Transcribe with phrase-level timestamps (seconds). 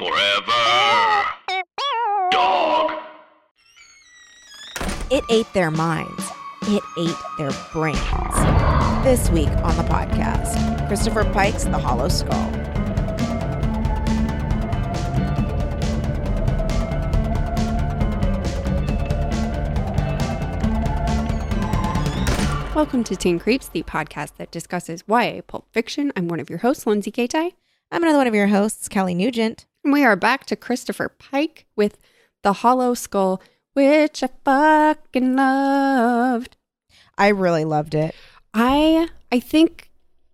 [0.00, 1.26] Forever.
[2.30, 2.92] Dog.
[5.10, 6.24] It ate their minds.
[6.62, 7.98] It ate their brains.
[9.04, 12.32] This week on the podcast, Christopher Pike's The Hollow Skull.
[22.74, 26.10] Welcome to Teen Creeps, the podcast that discusses YA pulp fiction.
[26.16, 27.52] I'm one of your hosts, Lindsay Katai.
[27.92, 29.66] I'm another one of your hosts, Kelly Nugent.
[29.84, 31.98] We are back to Christopher Pike with
[32.42, 33.40] The Hollow Skull,
[33.72, 36.56] which I fucking loved.
[37.16, 38.14] I really loved it.
[38.52, 39.90] I I think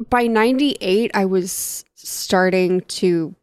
[0.08, 3.34] by 98 I was starting to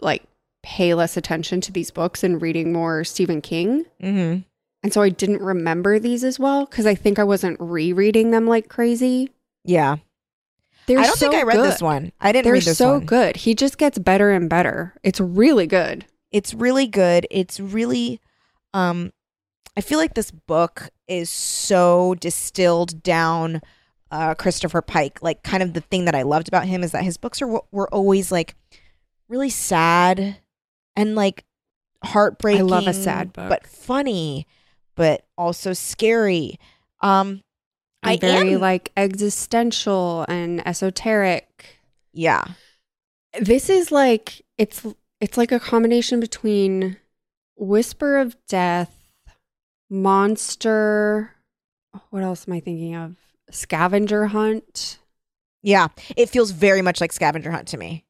[0.00, 0.22] like
[0.62, 3.84] pay less attention to these books and reading more Stephen King.
[4.02, 4.40] Mm-hmm.
[4.82, 8.46] And so I didn't remember these as well because I think I wasn't rereading them
[8.46, 9.30] like crazy.
[9.64, 9.96] Yeah.
[10.86, 11.64] They're I don't think I read good.
[11.72, 12.12] this one.
[12.20, 13.06] I didn't They're read this so one.
[13.06, 13.36] good.
[13.36, 14.94] He just gets better and better.
[15.02, 16.04] It's really good.
[16.30, 17.26] It's really good.
[17.30, 18.20] It's really
[18.74, 19.12] um
[19.76, 23.60] I feel like this book is so distilled down
[24.10, 25.22] uh Christopher Pike.
[25.22, 27.60] Like kind of the thing that I loved about him is that his books are
[27.70, 28.54] were always like
[29.28, 30.38] really sad
[30.96, 31.44] and like
[32.04, 32.60] heartbreaking.
[32.62, 33.48] I love a sad book.
[33.48, 34.46] but funny,
[34.96, 36.58] but also scary.
[37.00, 37.42] Um
[38.04, 41.78] I very am like existential and esoteric.
[42.12, 42.44] yeah.
[43.40, 44.86] This is like it's
[45.20, 46.96] it's like a combination between
[47.56, 48.94] Whisper of Death,
[49.90, 51.30] Monster.
[52.10, 53.16] What else am I thinking of?
[53.50, 54.98] Scavenger Hunt.
[55.62, 55.88] Yeah.
[56.16, 58.04] It feels very much like Scavenger Hunt to me.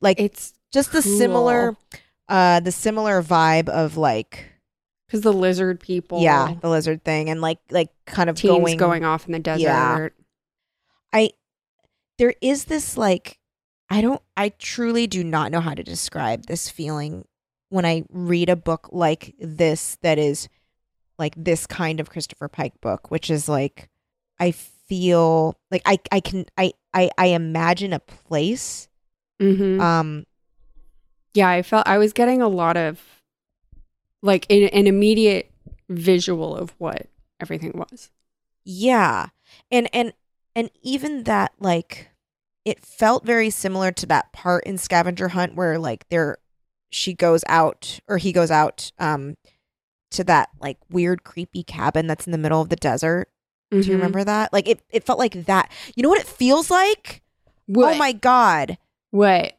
[0.00, 1.18] Like It's just the cool.
[1.18, 1.76] similar
[2.28, 4.49] uh the similar vibe of like
[5.10, 6.22] because the lizard people.
[6.22, 9.38] yeah the lizard thing and like like kind of teens going, going, off in the
[9.40, 9.62] desert.
[9.62, 10.08] Yeah.
[11.12, 11.30] i
[12.18, 13.38] there is this like
[13.88, 17.24] i don't i truly do not know how to describe this feeling
[17.70, 20.48] when i read a book like this that is
[21.18, 23.88] like this kind of christopher pike book which is like
[24.38, 28.88] i feel like i i can i i, I imagine a place
[29.40, 29.80] Mhm.
[29.80, 30.26] um
[31.32, 33.00] Yeah, I felt I was getting a lot of
[34.22, 35.50] like an, an immediate
[35.88, 37.06] visual of what
[37.40, 38.10] everything was.
[38.64, 39.28] Yeah.
[39.70, 40.12] And and
[40.54, 42.08] and even that like
[42.64, 46.38] it felt very similar to that part in Scavenger Hunt where like there
[46.90, 49.36] she goes out or he goes out um
[50.10, 53.28] to that like weird creepy cabin that's in the middle of the desert.
[53.70, 53.88] Do you Mhm.
[53.92, 54.52] remember that?
[54.52, 55.70] Like it it felt like that.
[55.94, 57.22] You know what it feels like?
[57.66, 57.94] What?
[57.94, 58.76] Oh my god.
[59.12, 59.54] What?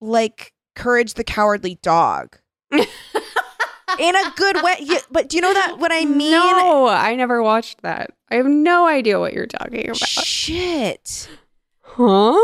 [0.00, 2.36] Like Courage the Cowardly Dog.
[3.98, 4.76] In a good way.
[4.80, 6.30] Yeah, but do you know that what I mean?
[6.32, 8.10] No, I never watched that.
[8.30, 9.96] I have no idea what you're talking about.
[9.96, 11.28] Shit.
[11.82, 12.38] Huh?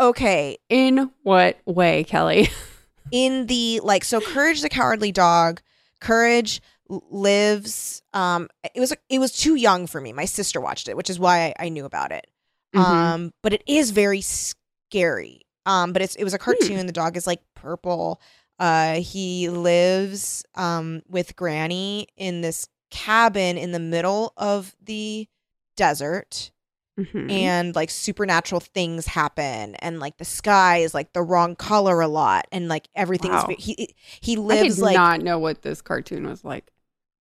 [0.00, 0.58] Okay.
[0.68, 2.48] In what way, Kelly?
[3.10, 5.62] in the like so courage the cowardly dog
[5.98, 10.96] courage lives um it was it was too young for me my sister watched it
[10.96, 12.26] which is why i, I knew about it
[12.74, 12.80] Mhm.
[12.80, 17.16] um but it is very scary um but it's it was a cartoon the dog
[17.16, 18.20] is like purple
[18.58, 25.28] uh he lives um with granny in this cabin in the middle of the
[25.76, 26.50] desert
[26.98, 27.30] Mhm.
[27.30, 32.08] and like supernatural things happen and like the sky is like the wrong color a
[32.08, 33.54] lot and like everything's Wow.
[33.56, 36.72] he he I lives did like not know what this cartoon was like.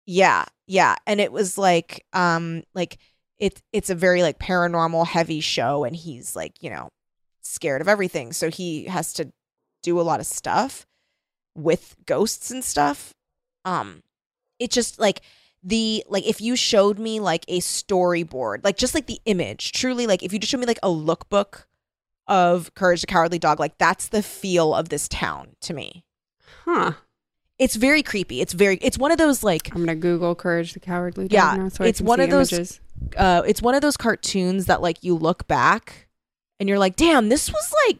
[0.06, 3.00] yeah yeah and it was like um like
[3.38, 6.88] it's it's a very like paranormal heavy show and he's like you know
[7.42, 9.34] scared of everything so he has to
[9.84, 10.86] do a lot of stuff
[11.56, 13.14] with ghosts and stuff
[13.64, 14.04] um
[14.60, 15.22] it just like
[15.64, 20.06] the like if you showed me like a storyboard like just like the image truly
[20.06, 21.64] like if you just showed me like a lookbook
[22.28, 26.04] of courage the cowardly dog like that's the feel of this town to me
[26.66, 26.94] Huh.
[27.60, 30.80] it's very creepy it's very it's one of those like I'm gonna Google Courage the
[30.80, 32.80] Cowardly Dog Yeah, now so it's one of those- images.
[33.18, 36.08] uh it's one of those cartoons that like you look back
[36.60, 38.00] and you're like damn this was like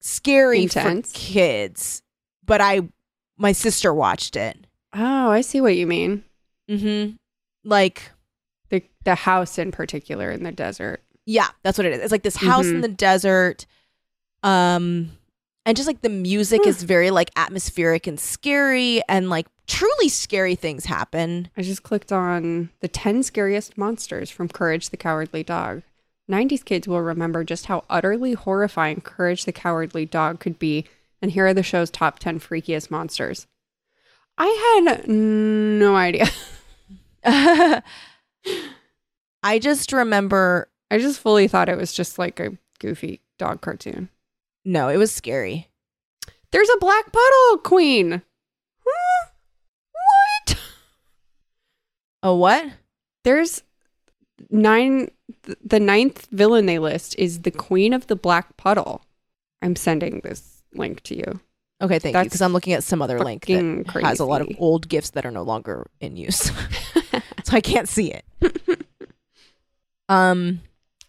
[0.00, 1.12] scary Intense.
[1.12, 2.02] for kids
[2.44, 2.80] but i
[3.38, 4.56] my sister watched it
[4.94, 6.22] Oh, I see what you mean.
[6.70, 7.12] mm-hmm
[7.64, 8.10] like
[8.70, 11.00] The the house in particular in the desert.
[11.26, 12.82] yeah that's what it is it's like this house in Mhm.
[12.82, 13.66] the desert
[14.42, 15.12] um
[15.64, 20.56] and just like the music is very like atmospheric and scary and like truly scary
[20.56, 25.82] things happen I just clicked on the 10 scariest monsters from Courage the Cowardly Dog.
[26.30, 30.84] 90s kids will remember just how utterly horrifying Courage the Cowardly Dog could be,
[31.22, 33.46] and here are the show's top 10 freakiest monsters.
[34.36, 36.26] I had no idea.
[39.44, 44.08] i just remember I just fully thought it was just like a goofy dog cartoon.
[44.64, 45.68] no it was scary
[46.50, 48.22] There's a black puddle queen.
[48.84, 49.28] Huh?
[49.92, 50.58] What?
[52.24, 52.72] Oh, what?
[53.24, 53.62] There's
[54.50, 55.10] nine.
[55.64, 59.04] The ninth villain they list is the Queen of the Black Puddle.
[59.60, 61.40] I'm sending this link to you.
[61.80, 62.22] Okay, thank you.
[62.24, 65.10] Because I'm looking at some other link that fucking has a lot of old gifts
[65.10, 66.52] that are no longer in use,
[67.44, 68.24] so I can't see it.
[70.08, 70.60] um,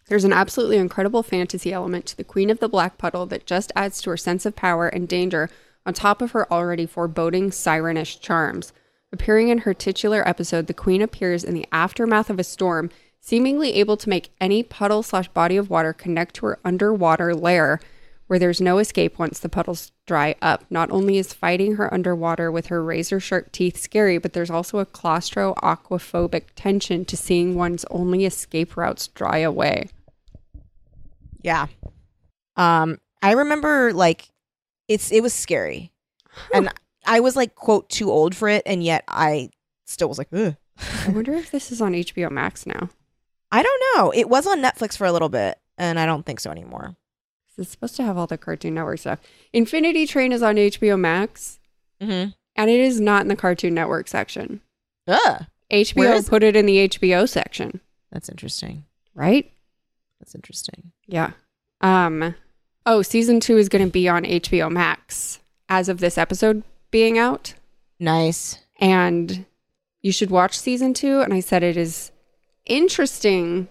[0.08, 3.70] There's an absolutely incredible fantasy element to the Queen of the Black Puddle that just
[3.76, 5.48] adds to her sense of power and danger
[5.86, 8.72] on top of her already foreboding sirenish charms.
[9.12, 12.90] Appearing in her titular episode, the Queen appears in the aftermath of a storm,
[13.20, 17.78] seemingly able to make any puddle slash body of water connect to her underwater lair,
[18.26, 20.64] where there's no escape once the puddles dry up.
[20.70, 24.78] Not only is fighting her underwater with her razor sharp teeth scary, but there's also
[24.78, 29.88] a claustro aquaphobic tension to seeing one's only escape routes dry away.
[31.42, 31.66] yeah.
[32.56, 34.28] Um, I remember like
[34.88, 35.92] it's it was scary,
[36.52, 36.68] and
[37.06, 39.50] I was like quote too old for it, and yet I
[39.86, 40.56] still was like, Ugh.
[41.06, 42.90] I wonder if this is on HBO Max now.
[43.52, 44.10] I don't know.
[44.10, 46.96] It was on Netflix for a little bit, and I don't think so anymore.
[47.58, 49.20] It's supposed to have all the Cartoon Network stuff.
[49.52, 51.58] Infinity Train is on HBO Max,
[52.00, 52.30] Mm-hmm.
[52.56, 54.60] and it is not in the Cartoon Network section.
[55.06, 55.44] Ugh.
[55.70, 57.80] HBO put it in the HBO section,
[58.12, 58.84] That's interesting.
[59.14, 59.50] right?
[60.20, 60.92] That's interesting.
[61.06, 61.30] Yeah.
[61.80, 62.34] Um.
[62.86, 67.16] Oh, season two is going to be on HBO Max as of this episode being
[67.18, 67.54] out,
[67.98, 68.58] Nice.
[68.78, 69.46] and
[70.02, 71.20] you should watch season two.
[71.20, 72.10] And I said it is
[72.66, 73.68] interesting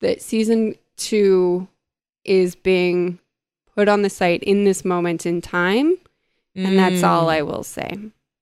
[0.00, 1.68] that season two
[2.24, 3.18] is being
[3.74, 5.96] put on the site in this moment in time.
[6.54, 7.30] And that's all Mm.
[7.32, 7.98] I will say.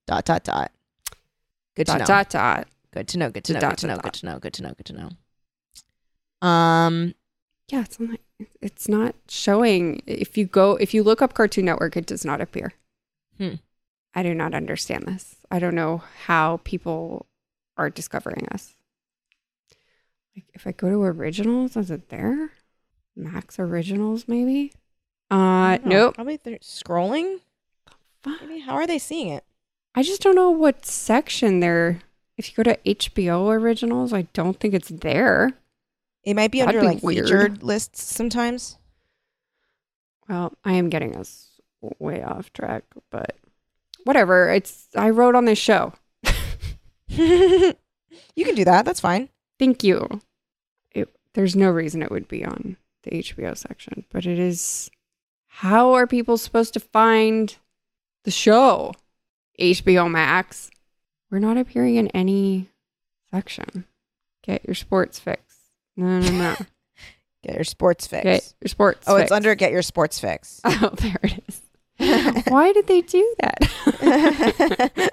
[0.08, 0.72] Dot dot dot.
[1.76, 2.04] Good to Dot know.
[2.06, 2.68] dot dot.
[2.90, 3.30] Good to know.
[3.30, 3.60] Good to know.
[3.60, 3.94] Dot, Good to know.
[3.94, 4.38] dot, Good to know.
[4.40, 4.74] Good to know.
[4.74, 4.92] Good to
[6.42, 6.46] know.
[6.48, 7.14] Um.
[7.70, 8.18] Yeah, it's not.
[8.60, 10.02] It's not showing.
[10.06, 12.72] If you go, if you look up Cartoon Network, it does not appear.
[13.38, 13.54] Hmm.
[14.12, 15.36] I do not understand this.
[15.52, 17.26] I don't know how people
[17.76, 18.74] are discovering us.
[20.34, 22.50] Like, if I go to originals, is it there?
[23.16, 24.72] Max originals, maybe.
[25.30, 25.80] Uh, know.
[25.84, 26.14] nope.
[26.14, 27.40] Probably they're scrolling.
[28.22, 28.40] Fuck.
[28.42, 28.60] Maybe.
[28.60, 29.44] How are they seeing it?
[29.94, 32.00] I just don't know what section they're.
[32.36, 35.52] If you go to HBO originals, I don't think it's there.
[36.24, 37.26] It might be That'd under be like weird.
[37.26, 38.78] featured lists sometimes.
[40.28, 41.60] Well, I am getting us
[41.98, 43.36] way off track, but
[44.04, 44.50] whatever.
[44.50, 45.92] It's I wrote on this show.
[47.08, 47.74] you
[48.36, 48.84] can do that.
[48.84, 49.28] That's fine.
[49.58, 50.20] Thank you.
[50.92, 54.90] It, there's no reason it would be on the HBO section, but it is.
[55.46, 57.56] How are people supposed to find
[58.24, 58.94] the show?
[59.60, 60.70] HBO Max.
[61.30, 62.68] We're not appearing in any
[63.30, 63.84] section.
[64.42, 65.42] Get your sports fix.
[65.96, 66.56] No, no, no.
[67.42, 68.24] Get your sports fix.
[68.24, 69.04] Get your sports.
[69.06, 69.24] oh, fix.
[69.24, 70.60] it's under get your sports fix.
[70.66, 71.62] Oh, there it is.
[72.48, 75.10] Why did they do that?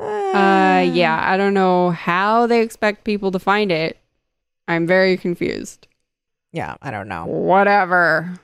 [0.00, 3.98] Uh, yeah, I don't know how they expect people to find it.
[4.68, 5.86] I'm very confused.
[6.52, 7.26] Yeah, I don't know.
[7.26, 8.34] Whatever.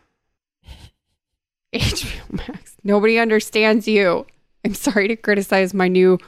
[1.75, 2.77] HBO Max.
[2.83, 4.27] Nobody understands you.
[4.65, 6.19] I'm sorry to criticize my new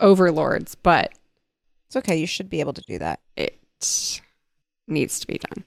[0.00, 1.12] overlords, but
[1.86, 2.16] It's okay.
[2.16, 3.20] You should be able to do that.
[3.36, 3.60] it
[4.88, 5.64] needs to be done.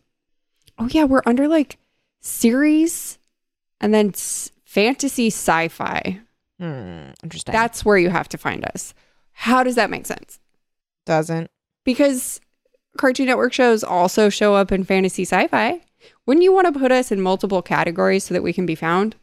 [0.79, 1.77] Oh yeah, we're under like
[2.21, 3.17] series
[3.79, 6.19] and then s- fantasy sci-fi.
[6.59, 7.11] Hmm.
[7.23, 7.53] Interesting.
[7.53, 8.93] That's where you have to find us.
[9.31, 10.39] How does that make sense?
[11.05, 11.49] doesn't.
[11.85, 12.41] because
[12.97, 15.81] Cartoon Network shows also show up in fantasy sci-fi.
[16.25, 19.15] Wouldn't you want to put us in multiple categories so that we can be found?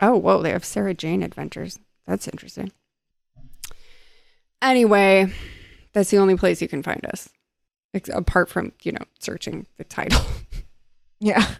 [0.00, 1.78] Oh, whoa, they have Sarah Jane adventures.
[2.06, 2.72] That's interesting.
[4.60, 5.32] Anyway,
[5.92, 7.28] that's the only place you can find us.
[7.92, 10.20] Ex- apart from, you know, searching the title.
[11.20, 11.54] Yeah.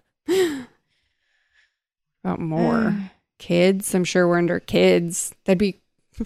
[2.23, 2.93] About more uh.
[3.39, 3.95] kids.
[3.95, 5.35] I'm sure we're under kids.
[5.45, 5.81] That'd be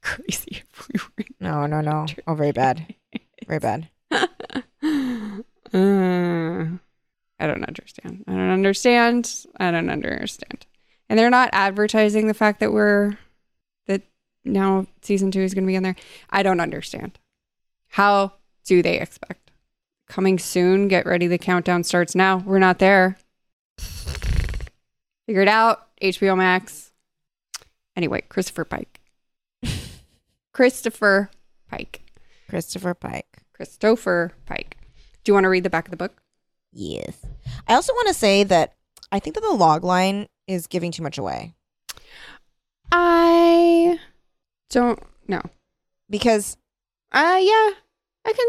[0.00, 2.06] crazy if we were No, no, no.
[2.26, 2.94] Oh, very bad.
[3.46, 3.88] Very bad.
[5.72, 6.66] Uh,
[7.40, 8.22] I don't understand.
[8.28, 9.44] I don't understand.
[9.58, 10.66] I don't understand.
[11.08, 13.18] And they're not advertising the fact that we're
[13.86, 14.02] that
[14.44, 15.96] now season two is going to be in there.
[16.30, 17.18] I don't understand.
[17.88, 19.50] How do they expect?
[20.08, 20.86] Coming soon.
[20.86, 21.26] Get ready.
[21.26, 22.36] The countdown starts now.
[22.38, 23.18] We're not there.
[23.78, 25.88] Figure it out.
[26.00, 26.92] HBO Max.
[27.96, 29.00] Anyway, Christopher Pike.
[30.52, 31.30] Christopher
[31.68, 32.02] Pike.
[32.48, 33.42] Christopher Pike.
[33.52, 34.76] Christopher Pike.
[35.24, 36.22] Do you want to read the back of the book?
[36.72, 37.16] Yes.
[37.66, 38.74] I also want to say that
[39.10, 41.54] I think that the log line is giving too much away
[42.92, 43.98] I
[44.70, 45.42] don't know.
[46.10, 46.56] because
[47.12, 47.70] Uh yeah.
[48.26, 48.46] I can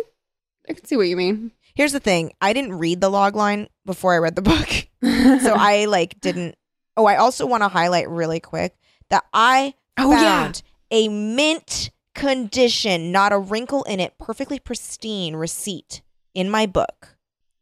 [0.70, 1.52] I can see what you mean.
[1.76, 4.70] Here's the thing: I didn't read the log line before I read the book,
[5.04, 6.56] so I like didn't.
[6.98, 8.76] Oh, I also want to highlight really quick
[9.10, 10.44] that I oh yeah.
[10.44, 16.02] found a mint condition, not a wrinkle in it, perfectly pristine receipt
[16.36, 17.16] in my book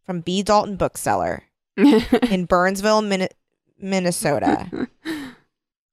[0.06, 0.44] from B.
[0.44, 1.44] Dalton Bookseller
[1.78, 3.30] in Burnsville, Min-
[3.80, 4.90] Minnesota.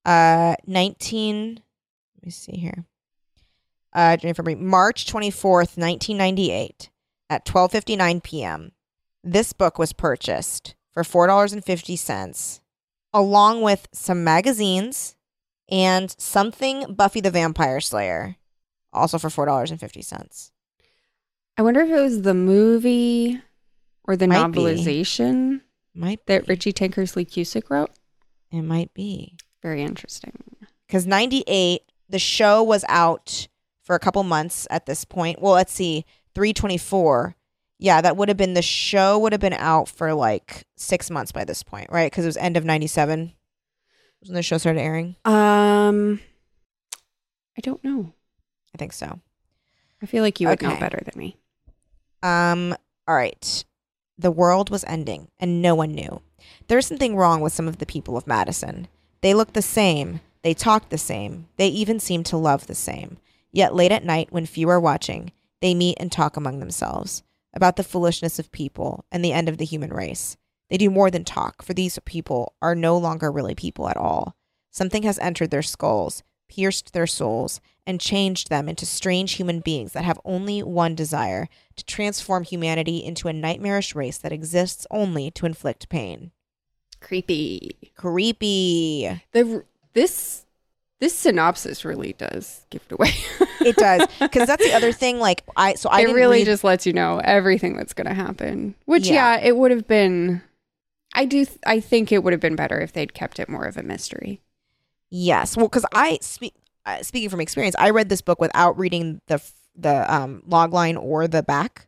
[0.03, 1.57] Uh, 19,
[2.17, 2.87] let me see here.
[3.93, 6.89] Uh, Jennifer March 24th, 1998
[7.29, 8.73] at 12:59 p.m.
[9.23, 12.61] This book was purchased for $4.50
[13.13, 15.17] along with some magazines
[15.69, 18.37] and something Buffy the Vampire Slayer
[18.93, 20.51] also for $4.50.
[21.61, 23.39] I wonder if it was the movie
[24.05, 24.61] or the Might be.
[24.61, 25.61] novelization
[25.95, 27.91] Might that Richie Tankersley Cusick wrote.
[28.51, 29.37] it might be.
[29.63, 30.33] Very interesting.
[30.87, 33.47] because 98 the show was out
[33.83, 37.37] for a couple months at this point well let's see 324
[37.79, 41.31] yeah that would have been the show would have been out for like six months
[41.31, 43.35] by this point right because it was end of 97
[44.25, 46.21] when the show started airing Um,
[47.55, 48.15] I don't know.
[48.75, 49.21] i think so
[50.03, 51.37] I feel like you would know better than me.
[52.23, 52.75] Um
[53.07, 53.65] all right.
[54.19, 56.21] The world was ending and no one knew.
[56.69, 58.89] There's something wrong with some of the people of madison.
[59.21, 60.21] They looked the same.
[60.43, 61.49] They talked the same.
[61.57, 63.19] They even seemed to love the same.
[63.53, 67.23] Yet late at night when few are watching they meet and talk among themselves
[67.53, 70.37] about the foolishness of people and the end of the human race.
[70.71, 74.37] They do more than talk for these people are no longer really people at all.
[74.71, 79.93] Something has entered their skulls pierced their souls and changed them into strange human beings
[79.93, 85.31] that have only one desire to transform humanity into a nightmarish race that exists only
[85.33, 86.31] to inflict pain.
[87.01, 87.91] Creepy.
[87.97, 89.21] Creepy.
[89.33, 90.47] The this
[91.01, 93.13] this synopsis really does give it away.
[93.63, 95.19] It does because that's the other thing.
[95.19, 98.07] Like I, so I it didn't really read- just lets you know everything that's going
[98.07, 98.75] to happen.
[98.87, 99.35] Which, Yeah.
[99.37, 100.41] yeah, it would have been.
[101.15, 101.45] I do.
[101.45, 103.83] Th- I think it would have been better if they'd kept it more of a
[103.83, 104.41] mystery.
[105.11, 106.55] Yes, well, because I speak
[107.03, 109.41] speaking from experience, I read this book without reading the
[109.77, 111.87] the um log line or the back.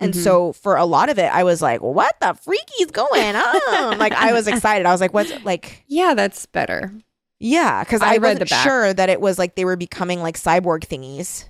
[0.00, 0.22] And Mhm.
[0.24, 4.12] so for a lot of it, I was like, "What the freaky's going on?" like
[4.12, 4.86] I was excited.
[4.86, 6.92] I was like, "What's like?" Yeah, that's better.
[7.40, 8.62] Yeah, because I I, read the back.
[8.64, 11.44] sure that it was like they were becoming like cyborg thingies.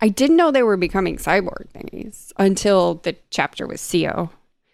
[0.00, 4.30] I didn't know they were becoming cyborg thingies until the chapter with Co.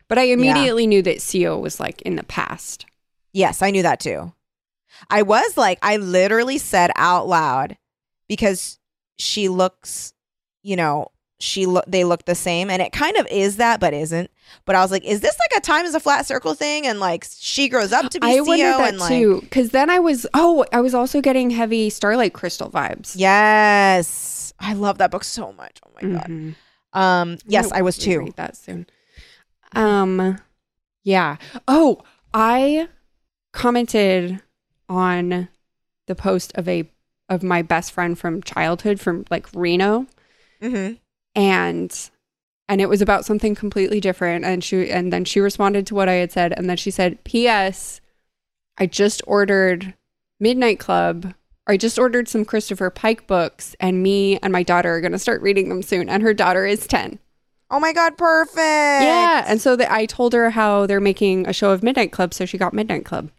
[0.09, 2.87] But I immediately knew that Co was like in the past.
[3.33, 4.33] Yes, I knew that too.
[5.09, 7.77] I was like, I literally said out loud
[8.29, 8.79] because
[9.19, 10.13] she looks,
[10.63, 11.09] you know,
[11.43, 14.31] she look they look the same, and it kind of is that, but isn't.
[14.67, 17.01] But I was like, is this like a time is a flat circle thing, and
[17.01, 19.89] like she grows up to be I CO, wondered that and like, too, because then
[19.89, 23.15] I was oh, I was also getting heavy Starlight Crystal vibes.
[23.17, 25.79] yes, I love that book so much.
[25.87, 26.27] Oh my god.
[26.29, 26.55] Mhm.
[26.93, 28.19] Um, yes, might I was too.
[28.19, 28.87] reread that soon.
[29.75, 30.39] Um,
[31.05, 31.37] yeah.
[31.69, 32.03] Oh,
[32.35, 32.89] I
[33.53, 34.43] commented
[34.91, 35.49] on
[36.07, 36.85] the post of a
[37.31, 40.07] of my best friend from childhood from like Reno,
[40.61, 40.95] Mm-hmm.
[41.35, 42.11] and
[42.69, 44.45] and it was about something completely different.
[44.45, 47.23] And she and then she responded to what I had said, and then she said,
[47.25, 48.01] "P.S.
[48.79, 49.95] I just ordered
[50.39, 51.35] Midnight Club."
[51.69, 55.13] or I just ordered some Christopher Pike books, and me and my daughter are going
[55.13, 56.09] to start reading them soon.
[56.09, 57.19] And her daughter is 10.
[57.71, 58.57] Oh my god, perfect.
[58.57, 62.33] Yeah, and so that I told her how they're making a show of Midnight Club,
[62.35, 63.31] so she got Midnight Club.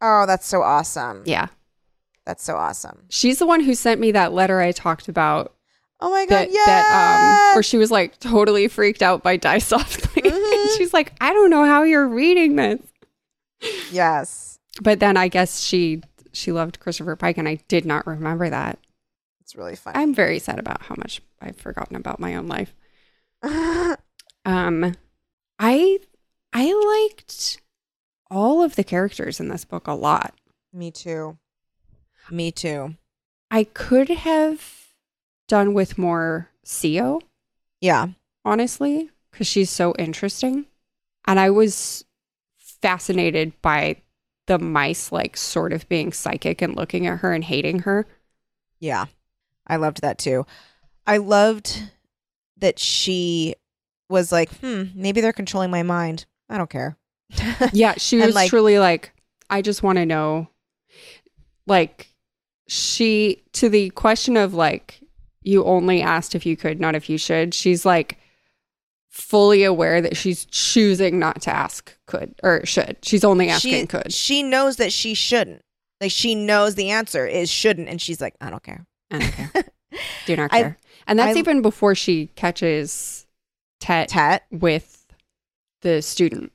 [0.00, 1.22] Oh, that's so awesome.
[1.26, 1.48] Yeah,
[2.26, 3.04] That's so awesome.
[3.08, 5.54] she's the one who sent me that letter I talked about.
[6.00, 6.66] Oh my god, That yes.
[6.66, 10.22] that um, where she was like totally freaked out by Die Softly.
[10.30, 10.76] Mhm.
[10.76, 12.80] she's like, I don't know how you're reading this.
[13.90, 14.58] yes.
[14.82, 16.02] But then I guess she
[16.32, 18.78] she loved Christopher Pike, and I did not remember that.
[19.40, 19.94] It's really fun.
[19.96, 22.74] I'm very sad about how much I've forgotten about my own life.
[24.46, 24.94] Um,
[25.58, 25.98] I
[26.54, 26.72] I
[27.12, 27.60] liked
[28.30, 30.34] all of the characters in this book a lot.
[30.72, 31.38] Me too.
[32.30, 32.94] Me too.
[33.50, 34.86] I could have
[35.48, 36.48] done with more
[36.82, 37.20] Co,
[37.80, 38.08] Yeah.
[38.44, 40.66] honestly, because she's so interesting.
[41.26, 42.04] And I was
[42.58, 43.96] fascinated by
[44.46, 48.06] the mice, like, sort of being psychic and looking at her and hating her.
[48.78, 49.06] Yeah.
[49.66, 50.46] I loved that too.
[51.06, 51.90] I loved
[52.56, 53.54] that she
[54.08, 56.26] was like, hmm, maybe they're controlling my mind.
[56.48, 56.96] I don't care.
[57.72, 59.12] Yeah, she was like- truly like,
[59.48, 60.48] I just want to know.
[61.66, 62.08] Like,
[62.68, 65.00] she, to the question of like,
[65.42, 68.18] you only asked if you could, not if you should, she's like
[69.10, 72.96] fully aware that she's choosing not to ask could or should.
[73.02, 74.12] She's only asking she, could.
[74.12, 75.62] She knows that she shouldn't.
[76.00, 78.86] Like she knows the answer is shouldn't, and she's like, I don't care.
[79.10, 79.64] I don't care.
[80.26, 80.78] Do not I- care.
[81.06, 83.26] and that's I- even before she catches
[83.80, 84.44] Tet, Tet.
[84.50, 85.06] with
[85.82, 86.52] the student.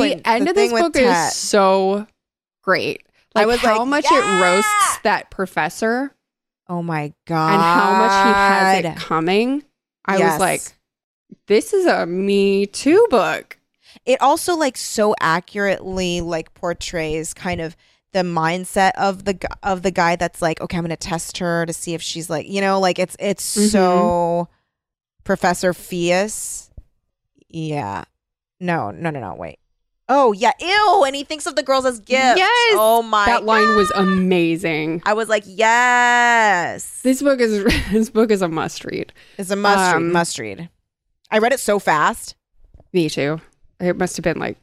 [0.00, 1.28] The end the of this book Tet.
[1.32, 2.06] is so
[2.62, 3.02] great.
[3.34, 6.12] I Like was how like, much "Yeah!" it roasts that professor
[6.68, 7.52] Oh my god.
[7.52, 9.62] and how much he has it coming.
[10.06, 10.32] I Yes.
[10.32, 10.60] was like,
[11.46, 13.58] this is a Me Too book.
[14.06, 17.76] it also like so accurately like portrays kind of
[18.12, 21.72] the mindset of the of the guy that's like okay i'm gonna test her to
[21.72, 25.22] see if she's like you know like it's it's so mm-hmm.
[25.24, 26.70] professor Fius.
[27.48, 28.02] yeah
[28.58, 29.58] no no no no wait
[30.10, 32.74] oh yeah ew and he thinks of the girls as gifts Yes!
[32.78, 35.00] oh my that line was amazing.
[35.06, 39.12] i was like yes This book is this book is a must read.
[39.38, 40.68] it's a must read Um, must read
[41.30, 42.34] i read it so fast
[42.92, 43.40] Me too.
[43.78, 44.58] It must have been like.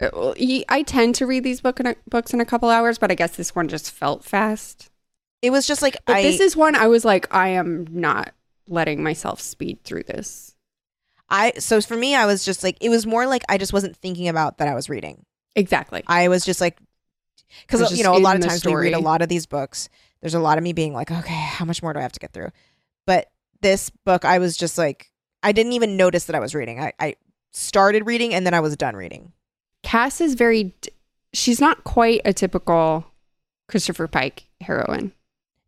[0.00, 0.32] uh,
[0.68, 3.14] I tend to read these book in a, books in a couple hours, but I
[3.14, 4.90] guess this one just felt fast.
[5.42, 8.32] it was just like But I, this is one I was like, I am not
[8.66, 10.51] letting myself speed through this.
[11.32, 13.96] I so for me, I was just like it was more like I just wasn't
[13.96, 15.24] thinking about that I was reading.
[15.56, 16.04] Exactly.
[16.06, 16.78] I was just like
[17.66, 19.88] because uh, you know a lot of times we read a lot of these books.
[20.20, 22.20] There's a lot of me being like, okay, how much more do I have to
[22.20, 22.50] get through?
[23.06, 25.10] But this book, I was just like,
[25.42, 26.78] I didn't even notice that I was reading.
[26.78, 27.16] I, I
[27.50, 29.32] started reading and then I was done reading.
[29.82, 30.74] Cass is very.
[31.32, 33.06] She's not quite a typical
[33.68, 35.12] Christopher Pike heroine.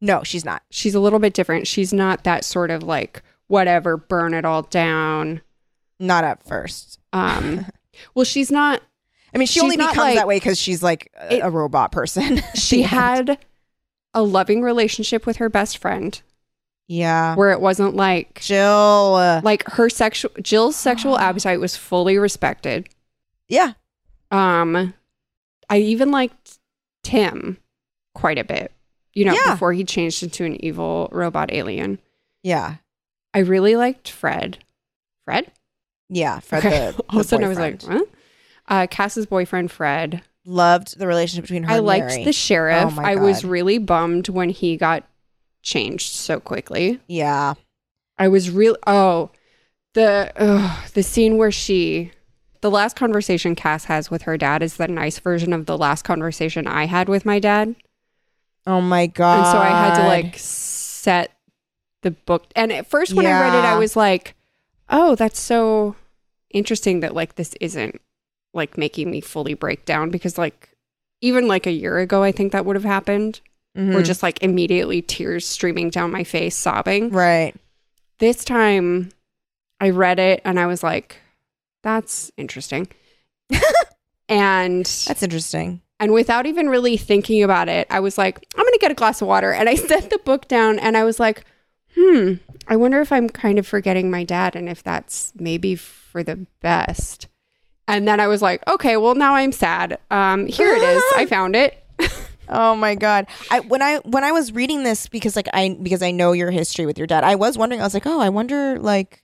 [0.02, 0.62] No, she's not.
[0.71, 1.66] She's a little bit different.
[1.66, 5.40] She's not that sort of like whatever, burn it all down.
[6.00, 6.98] Not at first.
[7.12, 7.66] Um,
[8.14, 8.82] well, she's not.
[9.34, 11.92] I mean, she only becomes like- that way because she's like a, It- a robot
[11.92, 12.40] person.
[12.54, 13.38] She had
[14.14, 16.20] a loving relationship with her best friend,
[16.86, 19.14] yeah, where it wasn't like Jill.
[19.16, 22.88] uh, like her sexual Jill's sexual appetite was fully respected.
[23.48, 23.72] yeah,
[24.30, 24.94] Um,
[25.68, 26.58] I even liked
[27.02, 27.58] Tim
[28.14, 28.70] quite a bit.
[29.14, 29.52] You know, Yeah.
[29.52, 31.98] before he changed into an evil robot alien.
[32.42, 32.76] yeah,
[33.32, 34.58] I really liked Fred.
[35.24, 35.50] Fred?
[36.08, 36.40] Yeah.
[36.40, 36.92] Fred, Okay.
[36.96, 38.00] the, All of a the sudden, I was like, boyfriend.
[38.00, 38.08] what?
[38.66, 40.23] Uh, Cass's boyfriend, Fred.
[40.46, 41.68] loved the relationship between her.
[41.70, 42.25] And I liked Mary.
[42.25, 42.94] the sheriff.
[42.96, 45.04] Oh I was really bummed when he got
[45.62, 47.00] changed so quickly.
[47.07, 47.55] Yeah,
[48.18, 48.76] I was real.
[48.87, 49.31] Oh,
[49.94, 52.11] the ugh, the scene where she,
[52.62, 56.02] the last conversation Cass has with her dad is the nice version of the last
[56.02, 57.74] conversation I had with my dad,
[58.66, 59.38] Oh my god!
[59.38, 61.33] and so I had to like set
[62.02, 62.44] the book.
[62.57, 64.35] And at first, when I read it, I was like,
[64.90, 65.96] "Oh, that's so
[66.54, 68.00] interesting that like this isn't
[68.54, 70.70] like making me fully break down because like
[71.20, 73.40] even like a year ago, I think that would have happened."
[73.76, 74.04] Or Mhm.
[74.04, 77.10] just like immediately tears streaming down my face, sobbing.
[77.10, 77.54] right.
[78.20, 79.10] this time
[79.80, 81.16] I read it and I was like,
[81.82, 82.86] that's interesting.
[84.28, 85.80] and That's interesting.
[86.00, 89.20] and without even really thinking about it, I was like, I'm gonna get a glass
[89.20, 89.52] of water.
[89.52, 91.44] And I set the book down and I was like,
[91.94, 92.35] hmm,
[92.68, 96.46] I wonder if I'm kind of forgetting my dad and if that's maybe for the
[96.61, 97.28] best.
[97.87, 99.98] And then I was like, okay, well now I'm sad.
[100.11, 101.02] Um, here it is.
[101.16, 101.80] I found it.
[102.48, 103.26] Oh my god!
[103.50, 106.50] I when I when I was reading this because like I because I know your
[106.50, 107.80] history with your dad, I was wondering.
[107.80, 109.22] I was like, oh, I wonder like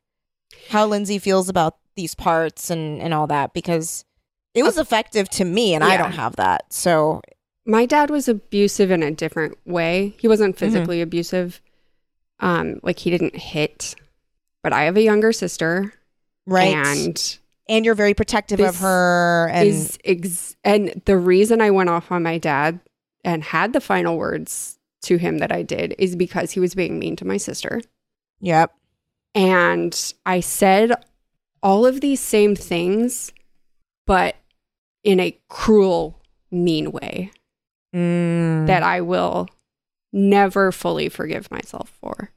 [0.70, 4.04] how Lindsay feels about these parts and and all that because
[4.54, 6.72] it was effective to me, and I don't have that.
[6.72, 7.20] So
[7.66, 10.14] my dad was abusive in a different way.
[10.18, 10.64] He wasn't Mm-hmm.
[10.64, 11.60] physically abusive.
[12.40, 13.94] Um, like he didn't hit.
[14.62, 15.92] But I have a younger sister,
[16.46, 21.70] right, and, and you're very protective of her, and is ex- and the reason I
[21.70, 22.80] went off on my dad
[23.24, 26.98] and had the final words to him that I did is because he was being
[26.98, 27.80] mean to my sister.
[28.40, 28.74] yep,
[29.34, 30.92] And I said
[31.62, 33.32] all of these same things,
[34.06, 34.36] but
[35.02, 37.30] in a cruel, mean way
[37.94, 39.48] mm, that I will
[40.12, 42.30] never fully forgive myself for.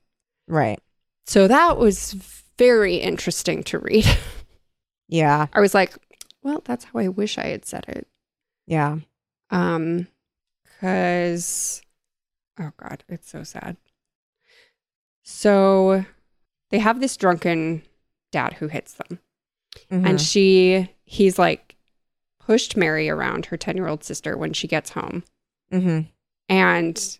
[0.47, 0.79] right,
[1.25, 2.13] So that was
[2.57, 4.05] very interesting to read.
[5.07, 5.95] yeah, I was like,
[6.43, 8.07] well, that's how I wish I had said it.
[8.67, 8.97] yeah,
[9.49, 10.07] Um,
[10.79, 11.81] cause,
[12.59, 13.77] oh God, it's so sad.
[15.23, 16.05] So
[16.69, 17.83] they have this drunken
[18.31, 19.19] dad who hits them.
[19.89, 20.07] Mhm.
[20.07, 21.75] And she, he's like
[22.39, 25.23] pushed Mary around her 10 year old sister when she gets home.
[25.71, 26.09] Mhm.
[26.49, 27.19] And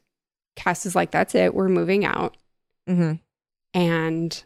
[0.56, 1.54] Cass is like, that's it.
[1.54, 2.38] We're moving out.
[2.88, 3.20] Mhm.
[3.74, 4.44] and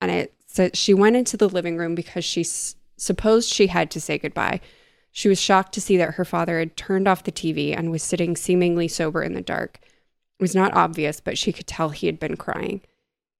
[0.00, 3.90] and it said she went into the living room because she s- supposed she had
[3.90, 4.60] to say goodbye.
[5.10, 8.02] She was shocked to see that her father had turned off the TV and was
[8.02, 9.78] sitting seemingly sober in the dark.
[9.82, 12.80] It was not obvious, but she could tell he had been crying.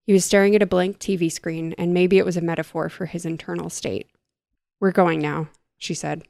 [0.07, 3.07] He was staring at a blank TV screen, and maybe it was a metaphor for
[3.07, 4.09] his internal state.
[4.81, 5.48] We're going now,
[5.79, 6.25] she said.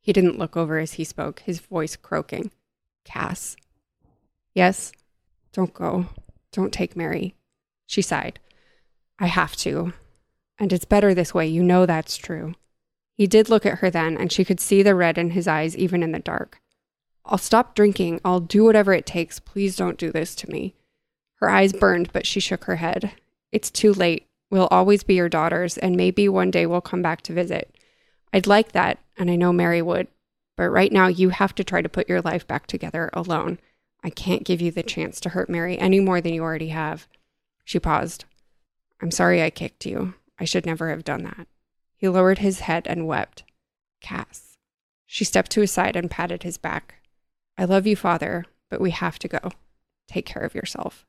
[0.00, 2.50] He didn't look over as he spoke, his voice croaking.
[3.04, 3.54] Cass.
[4.54, 4.92] Yes?
[5.52, 6.06] Don't go.
[6.52, 7.34] Don't take Mary.
[7.86, 8.38] She sighed.
[9.18, 9.92] I have to.
[10.58, 11.46] And it's better this way.
[11.46, 12.54] You know that's true.
[13.14, 15.76] He did look at her then, and she could see the red in his eyes
[15.76, 16.60] even in the dark.
[17.24, 18.20] I'll stop drinking.
[18.24, 19.38] I'll do whatever it takes.
[19.38, 20.74] Please don't do this to me.
[21.36, 23.12] Her eyes burned, but she shook her head.
[23.52, 24.26] It's too late.
[24.50, 27.76] We'll always be your daughters, and maybe one day we'll come back to visit.
[28.32, 30.08] I'd like that, and I know Mary would.
[30.56, 33.58] But right now, you have to try to put your life back together alone.
[34.02, 37.06] I can't give you the chance to hurt Mary any more than you already have.
[37.64, 38.24] She paused.
[39.00, 40.14] I'm sorry I kicked you.
[40.38, 41.46] I should never have done that.
[41.96, 43.44] He lowered his head and wept.
[44.00, 44.56] Cass.
[45.06, 47.02] She stepped to his side and patted his back.
[47.58, 49.50] I love you, father, but we have to go.
[50.08, 51.06] Take care of yourself.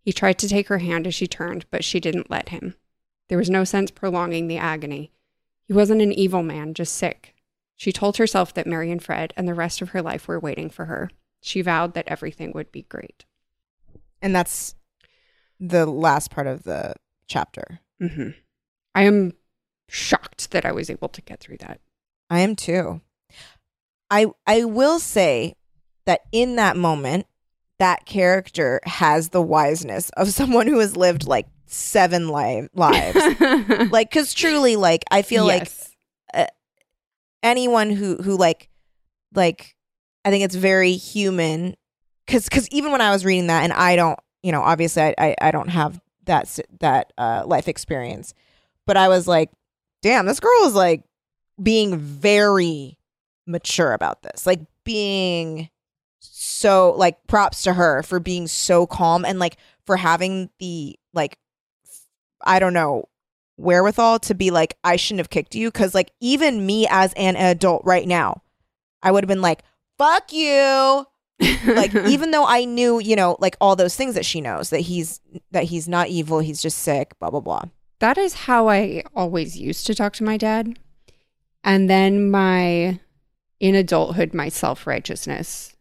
[0.00, 2.76] He tried to take her hand as she turned, but she didn't let him.
[3.28, 5.10] There was no sense prolonging the agony.
[5.64, 7.34] He wasn't an evil man, just sick.
[7.76, 10.70] She told herself that Mary and Fred and the rest of her life were waiting
[10.70, 11.10] for her.
[11.40, 13.24] She vowed that everything would be great.
[14.20, 14.74] And that's
[15.60, 16.94] the last part of the
[17.26, 17.80] chapter.
[18.00, 18.30] hmm
[18.94, 19.32] I am
[19.88, 21.80] shocked that I was able to get through that.
[22.30, 23.00] I am too.
[24.10, 25.54] I I will say
[26.06, 27.26] that in that moment,
[27.78, 33.20] that character has the wiseness of someone who has lived like seven li- lives.
[33.92, 35.70] like, because truly, like, I feel like
[36.34, 36.48] Yes.
[37.42, 38.68] anyone who who like
[39.34, 39.76] like
[40.28, 41.74] I think it's very human
[42.26, 45.14] because because even when I was reading that and I don't you know obviously I
[45.16, 48.34] I, I don't have that that uh, life experience,
[48.86, 49.50] but I was like,
[50.02, 51.02] damn, this girl is like
[51.62, 52.98] being very
[53.46, 55.70] mature about this, like being
[56.20, 61.38] so like props to her for being so calm and like for having the like
[62.44, 63.08] I don't know
[63.56, 67.34] wherewithal to be like I shouldn't have kicked you cuz like even me as an
[67.36, 68.42] adult right now
[69.02, 69.62] I would have been like
[69.98, 71.06] fuck you
[71.66, 74.80] like even though I knew you know like all those things that she knows that
[74.80, 77.64] he's that he's not evil he's just sick blah blah blah
[78.00, 80.78] That is how I always used to talk to my dad.
[81.64, 83.00] And then my,
[83.58, 85.74] in adulthood, my self righteousness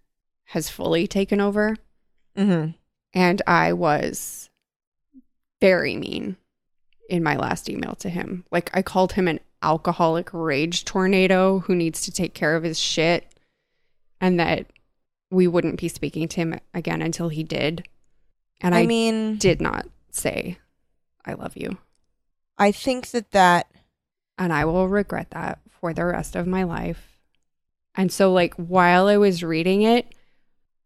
[0.45, 1.75] has fully taken over.
[2.35, 2.73] mhm
[3.13, 4.49] And I was
[5.61, 6.37] very mean
[7.09, 8.45] in my last email to him.
[8.51, 12.79] Like, I called him an alcoholic rage tornado who needs to take care of his
[12.79, 13.31] shit.
[14.19, 14.67] And that
[15.29, 17.87] we wouldn't be speaking to him again until he did.
[18.61, 20.57] And I, I mean did not say,
[21.25, 21.77] I love you.
[22.57, 23.67] I think that that
[24.37, 27.17] and I will regret that for the rest of my life.
[27.95, 30.13] And so, like, while I was reading it,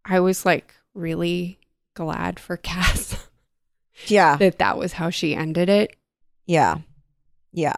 [0.05, 1.59] I was like really
[1.93, 3.27] glad for Cass
[4.07, 5.95] yeah that that was how she ended it.
[6.47, 6.77] yeah
[7.51, 7.75] yeah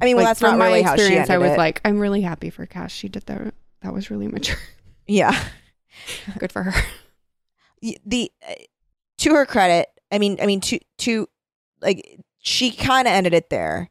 [0.00, 1.28] I mean well Like, that's not from my really how she experience.
[1.30, 1.58] ended I was it.
[1.58, 2.92] like, I'm really happy for Cass.
[2.92, 3.52] She did that.
[3.82, 4.58] That was really mature.
[5.06, 5.38] yeah
[6.38, 6.72] Good for her.
[8.04, 8.54] the uh,
[9.18, 11.28] to her credit, I mean, I mean to to
[11.80, 13.90] like she kind of ended it there,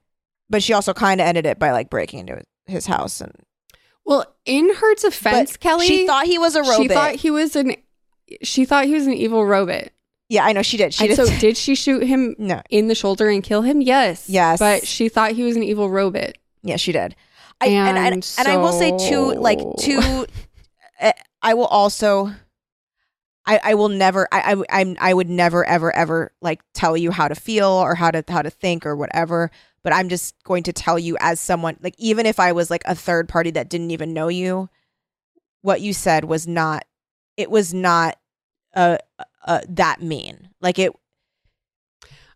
[0.49, 3.33] but she also kind of ended it by like breaking into his house and
[4.05, 6.77] Well, in her defense, but Kelly, She thought he was a robot.
[6.77, 7.75] she thought he was an.
[8.43, 9.89] She thought he was an evil robot.
[10.29, 10.93] yeah, I know she did.
[10.93, 11.15] She did.
[11.15, 13.81] so, did she shoot him no, in the shoulder and kill him?
[13.81, 14.29] Yes.
[14.29, 14.59] Yes.
[14.59, 16.37] But she thought he was an evil robot.
[16.61, 17.15] yeah, she did.
[17.61, 20.25] I and and, And and I will say too, like so- too.
[21.01, 22.33] uh, I will also.
[23.45, 27.09] I, I will never I, I I'm I would never ever ever like tell you
[27.09, 29.49] how to feel or how to how to think or whatever
[29.81, 32.83] but I'm just going to tell you as someone like even if I was like
[32.85, 34.69] a third party that didn't even know you
[35.61, 36.85] what you said was not
[37.37, 38.19] it was not
[38.75, 38.97] uh,
[39.45, 40.93] uh that mean like it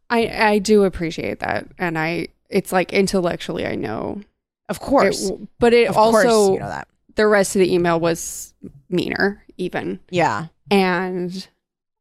[0.09, 4.21] I I do appreciate that, and I it's like intellectually I know,
[4.69, 5.29] of course.
[5.29, 6.87] it, but it of also you know that.
[7.15, 8.53] the rest of the email was
[8.89, 10.47] meaner even, yeah.
[10.71, 11.47] And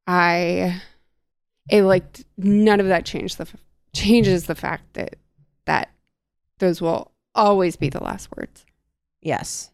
[0.06, 0.80] I
[1.68, 3.46] it like none of that changed the
[3.94, 5.16] changes the fact that
[5.66, 5.90] that
[6.58, 8.64] those will always be the last words.
[9.20, 9.70] yes.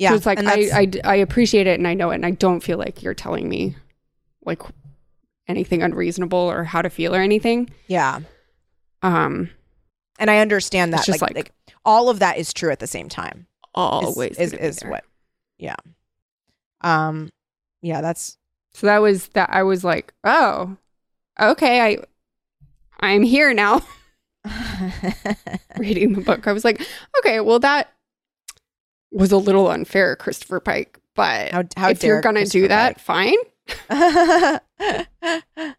[0.00, 2.30] Yeah, so it's like I, I I appreciate it and I know it, and I
[2.30, 3.74] don't feel like you're telling me
[4.44, 4.62] like
[5.48, 7.68] anything unreasonable or how to feel or anything.
[7.88, 8.20] yeah.
[9.02, 9.50] Um,
[10.18, 11.52] and I understand that It's just like, like- like
[11.84, 15.04] all of that is true at the same time is- always is gonna is, what
[15.58, 15.76] yeah
[16.82, 17.30] um
[17.82, 18.36] yeah that's
[18.74, 19.50] So that was that.
[19.52, 20.76] I was like, oh,
[21.40, 21.80] okay.
[21.80, 21.98] I
[23.00, 23.82] I'm here now,
[25.78, 26.46] reading the book.
[26.46, 26.80] I was like,
[27.18, 27.92] okay, well that
[29.10, 30.98] was a little unfair, Christopher Pike.
[31.14, 33.36] But how, how if you're gonna do that, fine.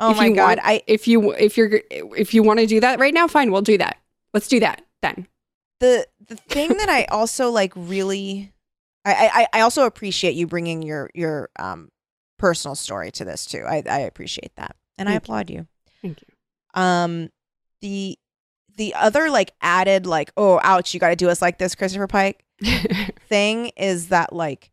[0.00, 2.80] Oh If my god want- i If you if you're if you want to do
[2.80, 3.50] that right now, fine.
[3.50, 3.98] We'll do that.
[4.34, 5.26] Let's do that then.
[5.80, 8.52] the the thing that i also like really
[9.04, 11.88] I, I i also appreciate you bringing your your um
[12.38, 15.24] personal story to this too i i appreciate that and i Thank you.
[15.24, 15.66] applaud you
[16.02, 16.80] Thank you.
[16.82, 17.30] um
[17.80, 18.18] the
[18.76, 22.06] the other like added like oh ouch you got to do us like this Christopher
[22.08, 22.44] Pike
[23.28, 24.70] thing is that like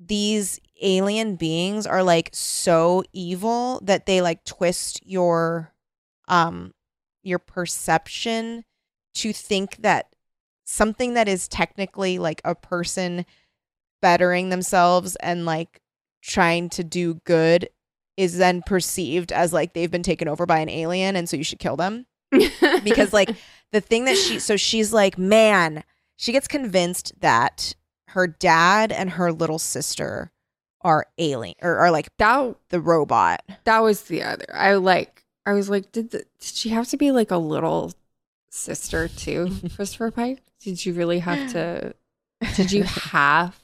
[0.00, 5.72] these alien beings are like so evil that they like twist your
[6.28, 6.72] um
[7.22, 8.64] your perception
[9.14, 10.14] to think that
[10.64, 13.24] something that is technically like a person
[14.00, 15.80] bettering themselves and like
[16.22, 17.68] trying to do good
[18.16, 21.44] is then perceived as like they've been taken over by an alien and so you
[21.44, 22.06] should kill them.
[22.84, 23.30] Because like
[23.72, 25.84] the thing that she so she's like man
[26.16, 27.74] she gets convinced that
[28.08, 30.30] her dad and her little sister
[30.84, 34.46] are alien or are like that the robot that was the other.
[34.52, 35.24] I like.
[35.44, 37.92] I was like, did the, did she have to be like a little
[38.50, 40.40] sister too, Christopher Pike?
[40.60, 41.94] Did you really have to?
[42.56, 43.58] Did you have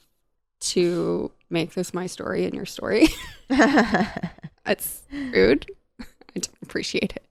[0.60, 3.08] to make this my story and your story?
[3.48, 5.66] That's rude.
[6.00, 6.04] I
[6.34, 7.24] don't appreciate it.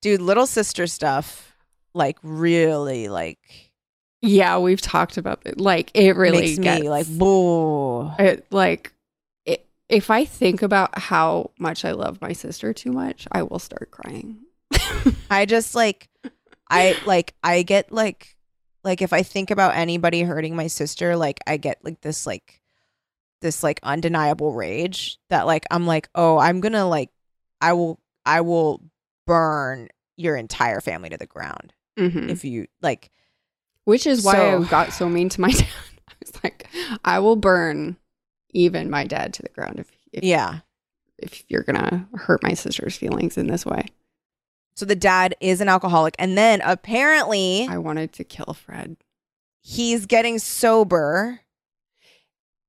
[0.00, 1.54] dude little sister stuff
[1.94, 3.38] like really like
[4.22, 5.60] Yeah, we've talked about it.
[5.60, 8.92] Like it really makes gets me like boo it, like
[9.88, 13.90] if I think about how much I love my sister too much, I will start
[13.90, 14.38] crying.
[15.30, 16.08] I just like
[16.68, 18.36] I like I get like
[18.82, 22.60] like if I think about anybody hurting my sister, like I get like this like
[23.42, 27.10] this like undeniable rage that like I'm like, "Oh, I'm going to like
[27.60, 28.82] I will I will
[29.26, 32.28] burn your entire family to the ground Mhm.
[32.30, 33.10] if you like
[33.84, 35.66] Which is why So- I got so mean to my dad.
[36.08, 36.68] I was like,
[37.04, 37.96] I will burn
[38.50, 40.60] even my dad to the ground if if, yeah.
[41.18, 43.86] if you're gonna hurt my sister's feelings in this way.
[44.74, 48.96] So the dad is an alcoholic and then apparently I wanted to kill Fred.
[49.62, 51.40] he's getting sober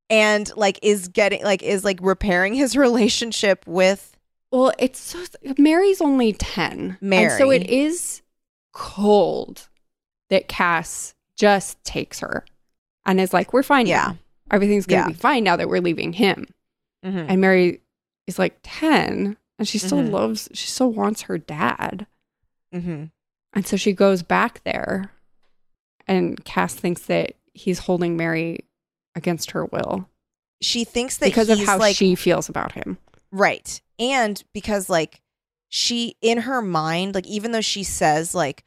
[0.10, 4.16] and like is getting like is like repairing his relationship with
[4.52, 5.24] Well, it's so
[5.58, 8.22] Mary's only ten, and so it is
[8.72, 9.68] cold
[10.30, 12.46] that Cass just takes her
[13.06, 13.88] and is like, "We're fine.
[13.88, 13.96] Yeah.
[14.08, 14.18] now.
[14.52, 15.08] Everything's gonna Yeah.
[15.08, 16.48] be fine now that we're leaving him."
[17.06, 17.26] Mhm.
[17.30, 17.82] And Mary
[18.28, 20.12] is like ten, and she still Mhm.
[20.12, 22.08] loves, she still wants her dad.
[22.74, 23.12] Mhm.
[23.54, 25.12] And so she goes back there,
[26.08, 28.60] and Cass thinks that he's holding Mary
[29.16, 30.08] against her will
[30.62, 32.98] she thinks that because of how like she feels about him.
[33.32, 35.22] right and because like
[35.70, 38.64] she in her mind like even though she says like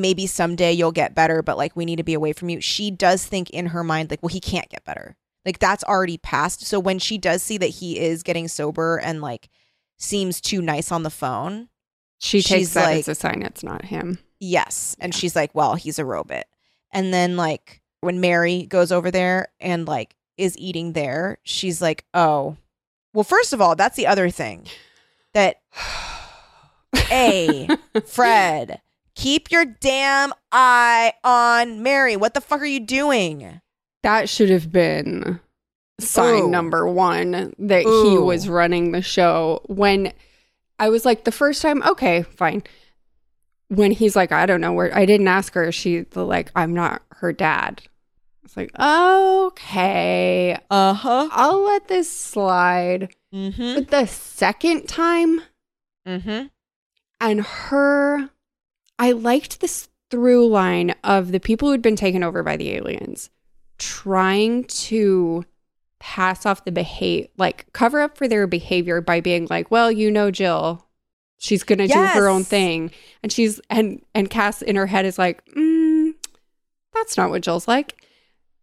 [0.00, 2.90] maybe someday you'll get better but like we need to be away from you she
[2.90, 6.64] does think in her mind like well he can't get better like that's already passed
[6.66, 9.48] so when she does see that he is getting sober and like
[9.98, 11.68] seems too nice on the phone
[12.18, 14.18] She takes that like- as a sign it's not him.
[14.38, 14.94] Yes.
[15.00, 16.44] And she's like, well, he's a robot.
[16.92, 22.04] And then, like, when Mary goes over there and, like, is eating there, she's like,
[22.12, 22.58] oh,
[23.14, 24.66] well, first of all, that's the other thing
[25.32, 25.62] that,
[27.10, 27.66] A,
[28.06, 28.80] Fred,
[29.16, 32.14] keep your damn eye on Mary.
[32.16, 33.60] What the fuck are you doing?
[34.04, 35.40] That should have been
[35.98, 36.50] sign Ooh.
[36.50, 39.62] number one that he was running the show.
[39.64, 40.12] When
[40.78, 42.62] I was like, the first time, okay, fine.
[43.68, 45.72] When he's like, I don't know where, I didn't ask her.
[45.72, 47.82] She, like, I'm not her dad.
[48.44, 51.28] It's like, okay, Uh huh.
[51.32, 53.12] I'll let this slide.
[53.34, 53.74] Mm hmm.
[53.74, 55.40] But the second time,
[56.06, 56.46] Mm hmm.
[57.20, 58.30] and her
[58.98, 63.30] i liked this through line of the people who'd been taken over by the aliens
[63.78, 65.44] trying to
[65.98, 70.10] pass off the behavior like cover up for their behavior by being like well you
[70.10, 70.82] know jill.
[71.38, 72.90] She's gonna do her own thing.
[73.22, 76.14] And she's and and cass in her head is like mm,
[76.94, 77.94] that's not what jill's like.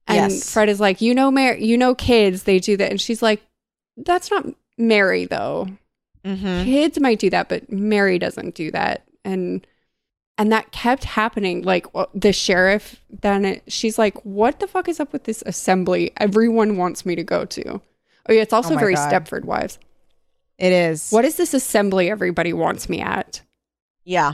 [0.07, 0.49] And Yes.
[0.51, 2.89] fred is like you know mary you know kids they do that.
[2.89, 3.41] And she's like
[3.97, 4.45] that's not
[4.77, 5.67] mary though.
[6.25, 6.63] Mm hmm.
[6.63, 9.05] kids might do that but mary doesn't do that.
[9.25, 9.65] And
[10.37, 11.63] and that kept happening.
[11.63, 15.43] Like uh, the sheriff then it, she's like what the fuck is up with this
[15.45, 17.81] assembly everyone wants me to go to?
[18.27, 19.11] Oh yeah it's also oh my very God.
[19.11, 19.79] stepford wives.
[20.57, 21.09] It is.
[21.09, 23.41] what is this assembly everybody wants me at?
[24.05, 24.33] Yeah.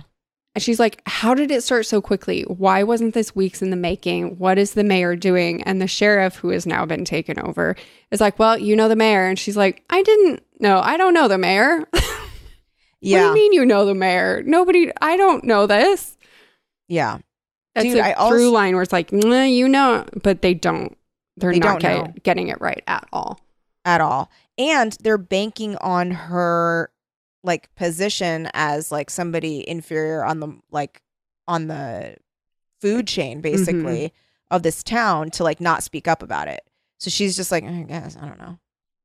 [0.56, 2.44] and she's like how did it start so quickly?
[2.44, 4.38] Why wasn't this weeks in the making?
[4.38, 5.64] What is the mayor doing?
[5.64, 7.76] And the sheriff who has now been taken over
[8.12, 9.26] is like well you know the mayor.
[9.26, 10.80] And she's like i didn't know.
[10.80, 11.88] I don't know the mayor
[13.02, 14.44] What do you mean you know the mayor?
[14.46, 16.18] Nobody, I don't know this.
[16.88, 17.20] Yeah.
[17.76, 20.54] That's Dude, a I also- through line where it's like, "Nah, you know, but they
[20.54, 20.98] don't.
[21.38, 23.40] They're They not don't get- getting it right at all.
[23.86, 24.30] at all.
[24.58, 26.92] And they're banking on her
[27.44, 31.02] like position as like somebody inferior on the like
[31.48, 32.18] on the
[32.82, 34.56] food chain basically mm-hmm.
[34.56, 36.60] of this town to like not speak up about it.
[37.00, 38.60] So she's just like, I guess, I don't know.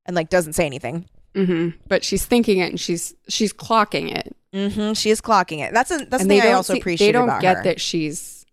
[0.05, 1.05] And like doesn't say anything.
[1.35, 4.35] Hmm But she's thinking it and she's she's clocking it.
[4.53, 5.73] hmm She is clocking it.
[5.73, 7.63] That's a that's the thing I also see- appreciate They don't about get her.
[7.63, 8.45] that she's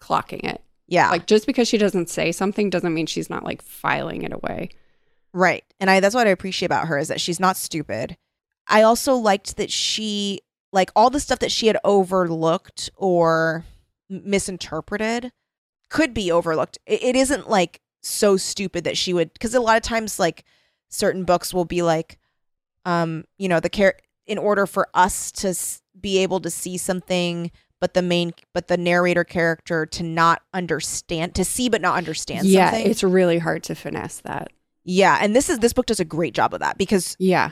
[0.00, 0.60] clocking it.
[0.86, 4.32] Yeah, Like just because she doesn't say something doesn't mean she's not like filing it
[4.32, 4.70] away.
[5.34, 5.64] right.
[5.80, 8.16] And I that's what I appreciate about her is that she's not stupid.
[8.66, 10.40] I also liked that she
[10.72, 13.64] like all the stuff that she had overlooked or
[14.10, 15.32] misinterpreted
[15.90, 16.78] could be overlooked.
[16.86, 20.44] It, it isn't like so stupid that she would because a lot of times like
[20.88, 22.18] certain books will be like
[22.84, 23.94] um you know the care
[24.26, 28.68] in order for us to s- be able to see something but the main but
[28.68, 33.38] the narrator character to not understand to see but not understand yeah, something it's really
[33.38, 34.48] hard to finesse that.
[34.84, 37.50] yeah and this is this book does a great job of that because Yeah.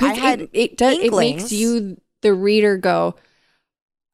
[0.00, 3.14] I had it, it does it makes you the reader go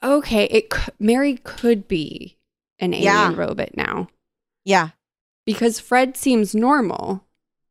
[0.02, 2.36] okay, it c- Mary could be
[2.78, 3.34] an alien Yeah.
[3.34, 4.08] robot now
[4.64, 4.90] yeah
[5.46, 7.23] because Fred seems normal,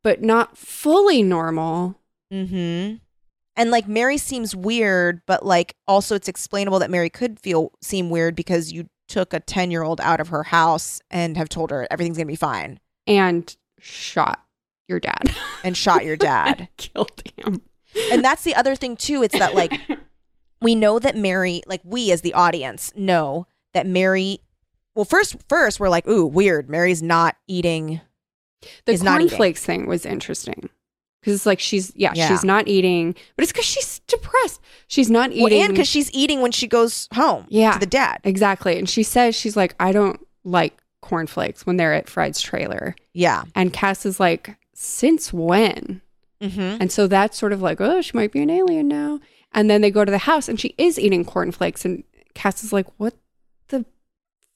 [0.04, 1.96] but not fully normal.
[2.32, 2.96] mm-hmm
[3.56, 8.10] and like mary seems weird but like also it's explainable that mary could feel seem
[8.10, 11.70] weird because you took a 10 year old out of her house and have told
[11.70, 14.40] her everything's gonna be fine and shot
[14.88, 15.32] your dad.
[15.62, 17.62] and shot your dad Killed him.
[18.10, 19.72] and that's the other thing too it's that like
[20.60, 24.40] we know that mary like we as the audience know that mary
[24.96, 28.00] well first first we're like ooh weird mary's not eating
[28.86, 30.68] the cornflakes thing was interesting
[31.20, 32.28] because it's like she's yeah, Yeah.
[32.28, 34.60] she's not eating, but it's because she's depressed.
[34.88, 37.72] She's not well, eating and because she's eating when she goes home Yeah.
[37.72, 41.94] to the dad exactly, and she says she's like I don't like cornflakes when they're
[41.94, 46.00] at Fred's trailer, yeah and Cass is like since when?
[46.42, 46.60] mm-hmm.
[46.80, 49.20] And so that's sort of like oh she might be an alien now,
[49.52, 52.72] and then they go to the house and she is eating cornflakes, and Cass is
[52.72, 53.14] like what
[53.68, 53.86] the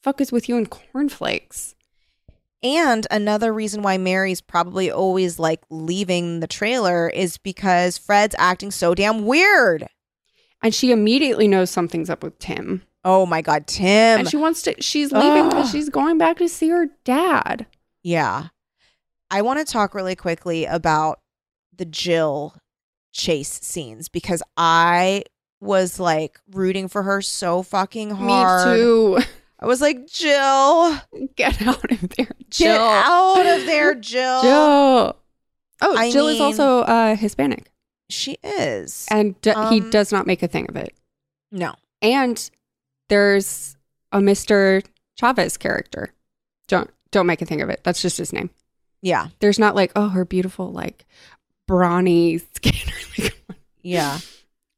[0.03, 1.75] fuck is with you and cornflakes?
[2.63, 8.71] And another reason why Mary's probably always like leaving the trailer is because Fred's acting
[8.71, 9.87] so damn weird.
[10.63, 12.83] And she immediately knows something's up with Tim.
[13.05, 14.21] Oh my God, Tim.
[14.21, 17.67] and she wants to she's leaving because she's going back to see her dad
[18.03, 18.49] yeah.
[19.31, 21.21] I want to talk really quickly about
[21.77, 22.57] the Jill
[23.13, 25.25] chase scenes because I
[25.61, 28.69] was like rooting for her so fucking hard.
[28.69, 29.19] me too
[29.61, 30.97] I was like, Jill,
[31.37, 32.77] get out of there get jill.
[32.81, 34.43] out of there, Jill.
[34.43, 35.17] jill.
[35.81, 37.71] Oh I jill is also uh hispanic.
[38.11, 39.07] She is.
[39.11, 40.95] and d- he Um, does not make a thing of it.
[41.53, 41.75] No.
[42.03, 42.51] and
[43.09, 43.77] there's
[44.13, 44.85] a mr
[45.19, 46.13] chavez character.
[46.69, 47.81] Don't don't make a thing of it.
[47.85, 48.51] That's just his name.
[49.03, 49.29] Yeah.
[49.41, 51.07] there's not like oh her beautiful like
[51.67, 53.31] brawny skin
[53.83, 54.19] Yeah.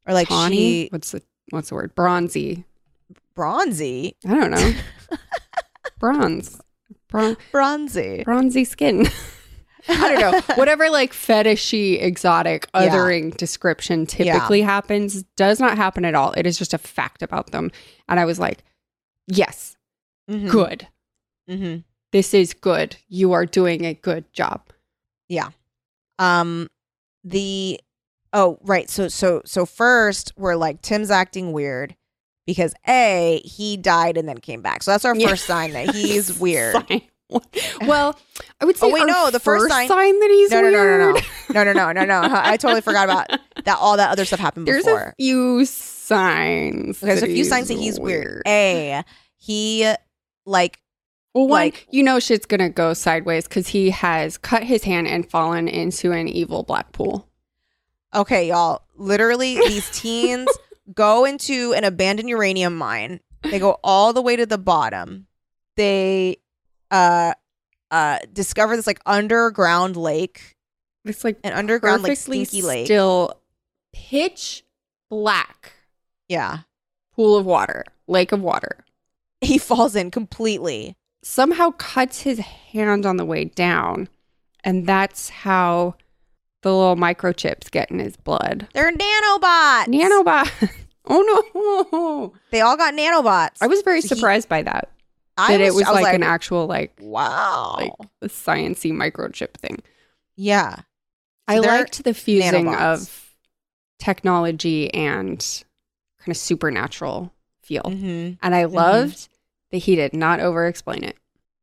[0.06, 0.56] Or like tawny?
[0.56, 1.94] she what's the what's the word?
[1.94, 2.64] Bronzy
[3.34, 4.16] bronzy.
[4.26, 4.72] I don't know.
[5.98, 6.60] Bronze.
[7.08, 8.22] Bron- Bronzy.
[8.24, 9.06] bronzy skin.
[9.88, 10.54] I don't know.
[10.56, 12.88] Whatever like fetishy, exotic, Yeah.
[12.88, 16.32] othering description typically happens does not happen at all.
[16.32, 17.70] It is just a fact about them.
[18.08, 18.62] And I was like,
[19.26, 19.76] yes,
[20.30, 20.50] Mhm.
[20.50, 20.88] good.
[21.48, 21.84] Mhm.
[22.12, 22.96] This is good.
[23.08, 24.62] You are doing a good job.
[25.28, 25.50] Yeah.
[26.18, 26.68] Um,
[27.24, 27.80] the
[28.32, 28.88] oh right.
[28.88, 31.96] So so so first we're like Tim's acting weird
[32.50, 34.82] because a he died and then came back.
[34.82, 35.28] So that's our Yeah.
[35.28, 36.76] first sign that he's weird.
[37.86, 38.18] Well,
[38.60, 40.62] I would oh, say Oh, wait, no, the first first sign- sign, that he's No
[40.62, 41.20] no no no no
[41.64, 42.28] no no no no no.
[42.32, 43.28] I totally forgot about
[43.64, 43.78] that.
[43.78, 44.98] All that other stuff happened There's before.
[44.98, 46.96] There's a few signs.
[47.00, 48.42] Okay, there's a few signs that he's weird.
[48.48, 49.04] A
[49.36, 49.92] he
[50.44, 50.80] like
[51.34, 55.06] Well, one, Like- you know shit's gonna go sideways because he has cut his hand
[55.06, 57.28] and fallen into an evil black pool.
[58.12, 58.82] Okay, y'all.
[58.96, 60.48] Literally, these teens
[60.94, 63.20] go into an abandoned uranium mine.
[63.42, 65.26] They go all the way to the bottom.
[65.76, 66.38] They
[66.90, 67.35] uh
[67.90, 70.57] uh discover this like underground lake,
[71.05, 72.87] It's like an underground like stinky lake.
[72.87, 73.40] still
[73.92, 74.64] pitch
[75.09, 75.72] black
[76.29, 76.59] yeah.
[77.14, 78.85] pool of water, lake of water.
[79.40, 80.96] He falls in completely.
[81.22, 84.09] Somehow cuts his hand on the way down,
[84.64, 85.96] and that's how
[86.62, 88.68] the little microchips get in his blood.
[88.75, 89.87] They're nanobots.
[89.87, 90.70] Nanobot.
[91.07, 92.33] oh no!
[92.51, 93.59] They all got nanobots.
[93.61, 94.88] I was very surprised by that.
[95.37, 97.77] I that it was I like, an actual like wow.
[97.79, 99.79] like a sciency microchip thing.
[100.37, 100.77] yeah.
[101.48, 102.92] I So they're liked the fusing nanobots.
[103.02, 103.35] of
[103.98, 105.38] technology and
[106.19, 107.33] kind of supernatural
[107.63, 107.83] feel.
[107.83, 108.35] Mm-hmm.
[108.42, 109.29] And I loved
[109.73, 111.17] that he did not over explain it.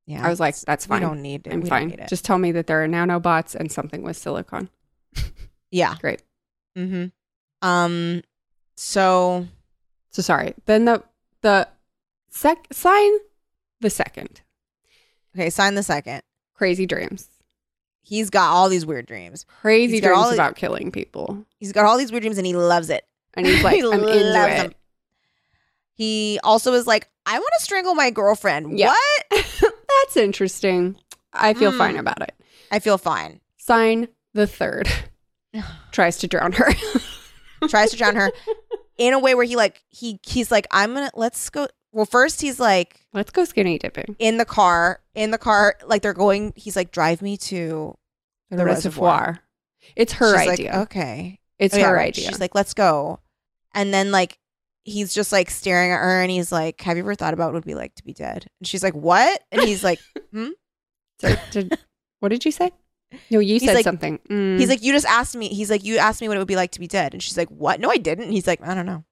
[0.06, 0.26] Yeah.
[0.26, 1.02] I was like, that's fine.
[1.02, 1.54] we don't need it.
[1.54, 1.90] I'm we fine.
[1.90, 2.10] Don't need it.
[2.10, 4.70] Just tell me that there are nanobots and something with silicon.
[5.72, 5.96] Yeah.
[6.00, 6.22] Great.
[6.78, 7.06] Mm-hmm.
[7.68, 8.22] Um.
[8.76, 9.48] So
[10.10, 10.54] So sorry.
[10.66, 11.04] Then the
[11.42, 11.68] the
[12.30, 13.12] sec sign
[13.82, 14.42] the second.
[15.36, 16.22] okay, sign the second.
[16.54, 17.28] Crazy dreams.
[18.02, 19.46] He's got all these weird dreams.
[19.62, 21.46] Crazy He's dreams about killing people.
[21.60, 23.06] He's got all these weird dreams and he loves it.
[23.34, 24.34] And he's like, He I'm into it.
[24.34, 24.72] them.
[25.94, 28.78] He also is like, I want to strangle my girlfriend.
[28.80, 28.94] Yeah.
[29.30, 29.46] What?
[29.62, 30.96] That's interesting.
[31.34, 31.78] I feel Mm.
[31.78, 32.34] fine about it.
[32.72, 33.42] I feel fine.
[33.58, 34.88] Sign the third
[35.92, 36.70] tries to drown her.
[37.70, 38.30] Tries to drown her
[39.00, 41.68] in a way where he like he he's like, I'm gonna let's go.
[41.92, 44.16] Well, first he's like Let's go skinny dipping.
[44.20, 46.54] in the car, in the car, like they're going.
[46.56, 47.98] He's like, drive me to
[48.52, 49.20] The, The reservoir.
[49.20, 49.40] reservoir.
[49.96, 50.72] It's her She's idea.
[50.72, 52.08] Like, okay, It's Oh, yeah, her right.
[52.10, 52.28] idea.
[52.28, 53.22] She's like, let's go.
[53.74, 54.38] And then like
[54.84, 57.52] he's just like staring at her and he's like, Have you ever thought about what
[57.54, 58.46] it would be like to be dead?
[58.60, 59.42] And she's like, What?
[59.52, 60.00] And he's like,
[60.32, 60.50] hmm?
[61.22, 61.76] So did,
[62.20, 62.70] what did you say?
[63.32, 64.20] No, you He's said like- something.
[64.30, 64.60] Mm.
[64.60, 65.48] He's like, You just asked me.
[65.50, 67.14] He's like, You asked me what it would be like to be dead.
[67.14, 67.80] And she's like, What?
[67.80, 68.26] No, I didn't.
[68.26, 69.04] And he's like, I don't know.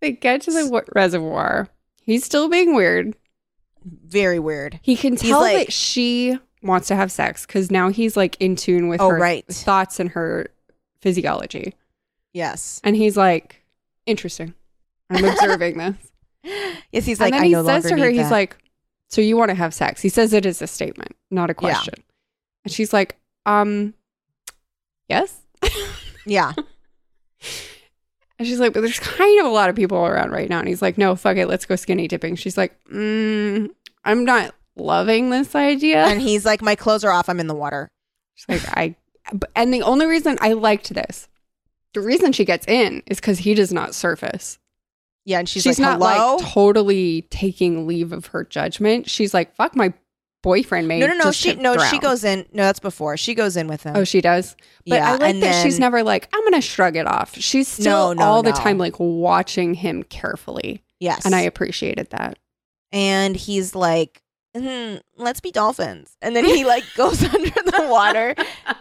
[0.00, 1.68] they get to the wa- reservoir.
[2.02, 3.14] He's still being weird.
[3.84, 4.78] Very weird.
[4.82, 8.56] He can tell like- that she wants to have sex because now he's like in
[8.56, 9.46] tune with Oh, her right.
[9.48, 10.46] thoughts and her
[11.00, 11.74] physiology.
[12.32, 12.80] Yes.
[12.84, 13.64] And he's like,
[14.06, 14.54] interesting.
[15.10, 15.96] I'm observing this.
[16.92, 18.30] Yes, he's like, and then he no says to her, he's that.
[18.30, 18.56] like,
[19.08, 20.00] so you want to have sex?
[20.00, 21.94] He says it is a statement, not a question.
[21.96, 22.02] Yeah.
[22.64, 23.94] And she's like, um,
[25.08, 25.42] yes.
[26.26, 26.52] Yeah.
[28.38, 30.58] And she's like, but there's kind of a lot of people around right now.
[30.58, 32.34] And he's like, no, fuck it, let's go skinny dipping.
[32.34, 33.70] She's like, mm,
[34.04, 36.04] I'm not loving this idea.
[36.04, 37.28] And he's like, My clothes are off.
[37.28, 37.88] I'm in the water.
[38.34, 38.96] She's like, I,
[39.54, 41.28] and the only reason I liked this,
[41.94, 44.58] the reason she gets in is because he does not surface.
[45.26, 45.40] Yeah.
[45.40, 46.36] And she's, She's, like, not Hello?
[46.36, 49.10] like totally taking leave of her judgment.
[49.10, 49.92] She's like, fuck, my
[50.42, 51.32] boyfriend made no, no, no.
[51.32, 52.46] She no, she goes in.
[52.52, 53.16] No, that's before.
[53.16, 53.96] She goes in with him.
[53.96, 54.54] Oh, she does.
[54.86, 55.08] But yeah.
[55.08, 57.34] I like and that she's never like, I'm gonna shrug it off.
[57.36, 60.84] She's still No, no, all the time like watching him carefully.
[61.00, 61.26] Yes.
[61.26, 62.38] And I appreciated that.
[62.92, 64.22] and he's like,
[64.56, 66.16] "Mhm, let's be dolphins.
[66.22, 68.34] And then he like goes under the water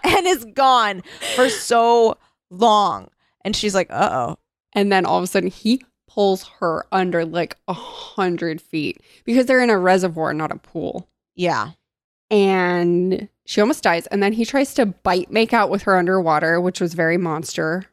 [0.03, 1.01] and is gone
[1.35, 2.17] for so
[2.51, 3.07] long.
[3.43, 4.37] And she's like, uh oh.
[4.73, 5.81] And then all of a sudden he
[6.15, 11.09] pulls her under like a hundred feet because they're in a reservoir, not a pool.
[11.35, 11.71] Yeah.
[12.31, 14.07] And she almost dies.
[14.07, 17.83] And then he tries to bite make out with her underwater, which was very monster.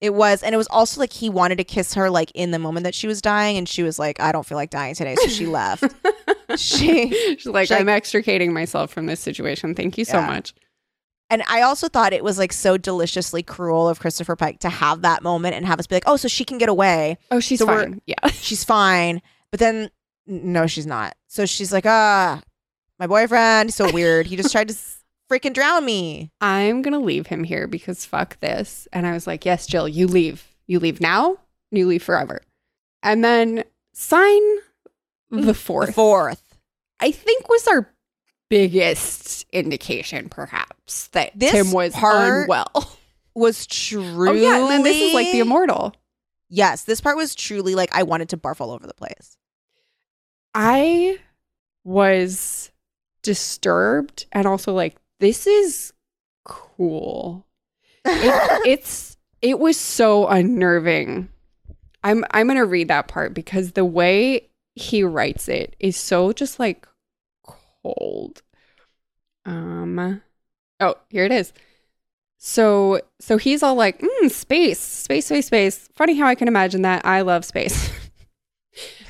[0.00, 0.42] It was.
[0.42, 2.94] And it was also like he wanted to kiss her like in the moment that
[2.94, 3.56] she was dying.
[3.58, 5.14] And she was like, I don't feel like dying today.
[5.16, 5.84] So she left.
[6.56, 9.74] she She's like, She's I'm extricating myself from this situation.
[9.74, 10.26] Thank you so Yeah.
[10.26, 10.54] much.
[11.30, 15.02] And I also thought it was like so deliciously cruel of Christopher Pike to have
[15.02, 17.18] that moment and have us be like, oh, so she can get away.
[17.30, 18.00] Oh, she's So fine.
[18.06, 18.26] Yeah.
[18.32, 19.20] she's fine.
[19.50, 19.90] But then,
[20.26, 21.16] no, she's not.
[21.26, 22.40] So she's like, ah,
[22.98, 24.26] my boyfriend, he's so weird.
[24.26, 24.76] He just tried to
[25.30, 26.30] freaking drown me.
[26.40, 28.88] I'm gonna leave him here because fuck this.
[28.92, 30.46] And I was like, yes, Jill, you leave.
[30.66, 31.38] You leave now.
[31.70, 32.40] You leave forever.
[33.02, 34.40] And then sign
[35.30, 35.88] the fourth.
[35.88, 36.56] The fourth.
[37.00, 37.92] I think was our
[38.48, 42.96] biggest indication, perhaps, that This Tim was unwell.
[43.34, 44.28] Was truly.
[44.30, 45.94] Oh yeah, and then this is like the immortal.
[46.48, 49.36] Yes, this part was truly like I wanted to barf all over the place.
[50.56, 51.18] I
[51.84, 52.72] was
[53.22, 55.92] disturbed and also like, this is
[56.44, 57.46] cool.
[58.04, 61.28] It, it's it was so unnerving.
[62.02, 66.58] I'm I'm gonna read that part because the way he writes it is so just
[66.58, 66.87] like
[67.82, 68.42] cold.
[69.44, 70.22] Um
[70.80, 71.52] oh, here it is.
[72.36, 75.88] So so he's all like, mm, space, space, space, space.
[75.94, 77.04] Funny how I can imagine that.
[77.04, 77.90] I love space.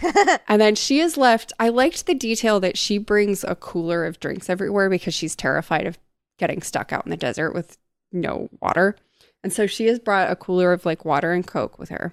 [0.48, 1.52] And then she is left.
[1.58, 5.86] I liked the detail that she brings a cooler of drinks everywhere because she's terrified
[5.86, 5.98] of
[6.38, 7.78] getting stuck out in the desert with
[8.12, 8.96] no water.
[9.42, 12.12] And so she has brought a cooler of like water and Coke with her.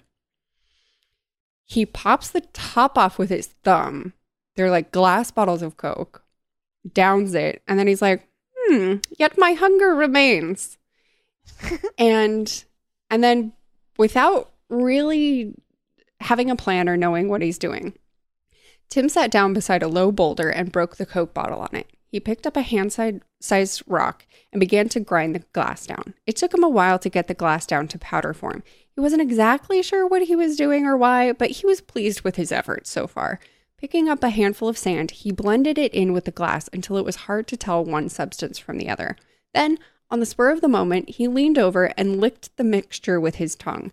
[1.66, 4.14] He pops the top off with his thumb.
[4.56, 6.24] They're like glass bottles of Coke,
[6.94, 10.78] downs it, and then he's like, hmm, yet my hunger remains.
[11.98, 12.64] and
[13.10, 13.54] and then
[13.98, 15.54] without really
[16.22, 17.94] having a plan or knowing what he's doing.
[18.90, 21.88] Tim sat down beside a low boulder and broke the Coke bottle on it.
[22.08, 26.14] He picked up a hand sized rock and began to grind the glass down.
[26.26, 28.64] It took him a while to get the glass down to powder form.
[28.94, 32.38] He wasn't exactly sure what he was doing or why, but he was pleased with
[32.38, 33.40] his efforts so far.
[33.86, 37.06] Picking up a handful of sand, he blended it in with the glass until it
[37.06, 39.16] was hard to tell one substance from the other.
[39.54, 39.78] Then,
[40.10, 43.56] on the spur of the moment, he leaned over and licked the mixture with his
[43.56, 43.92] tongue.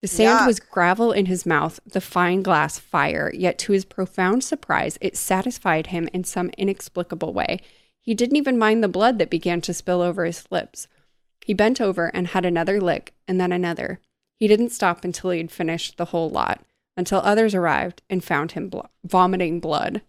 [0.00, 0.46] The sand Yuck.
[0.46, 5.18] was gravel in his mouth, the fine glass fire, yet to his profound surprise, it
[5.18, 7.60] satisfied him in some inexplicable way.
[8.00, 10.88] He didn't even mind the blood that began to spill over his lips.
[11.44, 14.00] He bent over and had another lick, and then another.
[14.38, 16.64] He didn't stop until he had finished the whole lot,
[16.96, 20.02] until others arrived and found him blo- vomiting blood.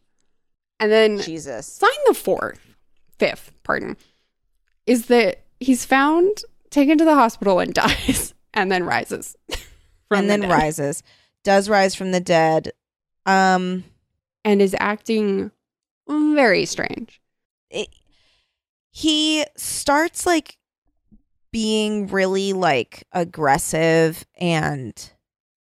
[0.80, 1.66] And then Jesus.
[1.66, 2.76] sign the fourth,
[3.18, 3.98] fifth, pardon,
[4.86, 9.36] is that he's found, taken to the hospital, and dies, and then rises.
[10.08, 10.52] from and the then dead.
[10.52, 11.04] rises.
[11.44, 12.72] Does rise from the dead.
[13.26, 13.84] Um
[14.46, 15.52] and is acting
[16.08, 17.20] very strange.
[17.70, 17.90] it,
[18.92, 20.58] he starts like
[21.52, 25.12] being really like aggressive and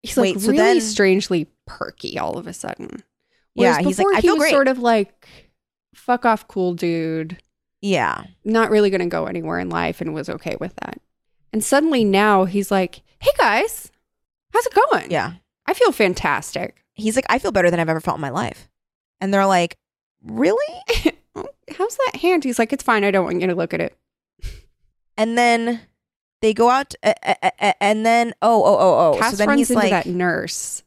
[0.03, 3.03] He's Wait, like so really then- strangely perky all of a sudden.
[3.55, 5.27] Yeah, he's like, "I he feel was great." sort of like,
[5.95, 7.37] fuck off, cool dude.
[7.81, 8.23] yeah.
[8.43, 10.99] not really going to go anywhere in life and was okay with that.
[11.51, 13.91] And suddenly now he's like, hey guys,
[14.51, 15.11] how's it going?
[15.11, 15.33] Yeah.
[15.67, 16.83] I feel fantastic.
[16.95, 18.69] He's like, I feel better than I've ever felt in my life.
[19.21, 19.77] And they're like,
[20.23, 20.73] Really?
[21.77, 22.43] How's that hand?
[22.43, 23.03] He's like, it's fine.
[23.03, 23.95] I don't want you to look at it.
[25.17, 25.81] And then
[26.43, 29.17] they go out uh, uh, uh, and then oh oh oh oh.
[29.17, 30.83] Cass so then runs he's into like that nurse.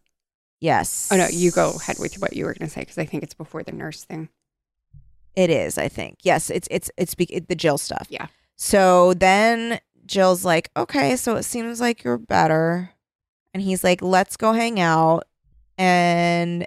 [0.60, 1.08] Yes.
[1.10, 3.22] Oh no, you go ahead with what you were going to say because I think
[3.22, 4.28] it's before the nurse thing.
[5.34, 6.18] It is, I think.
[6.22, 8.06] Yes, it's it's it's be- it, the Jill stuff.
[8.10, 8.26] Yeah.
[8.56, 12.90] So then Jill's like, "Okay, so it seems like you're better."
[13.54, 15.24] And he's like, "Let's go hang out."
[15.78, 16.66] And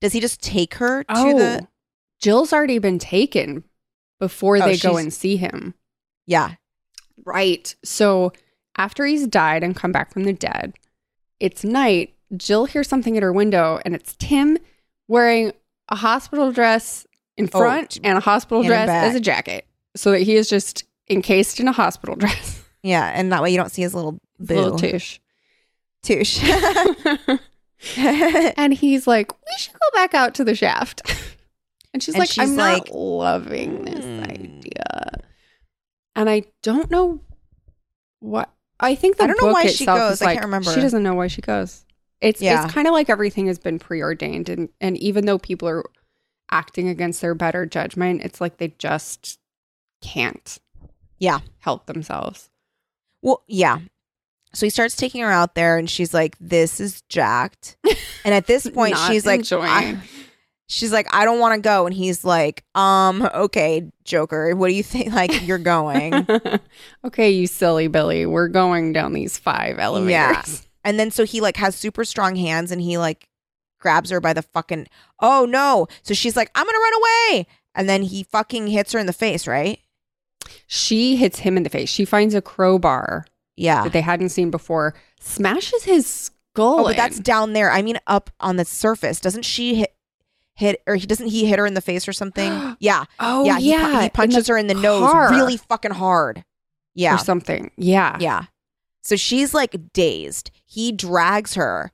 [0.00, 1.68] does he just take her to Oh, the
[2.20, 3.64] Jill's already been taken
[4.20, 5.74] before Oh, they go and see him.
[6.24, 6.54] Yeah.
[7.28, 7.74] Right.
[7.84, 8.32] So
[8.76, 10.74] after he's died and come back from the dead,
[11.40, 12.14] it's night.
[12.36, 14.58] Jill hears something at her window, and it's Tim
[15.08, 15.52] wearing
[15.88, 17.06] a hospital dress
[17.36, 19.66] in Oh, front t- and a hospital dress as a jacket,
[19.96, 22.62] so that he is just encased in a hospital dress.
[22.82, 24.54] Yeah, and that way you don't see his little boo.
[24.54, 25.20] Little tush.
[26.02, 26.42] Touche.
[27.96, 31.02] and he's like, "We should go back out to the shaft."
[31.94, 35.10] And she's And like, she's "I'm like, not loving this "Hmm." idea,"
[36.18, 37.20] and I don't know
[38.20, 38.50] what.
[38.80, 40.12] I think the I don't know why she goes.
[40.14, 40.72] is I like can't remember.
[40.72, 41.84] she doesn't know why she goes.
[42.20, 42.64] It's Yeah.
[42.64, 45.84] it's kind of like everything has been preordained, and and even though people are
[46.50, 49.38] acting against their better judgment, it's like they just
[50.02, 50.58] can't.
[51.18, 51.40] Yeah.
[51.60, 52.48] help themselves.
[53.22, 53.78] well, yeah.
[54.54, 57.76] So he starts taking her out there, and she's like, "This is jacked."
[58.24, 60.00] And at this point, she's like, enjoying.
[60.70, 61.86] She's like, I don't want to go.
[61.86, 65.12] And he's like, um, okay, Joker, what do you think?
[65.14, 66.26] Like, you're going.
[67.04, 70.10] okay, you silly Billy, we're going down these five elevators.
[70.10, 70.44] Yeah.
[70.84, 73.28] and then so he like has super strong hands and he like
[73.80, 74.86] grabs her by the fucking,
[75.20, 75.86] oh no.
[76.02, 77.46] So she's like, I'm going to run away.
[77.74, 79.78] And then he fucking hits her in the face, right?
[80.66, 81.88] She hits him in the face.
[81.88, 83.84] She finds a crowbar Yeah.
[83.84, 86.80] that they hadn't seen before, smashes his skull.
[86.80, 87.70] Oh, but that's down there.
[87.70, 89.20] I mean, up on the surface.
[89.20, 89.94] Doesn't she hit,
[90.58, 92.76] hit, or he doesn't he hit her in the face or something?
[92.80, 93.04] yeah.
[93.20, 93.58] oh yeah.
[93.58, 96.44] yeah, He, pu- he in punches her in the nose really fucking hard.
[96.94, 97.14] Yeah.
[97.14, 97.70] or something.
[97.76, 98.44] Yeah, Yeah.
[99.02, 100.50] So she's like dazed.
[100.66, 101.92] He drags her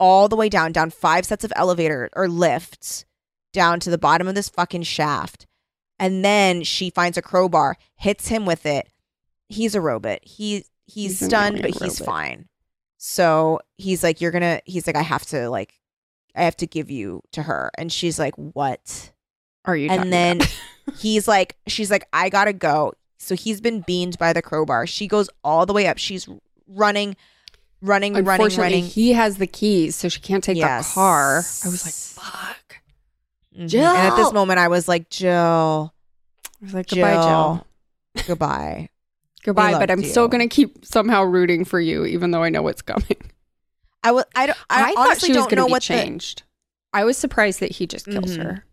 [0.00, 3.04] all the way down, down five sets of elevator or lifts
[3.52, 5.46] down to the bottom of this fucking shaft.
[5.98, 8.88] And then she finds a crowbar, hits him with it.
[9.50, 10.20] He's a robot.
[10.22, 12.06] He he's, He's stunned, but he's robot.
[12.14, 12.48] fine.
[12.96, 15.74] So he's like, You're gonna he's like, I have to like
[16.38, 17.70] I have to give you to her.
[17.76, 19.12] And she's like, What?
[19.64, 19.90] Are you?
[19.90, 20.40] and then
[20.98, 25.06] he's like she's like i gotta go so he's been beamed by the crowbar she
[25.06, 26.26] goes all the way up she's
[26.66, 27.14] running
[27.82, 30.88] running running running he has the keys, so she can't take Yes.
[30.88, 31.38] the car.
[31.38, 31.92] I was like,
[32.24, 32.76] fuck.
[33.58, 33.68] Mhm.
[33.68, 33.84] Jill!
[33.84, 35.92] and at this moment i was like jill
[36.62, 37.66] I was like, goodbye, Jill.
[38.26, 38.88] goodbye
[39.44, 42.82] Goodbye, but I'm still gonna keep somehow rooting for you, even though I know what's
[42.82, 43.16] coming.
[44.02, 46.42] I was i don't i, I, honestly she don't know what changed.
[46.92, 48.42] I was surprised that he just kills Mhm.
[48.42, 48.64] her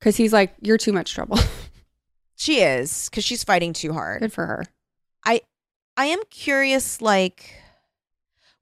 [0.00, 1.38] because he's like, "You're too much trouble."
[2.36, 4.64] she is because she's fighting too hard Good for her.
[5.24, 5.40] i
[5.96, 7.54] I am curious like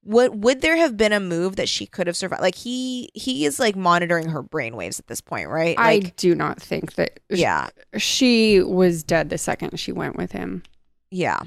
[0.05, 3.45] would would there have been a move that she could have survived like he he
[3.45, 7.21] is like monitoring her brainwaves at this point right I do not think that.
[7.31, 10.63] yeah she was dead the second she went with him.
[11.11, 11.41] Yeah.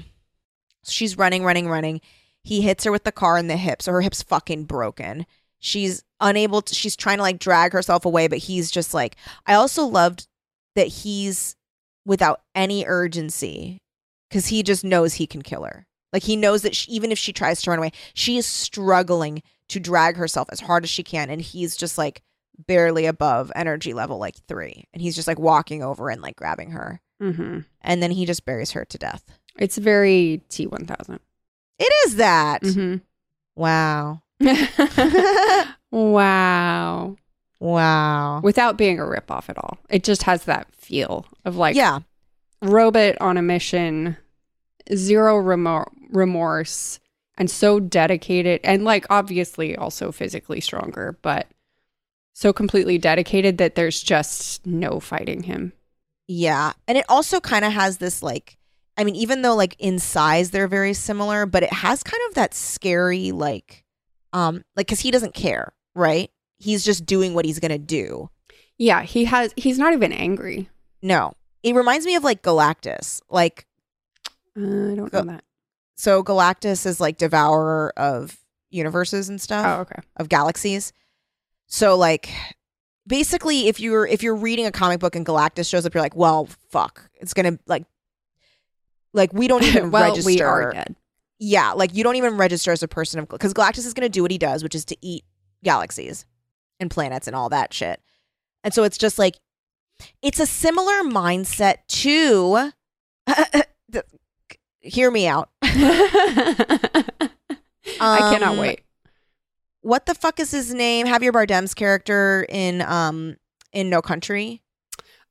[0.86, 2.00] She's running, running, running.
[2.44, 5.26] He hits her with the car in the hip, so her hip's fucking broken.
[5.58, 9.16] She's unable to, she's trying to like drag herself away, but he's just like,
[9.46, 10.28] I also loved
[10.76, 11.56] that he's
[12.04, 13.78] without any urgency
[14.28, 15.86] because he just knows he can kill her.
[16.12, 19.42] Like he knows that she, even if she tries to run away, she is struggling
[19.70, 21.30] to drag herself as hard as she can.
[21.30, 22.22] And he's just like
[22.68, 24.84] barely above energy level like three.
[24.92, 27.00] And he's just like walking over and like grabbing her.
[27.22, 27.60] Mm-hmm.
[27.80, 29.24] And then he just buries her to death.
[29.58, 31.20] It's very T one thousand.
[31.78, 32.62] It is that.
[32.62, 32.96] Mm-hmm.
[33.56, 34.22] Wow.
[35.90, 37.16] wow.
[37.60, 38.40] Wow.
[38.42, 42.00] Without being a ripoff at all, it just has that feel of like yeah.
[42.60, 44.16] robot on a mission,
[44.94, 47.00] zero remor- remorse,
[47.38, 51.48] and so dedicated, and like obviously also physically stronger, but
[52.34, 55.72] so completely dedicated that there's just no fighting him.
[56.26, 56.72] Yeah.
[56.88, 58.58] And it also kind of has this like
[58.96, 62.34] I mean, even though like in size they're very similar, but it has kind of
[62.34, 63.84] that scary like,
[64.32, 66.30] um, like because he doesn't care, right?
[66.58, 68.30] He's just doing what he's gonna do.
[68.78, 69.52] Yeah, he has.
[69.56, 70.68] He's not even angry.
[71.02, 71.32] No,
[71.62, 73.20] it reminds me of like Galactus.
[73.28, 73.66] Like,
[74.56, 74.60] Uh,
[74.92, 75.44] I don't know that.
[75.96, 78.38] so Galactus is like devourer of
[78.70, 79.64] universes and stuff.
[79.66, 80.02] Oh, okay.
[80.16, 80.92] of galaxies.
[81.66, 82.30] So like
[83.06, 86.16] basically if you're if you're reading a comic book and Galactus shows up, you're like,
[86.16, 87.10] well, fuck.
[87.14, 87.84] It's gonna like
[89.14, 90.26] like we don't even well, register.
[90.26, 90.94] we are dead.
[91.38, 94.20] Yeah, like you don't even register as a person of because Galactus is gonna do
[94.22, 95.24] what he does, which is to eat
[95.62, 96.26] galaxies
[96.78, 98.00] and planets and all that shit.
[98.62, 99.36] And so it's just like
[100.22, 102.70] it's a similar mindset to
[104.80, 105.48] hear me out.
[105.62, 107.28] I
[108.00, 108.80] cannot Um, wait.
[109.82, 111.06] What the fuck is his name?
[111.06, 113.36] Javier Bardem's character in um
[113.72, 114.62] in No Country.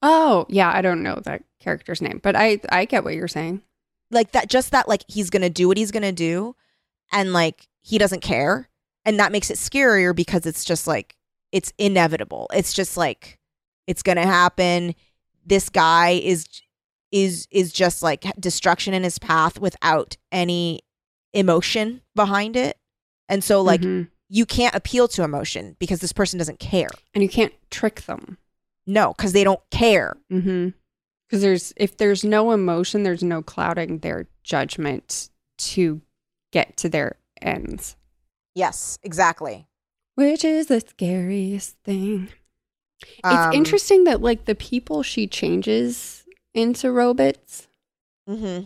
[0.01, 3.61] Oh, yeah, I don't know that character's name, but I I get what you're saying.
[4.13, 6.55] Like that just that like he's gonna do what he's gonna do
[7.11, 8.69] and like he doesn't care.
[9.05, 11.15] And that makes it scarier because it's just like
[11.51, 12.47] it's inevitable.
[12.53, 13.39] It's just like
[13.87, 14.95] it's gonna happen.
[15.45, 16.45] This guy is
[17.11, 20.81] is is just like destruction in his path without any
[21.33, 22.77] emotion behind it.
[23.29, 24.09] And so like Mhm.
[24.29, 26.89] you can't appeal to emotion because this person doesn't care.
[27.13, 28.37] and you can't trick them.
[28.85, 30.17] No, because they don't care.
[30.31, 30.69] Mm-hmm.
[31.33, 35.99] Because there's if there's no emotion, there's no clouding their judgment to
[36.51, 37.95] get to their ends,
[38.53, 39.65] Yes, exactly.
[40.13, 42.29] which is the scariest thing.
[43.23, 46.23] Um, it's interesting that like the people she changes
[46.53, 47.67] into robots
[48.29, 48.65] Mm-hmm.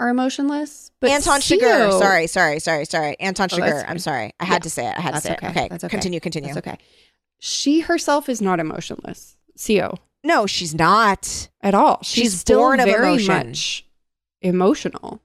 [0.00, 1.98] are emotionless, but Anton Chigurh.
[1.98, 3.20] Sorry, sorry, sorry, sorry.
[3.20, 3.84] Anton Oh, Chigurh.
[3.86, 4.32] I'm sorry.
[4.40, 4.94] I had Yeah, to say it.
[4.96, 5.46] I had that's to say okay.
[5.46, 5.50] it.
[5.50, 5.74] Okay.
[5.74, 5.88] Okay.
[5.88, 6.54] Continue, continue.
[6.54, 6.78] That's okay.
[7.38, 9.36] She herself is not emotionless.
[9.58, 11.48] Seo No, she's not.
[11.62, 12.00] at all.
[12.02, 13.48] She's, She's still born of very emotion.
[13.48, 13.84] much
[14.42, 15.20] emotional.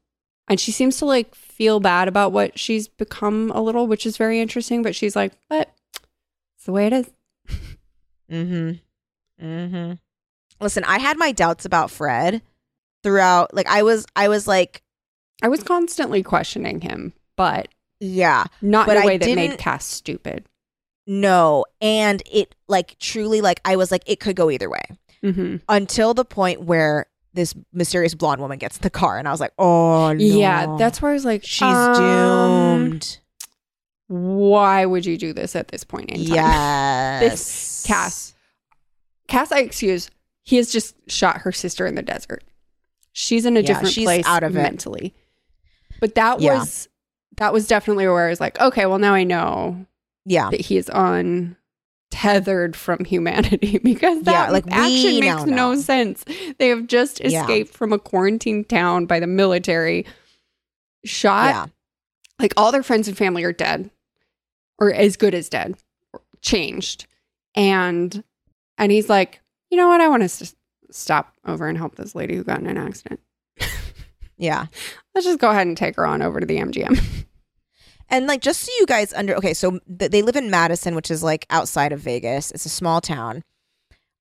[0.47, 4.17] And she seems to like feel bad about what she's become a little, which is
[4.17, 4.83] very interesting.
[4.83, 5.73] But she's like, but
[6.55, 7.09] it's the way it is.
[8.31, 9.45] Mm-hmm.
[9.45, 9.93] Mm-hmm.
[10.59, 12.41] Listen, I had my doubts about Fred
[13.03, 13.53] throughout.
[13.53, 14.81] Like I was I was like,
[15.41, 17.67] I was constantly questioning him, but
[17.99, 20.45] yeah, not But in a way that made Cass stupid.
[21.05, 21.65] No.
[21.81, 24.83] And it like truly like I was like, it could go either way.
[25.23, 25.57] Mm-hmm.
[25.69, 29.53] Until the point where this mysterious blonde woman gets the car and I was like,
[29.57, 30.19] oh no.
[30.23, 31.93] Yeah, that's where I was like, she's um,
[32.89, 33.19] doomed.
[34.07, 36.35] Why would you do this at this point in time?
[36.35, 37.83] Yes.
[37.87, 38.33] Cass.
[39.27, 40.09] Cass, I excuse,
[40.43, 42.43] he has just shot her sister in the desert.
[43.13, 44.61] She's in a Yeah, different she's place out of it.
[44.61, 45.15] mentally.
[45.99, 46.59] But that Yeah.
[46.59, 46.89] was
[47.37, 49.85] that was definitely where I was like, okay, well now I know
[50.25, 50.49] Yeah.
[50.51, 56.23] that he is untethered from humanity because that Yeah, like, action makes no sense.
[56.59, 57.41] They have just Yeah.
[57.41, 60.05] escaped from a quarantine town by the military,
[61.05, 61.65] shot Yeah.
[62.39, 63.89] like all their friends and family are dead
[64.79, 65.75] or as good as dead
[66.41, 67.05] changed
[67.55, 68.23] and
[68.77, 70.55] and he's like you know what i want to s-
[70.91, 73.19] stop over and help this lady who got in an accident
[74.37, 74.65] Yeah.
[75.13, 76.99] let's just go ahead and take her on over to the mgm
[78.13, 81.09] And like just so you guys under okay, so th- they live in Madison, which
[81.09, 82.51] is like outside of Vegas.
[82.51, 83.43] It's a small town.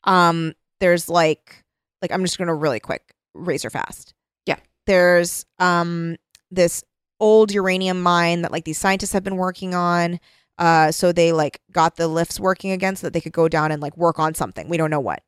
[0.05, 1.63] Um, there's like
[2.01, 4.15] like I'm just gonna really quick razor fast.
[4.47, 4.57] Yeah.
[4.87, 6.17] There's um
[6.51, 6.83] this
[7.21, 10.19] old uranium mine that like these scientists have been working on.
[10.57, 13.71] Uh, so they like got the lifts working again so that they could go down
[13.73, 14.71] and like work on something.
[14.71, 15.23] We don't know what.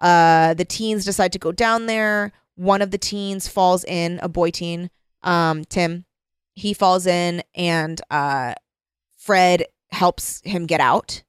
[0.00, 2.32] Uh, the teens decide to go down there.
[2.54, 4.88] One of the teens falls in, a boy teen,
[5.22, 6.06] um, Tim.
[6.54, 8.54] He falls in, and uh,
[9.18, 11.22] Fred helps him get out.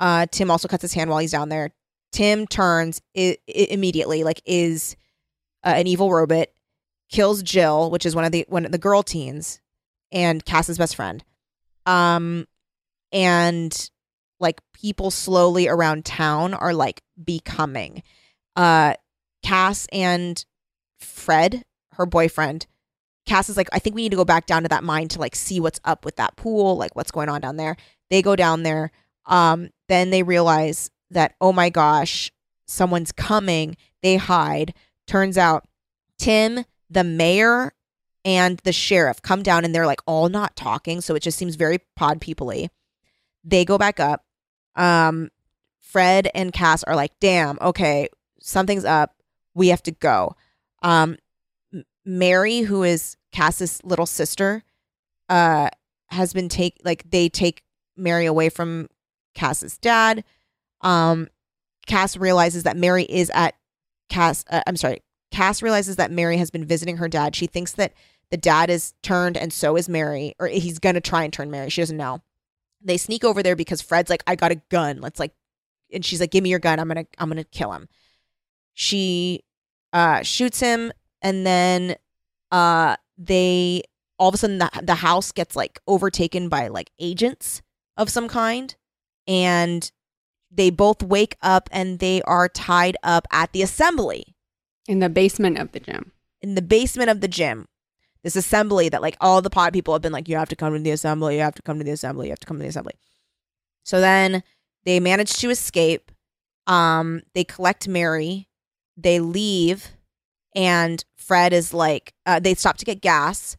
[0.00, 1.70] Uh, Tim also cuts his hand while he's down there.
[2.12, 4.96] Tim turns I- I- immediately, like is
[5.64, 6.48] uh, an evil robot,
[7.10, 9.60] kills Jill, which is one of the one of the girl teens,
[10.12, 11.24] and Cass's best friend.
[11.86, 12.46] Um,
[13.12, 13.90] and
[14.40, 18.02] like people slowly around town are like becoming.
[18.56, 18.94] Uh,
[19.42, 20.44] Cass and
[20.98, 22.66] Fred, her boyfriend,
[23.26, 25.18] Cass is like, I think we need to go back down to that mine to
[25.18, 27.76] like see what's up with that pool, like what's going on down there.
[28.10, 28.90] They go down there.
[29.26, 32.30] Um, then they realize that, oh my gosh,
[32.66, 33.76] someone's coming.
[34.02, 34.74] They hide.
[35.06, 35.66] Turns out
[36.18, 37.72] Tim, the mayor,
[38.24, 41.00] and the sheriff come down and they're like all not talking.
[41.00, 42.68] So it just seems very pod people y.
[43.42, 44.24] They go back up.
[44.76, 45.30] Um,
[45.78, 48.08] Fred and Cass are like, damn, okay,
[48.40, 49.14] something's up.
[49.54, 50.34] We have to go.
[50.82, 51.18] Um,
[52.04, 54.62] Mary, who is Cass's little sister,
[55.28, 55.68] uh,
[56.08, 57.62] has been take like they take
[57.96, 58.88] Mary away from
[59.34, 60.24] Cass's dad.
[60.80, 61.28] Um,
[61.86, 63.54] Cass realizes that Mary is at
[64.08, 64.44] Cass.
[64.50, 65.00] Uh, I'm sorry,
[65.30, 67.34] Cass realizes that Mary has been visiting her dad.
[67.34, 67.92] She thinks that
[68.30, 71.70] the dad is turned and so is Mary, or he's gonna try and turn Mary.
[71.70, 72.22] She doesn't know.
[72.82, 75.00] They sneak over there because Fred's like, I got a gun.
[75.00, 75.32] Let's like
[75.92, 76.78] and she's like, Give me your gun.
[76.78, 77.88] I'm gonna I'm gonna kill him.
[78.74, 79.42] She
[79.92, 80.92] uh shoots him
[81.24, 81.96] and then
[82.52, 83.82] uh they
[84.18, 87.62] all of a sudden the, the house gets like overtaken by like agents
[87.96, 88.76] of some kind
[89.26, 89.90] and
[90.52, 94.36] they both wake up and they are tied up at the assembly
[94.86, 96.12] In the basement of the gym.
[96.42, 97.66] in the basement of the gym.
[98.22, 100.72] This assembly that like all the pod people have been like, you have to come
[100.72, 102.62] to the assembly, you have to come to the assembly, you have to come to
[102.62, 102.94] the assembly.
[103.82, 104.42] So then
[104.84, 106.10] they manage to escape.
[106.66, 108.48] Um, they collect Mary,
[108.96, 109.93] they leave,
[110.54, 113.56] and Fred is like, uh, they stop to get gas.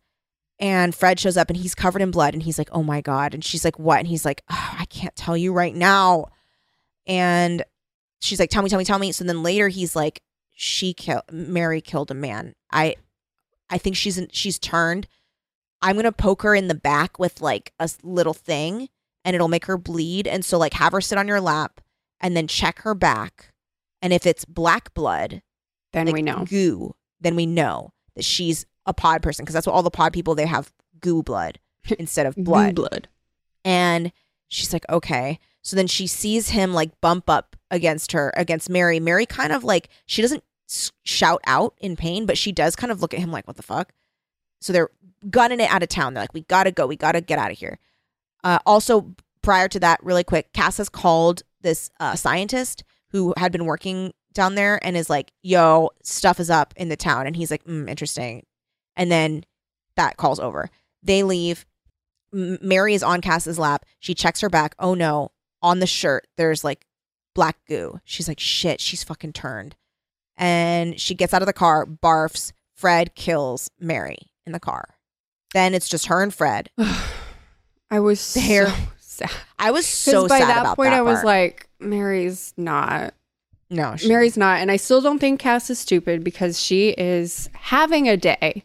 [0.57, 3.33] And Fred shows up and he's covered in blood and he's like, oh my God.
[3.33, 3.99] And she's like, what?
[3.99, 6.27] And he's like, oh, I can't tell you right now.
[7.05, 7.63] And
[8.21, 9.11] she's like, tell me, tell me, tell me.
[9.11, 10.21] So then later he's like,
[10.53, 12.55] she killed Mary killed a man.
[12.71, 12.95] I
[13.69, 15.07] I think she's in, she's turned.
[15.81, 18.87] I'm gonna poke her in the back with like a little thing,
[19.25, 20.27] and it'll make her bleed.
[20.27, 21.81] And so like have her sit on your lap,
[22.21, 23.51] and then check her back.
[24.01, 25.41] And if it's black blood,
[25.95, 26.45] Then like we know.
[26.45, 30.13] goo, then we know that she's a pod person because that's what all the pod
[30.13, 31.59] people they have goo blood
[31.99, 32.75] instead of blood.
[32.75, 33.07] blood.
[33.63, 34.11] And
[34.47, 35.39] she's like, okay.
[35.61, 38.99] So then she sees him like bump up against her, against Mary.
[38.99, 40.43] Mary kind of like, she doesn't
[41.03, 43.63] shout out in pain, but she does kind of look at him like, what the
[43.63, 43.91] fuck?
[44.61, 44.89] So they're
[45.29, 46.13] gunning it out of town.
[46.13, 46.85] They're like, we gotta go.
[46.85, 47.79] We gotta get out of here.
[48.43, 53.51] Uh, also, prior to that, really quick, Cass has called this uh, scientist who had
[53.51, 57.25] been working down there and is like, yo, stuff is up in the town.
[57.25, 58.45] And he's like, mm, interesting.
[58.95, 59.43] And then
[59.95, 60.69] that call's over.
[61.01, 61.65] They leave.
[62.33, 63.85] M- Mary is on Cass's lap.
[63.99, 64.75] She checks her back.
[64.77, 65.31] Oh no,
[65.63, 66.85] on the shirt, there's like
[67.33, 67.99] black goo.
[68.03, 69.75] She's like, shit, she's fucking turned.
[70.37, 72.51] And she gets out of the car, barfs.
[72.75, 74.95] Fred kills Mary in the car.
[75.53, 76.69] Then it's just her and Fred.
[77.89, 78.67] I was There.
[78.67, 79.31] so sad.
[79.57, 83.13] I was so by sad that about point, that I was like, Mary's not.
[83.69, 84.59] No, she, Mary's not.
[84.59, 88.63] And I still don't think Cass is stupid because she is having a day.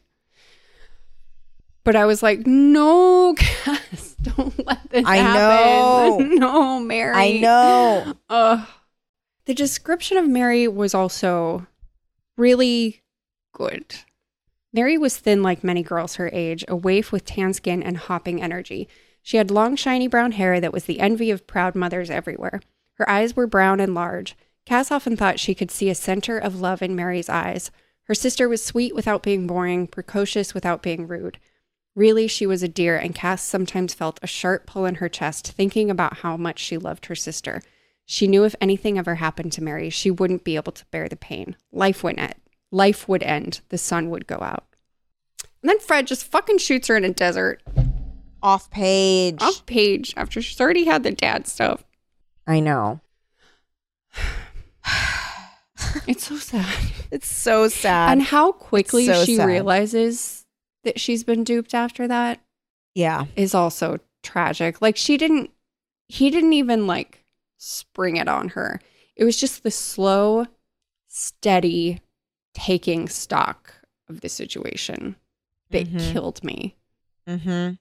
[1.85, 6.19] But I was like, no, Cass, don't let this I happen.
[6.19, 6.19] know.
[6.37, 7.15] no, Mary.
[7.15, 8.15] I know.
[8.29, 8.67] Ugh.
[9.47, 11.67] The description of Mary was also
[12.37, 13.03] really
[13.53, 13.97] good.
[14.73, 18.41] Mary was thin like many girls her age, a waif with tan skin and hopping
[18.41, 18.89] energy.
[19.23, 22.61] She had long, shiny brown hair that was the envy of proud mothers everywhere.
[22.95, 24.37] Her eyes were brown and large.
[24.67, 27.71] Cass often thought she could see a center of love in Mary's eyes.
[28.05, 31.39] Her sister was sweet without being boring, precocious without being rude.
[31.97, 35.53] Really, she was a dear, and Cass sometimes felt a sharp pull in her chest
[35.53, 37.63] thinking about how much she loved her sister.
[38.07, 41.17] She knew if anything ever happened to Mary, she wouldn't be able to bear the
[41.17, 41.57] pain.
[41.73, 42.35] Life would end.
[42.71, 43.61] Life would end.
[43.69, 44.65] The sun would go out.
[45.63, 47.63] And then Fred just fucking shoots her in a desert
[48.43, 49.41] Off page.
[49.41, 51.85] off page after she's already had the dad stuff.
[52.47, 53.01] I know.
[56.07, 56.67] It's so sad.
[57.11, 58.13] It's so sad.
[58.13, 59.47] and how quickly so she sad.
[59.47, 60.47] realizes
[60.85, 62.41] that she's been duped after that
[62.95, 63.25] yeah.
[63.37, 64.81] is also tragic.
[64.83, 65.51] Like she didn't
[66.09, 67.25] he didn't even like
[67.57, 68.81] spring it on her.
[69.17, 70.47] It was just the slow,
[71.09, 72.01] steady
[72.55, 73.75] taking stock
[74.09, 75.17] of the situation
[75.71, 76.13] that Mhm.
[76.13, 76.77] killed me.
[77.29, 77.75] Mm-hmm.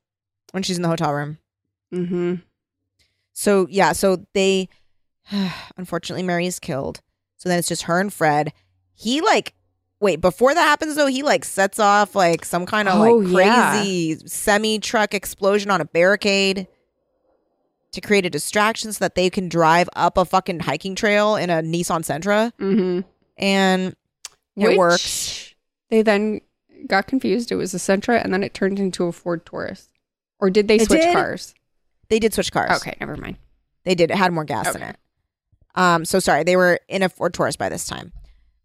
[0.52, 1.38] When she's in the hotel room.
[1.93, 2.36] Mm-hmm.
[3.34, 4.70] So yeah, so they
[5.78, 7.02] unfortunately Mary is killed.
[7.38, 8.52] So then it's just her and Fred.
[8.94, 9.54] He like
[10.02, 13.28] wait, before that happens though, he like sets off like some kind of Oh, like
[13.46, 13.72] yeah.
[13.82, 16.68] crazy semi truck explosion on a barricade
[17.92, 21.50] to create a distraction so that they can drive up a fucking hiking trail in
[21.50, 22.52] a Nissan Sentra.
[22.60, 23.02] Mm-hmm.
[23.38, 23.96] And
[24.56, 25.54] it works.
[25.90, 26.42] They then
[26.88, 27.52] got confused.
[27.52, 29.90] It was a Sentra and then it turned into a Ford Taurus.
[30.40, 31.14] Or did they It switch did.
[31.16, 31.54] cars?
[32.10, 32.72] They did switch cars.
[32.80, 33.38] Okay, never mind.
[33.86, 34.12] They did.
[34.12, 34.96] It had more gas in it.
[35.76, 38.11] Um, so sorry, they were in a Ford Taurus by this time.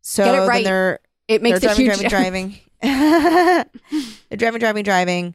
[0.00, 0.64] So Get it then right.
[0.64, 0.98] they're
[1.28, 3.66] It makes they're a driving, huge driving, driving.
[4.28, 5.34] they're driving, driving, driving,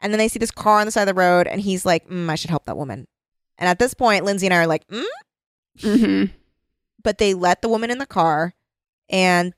[0.00, 2.08] and then they see this car on the side of the road, and he's like,
[2.08, 3.06] mm, "I should help that woman."
[3.58, 5.04] And at this point, Lindsay and I are like, mm?
[5.80, 6.30] Mhm.
[7.02, 8.54] "But they let the woman in the car,
[9.08, 9.52] and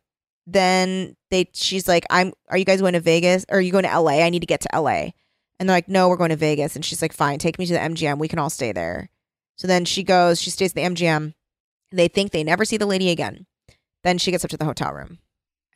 [0.46, 2.32] then they she's like, "I'm.
[2.48, 3.44] Are you guys going to Vegas?
[3.48, 4.22] Or are you going to L.A.?
[4.22, 5.14] I need to get to L.A."
[5.58, 7.72] And they're like, "No, we're going to Vegas." And she's like, "Fine, take me to
[7.74, 8.18] the MGM.
[8.18, 9.10] We can all stay there."
[9.56, 10.40] So then she goes.
[10.40, 11.34] She stays at the MGM.
[11.92, 13.46] They think they never see the lady again.
[14.04, 15.18] Then she gets up to the hotel room.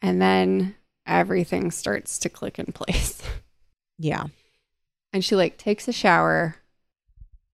[0.01, 0.75] And then
[1.07, 3.23] everything starts to click in place.
[3.97, 4.25] Yeah.
[5.13, 6.57] And she like takes a shower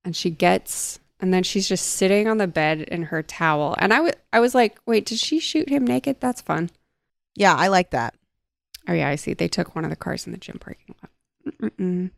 [0.06, 3.76] and she gets and then she's just sitting on the bed in her towel.
[3.78, 6.16] And I wa- I was like, "Wait, did she shoot him naked?
[6.18, 6.70] That's fun."
[7.36, 8.14] Yeah, I like that.
[8.88, 9.34] Oh yeah, I see.
[9.34, 11.10] They took one of the cars in the gym parking lot.
[11.60, 12.10] Mm-mm.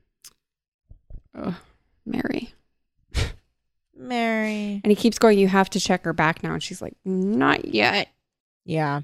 [1.34, 1.58] Oh,
[2.06, 2.54] Mary.
[4.02, 4.80] Mary.
[4.82, 6.54] And he keeps going, You have to check her back now.
[6.54, 8.08] And she's like, Not yet.
[8.64, 9.02] Yeah.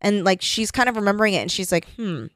[0.00, 2.26] And like she's kind of remembering it and she's like, hmm,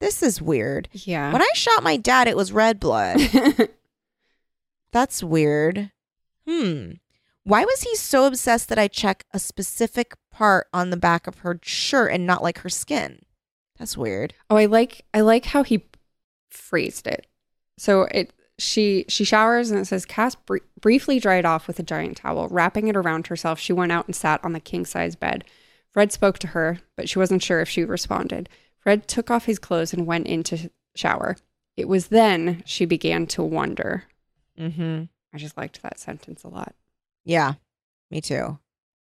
[0.00, 0.88] this is weird.
[0.92, 1.32] Yeah.
[1.32, 3.20] When I shot my dad, it was red blood.
[4.92, 5.90] That's weird.
[6.46, 6.92] Hmm.
[7.44, 11.38] Why was he so obsessed that I check a specific part on the back of
[11.38, 13.20] her shirt and not like her skin?
[13.78, 14.34] That's weird.
[14.48, 15.86] oh, I like I like how he
[16.50, 17.26] phrased it.
[17.78, 18.32] So it
[18.62, 22.48] she she showers and it says Cass br- briefly dried off with a giant towel,
[22.48, 23.58] wrapping it around herself.
[23.58, 25.44] She went out and sat on the king size bed.
[25.90, 28.48] Fred spoke to her, but she wasn't sure if she responded.
[28.78, 31.36] Fred took off his clothes and went in to shower.
[31.76, 34.04] It was then she began to wonder.
[34.58, 35.04] Mm-hmm.
[35.34, 36.74] I just liked that sentence a lot.
[37.24, 37.54] Yeah,
[38.10, 38.58] me too.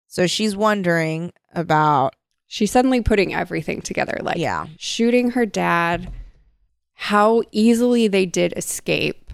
[0.08, 2.16] So she's wondering about,
[2.52, 6.12] She's suddenly putting everything together, like yeah, shooting her dad,
[6.94, 9.29] how easily they did escape.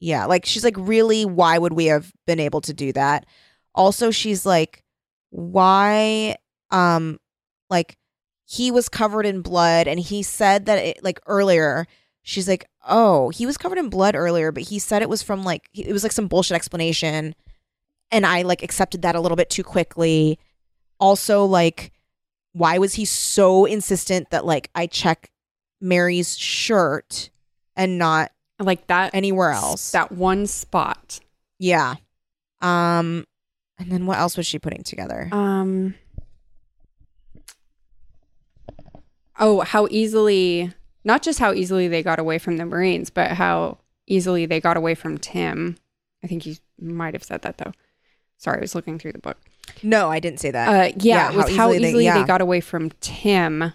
[0.00, 0.26] Yeah.
[0.26, 3.26] Like she's like, really, why would we have been able to do that?
[3.74, 4.82] Also, she's like,
[5.30, 6.36] why,
[6.70, 7.18] um,
[7.70, 7.96] like
[8.44, 11.86] he was covered in blood and he said that it, like earlier,
[12.22, 15.44] she's like, oh, he was covered in blood earlier, but he said it was from
[15.44, 17.34] like, it was like some bullshit explanation.
[18.10, 20.38] And I like accepted that a little bit too quickly.
[21.00, 21.92] Also, like,
[22.52, 25.30] why was he so insistent that like I check
[25.80, 27.30] Mary's shirt
[27.74, 29.90] and not Like that anywhere else?
[29.92, 31.20] That one spot.
[31.58, 31.96] Yeah.
[32.62, 33.26] Um
[33.78, 35.28] and then what else was she putting together?
[35.32, 35.94] Um
[39.38, 40.72] Oh, how easily
[41.04, 44.76] not just how easily they got away from the Marines, but how easily they got
[44.76, 45.76] away from Tim.
[46.24, 47.72] I think you might have said that though.
[48.38, 49.36] Sorry, I was looking through the book.
[49.82, 50.68] no, I didn't say that.
[50.68, 53.72] Uh, yeah, yeah, it was how how easily easily, they- they, got away from Tim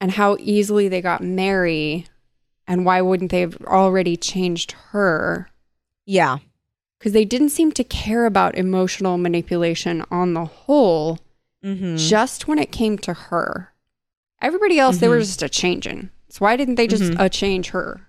[0.00, 2.06] and how easily they got Mary
[2.72, 5.48] and why wouldn't they have already changed her?
[6.06, 6.38] yeah.
[6.98, 11.18] Because they didn't seem to care about emotional manipulation on the whole,
[11.64, 11.96] Mm-hmm.
[11.96, 13.72] just when it came to her.
[14.40, 15.26] Everybody else, they were Mhm.
[15.26, 16.10] just a changing.
[16.28, 17.18] So why didn't they just Mhm.
[17.20, 18.08] uh, change her?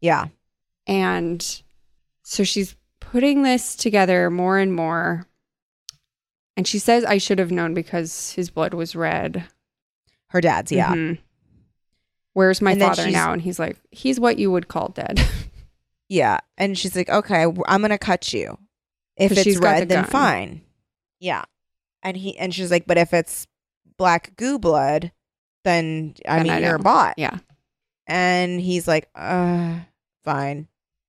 [0.00, 0.26] Yeah.
[0.86, 1.62] And
[2.24, 5.26] so she's putting this together more and more.
[6.56, 9.44] And she says, I should have known because his blood was red.
[10.28, 10.92] Her dad's, yeah.
[10.92, 11.18] Mhm.
[12.34, 13.32] Where's my And father now?
[13.32, 15.20] And he's like, he's what you would call dead.
[16.08, 16.40] Yeah.
[16.58, 18.58] And she's like, "Okay, I'm going to cut you.
[19.16, 20.10] If it's she's red, the then gun.
[20.10, 20.60] fine."
[21.20, 21.44] Yeah.
[22.02, 23.46] And he and she's like, "But if it's
[23.96, 25.10] black goo blood,
[25.64, 27.38] then I Then mean, I you're a bot." yeah.
[28.06, 29.76] And he's like, "Uh,
[30.22, 30.68] fine.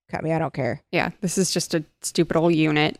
[0.09, 0.31] Cut me.
[0.31, 1.09] I don't care." Yeah.
[1.19, 2.97] This is just a stupid old unit.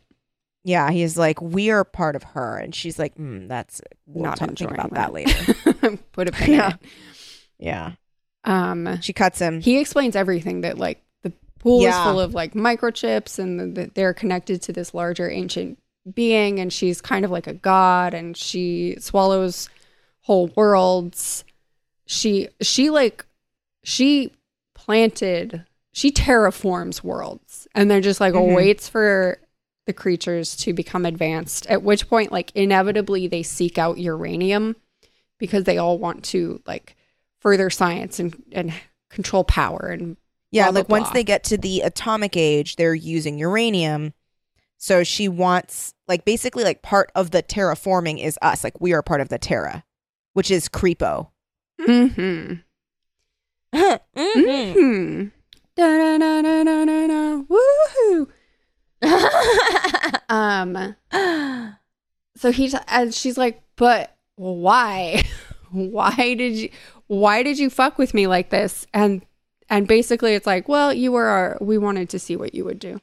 [0.66, 4.36] Yeah, he's like, "We are part of her." And she's like, mm, "That's we'll Not
[4.40, 5.14] talk, think about that.
[5.14, 6.68] that later." Put a pin Yeah.
[6.68, 6.80] in it.
[7.60, 7.92] yeah.
[8.44, 9.62] Um, She cuts him.
[9.62, 14.14] he explains everything that like the pool is full of like microchips and that they're
[14.14, 15.80] connected to this larger ancient
[16.14, 19.70] being and she's kind of like a god and she swallows
[20.22, 21.46] whole worlds
[22.06, 23.26] she she like
[23.86, 24.30] she
[24.74, 25.64] planted
[25.94, 28.54] she terraforms worlds and then just like Mhm.
[28.56, 29.40] waits for
[29.86, 34.76] the creatures to become advanced at which point like inevitably they seek out uranium
[35.38, 36.98] because they all want to like
[37.44, 38.74] further science and and
[39.12, 40.18] control power and
[40.50, 41.14] Yeah, blah, blah, like once blah.
[41.14, 44.14] they get to the atomic age, they're using uranium.
[44.78, 48.64] So she wants like basically like part of the terraforming is us.
[48.64, 49.84] Like we are part of the Terra,
[50.34, 51.30] which is Creepo.
[51.80, 52.54] mm-hmm.
[53.74, 54.00] Mhm.
[54.16, 55.28] Mm-hmm.
[55.76, 57.44] Da-da-da-da-da-da.
[57.50, 58.28] Woohoo.
[60.30, 60.96] Um
[62.36, 65.24] so he's and she's like, but why?
[65.72, 66.70] why did you
[67.14, 68.88] why did you fuck with me like this?
[68.94, 69.26] And
[69.70, 72.80] and basically it's like, well, you were our we wanted to see what you would
[72.80, 73.00] do.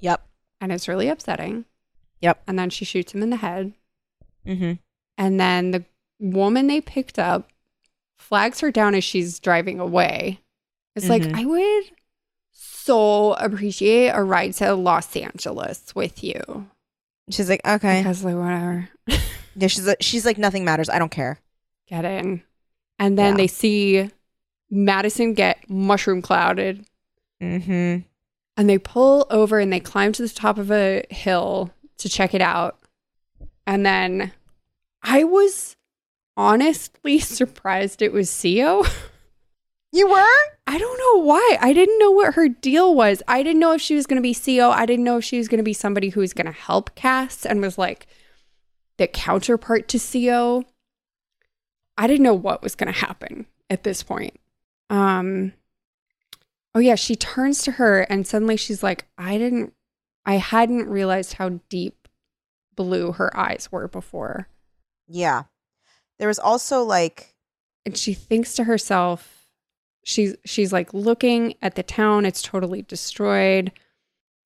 [0.00, 0.22] yep.
[0.60, 1.64] And it's really upsetting.
[2.20, 2.42] Yep.
[2.46, 3.72] And then she shoots him in the head.
[4.46, 4.74] Mm-hmm.
[5.18, 5.84] And then the
[6.20, 7.48] woman they picked up
[8.18, 10.40] flags her down as she's driving away.
[10.94, 11.34] It's like, Mhm.
[11.36, 11.90] I would
[12.52, 16.68] so appreciate a ride to Los Angeles with you.
[17.30, 18.00] She's like, okay.
[18.02, 18.88] Because, like, whatever.
[19.54, 20.88] Yeah, she's like, she's like, nothing matters.
[20.88, 21.38] I don't care.
[21.86, 22.42] Get in.
[23.02, 23.36] And then Yeah.
[23.38, 24.10] they see
[24.70, 26.86] Madison get mushroom clouded.
[27.42, 28.06] Mm-hmm.
[28.56, 32.32] And they pull over and they climb to the top of a hill to check
[32.32, 32.78] it out.
[33.66, 34.32] And then
[35.02, 35.74] I was
[36.36, 38.84] honestly surprised it was Theo.
[39.94, 40.24] You were?
[40.66, 41.58] I don't know why.
[41.60, 43.22] I didn't know what her deal was.
[43.28, 44.70] I didn't know if she was going to be CO.
[44.70, 46.94] I didn't know if she was going to be somebody who was going to help
[46.94, 48.06] Cass and was like
[48.96, 50.64] the counterpart to CO.
[51.96, 54.38] I didn't know what was going to happen at this point.
[54.90, 55.52] Um,
[56.74, 59.74] oh yeah, she turns to her and suddenly she's like, I didn't,
[60.24, 62.08] I hadn't realized how deep
[62.74, 64.48] blue her eyes were before.
[65.08, 65.44] Yeah.
[66.18, 67.34] There was also like
[67.84, 69.46] And she thinks to herself,
[70.04, 73.72] she's she's like looking at the town, it's totally destroyed.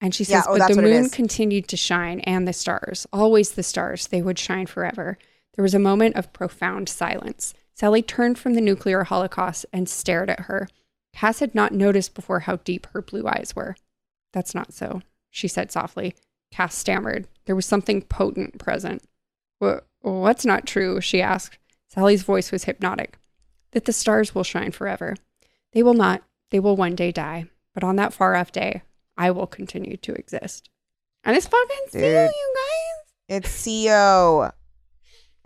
[0.01, 3.51] And she Yeah, says, oh, but the moon continued to shine and the stars, always
[3.51, 5.17] the stars, they would shine forever.
[5.57, 7.55] There was a moment of profound silence.
[7.73, 10.69] Sally turned from the nuclear holocaust and stared at her.
[11.13, 13.75] Cass had not noticed before how deep her blue eyes were.
[14.33, 15.01] That's not so,
[15.31, 16.15] she said softly.
[16.51, 17.27] Cass stammered.
[17.45, 19.01] There was something potent present.
[20.01, 21.01] What's not true?
[21.01, 21.57] she asked.
[21.87, 23.17] Sally's voice was hypnotic.
[23.71, 25.15] That the stars will shine forever.
[25.73, 26.21] They will not.
[26.51, 27.47] They will one day die.
[27.73, 28.83] But on that far off day,
[29.17, 30.69] I will continue to exist.
[31.23, 32.03] And it's fucking Dude.
[32.03, 32.53] you
[33.27, 33.43] guys.
[33.43, 34.51] it's CO.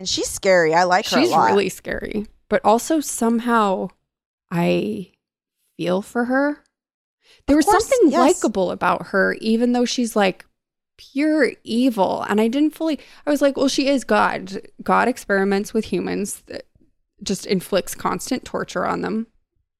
[0.02, 0.74] And she's scary.
[0.74, 1.46] I like her She's a lot.
[1.46, 2.26] really scary.
[2.48, 3.90] But also somehow
[4.50, 5.12] I
[5.76, 6.58] feel for her.
[7.46, 8.18] There Of was course, something yes.
[8.42, 10.44] likable about her, even though she's like
[10.98, 12.22] pure evil.
[12.28, 14.60] And I didn't fully, I was like, well, she is God.
[14.82, 16.66] God experiments with humans, that
[17.22, 19.28] just inflicts constant torture on them.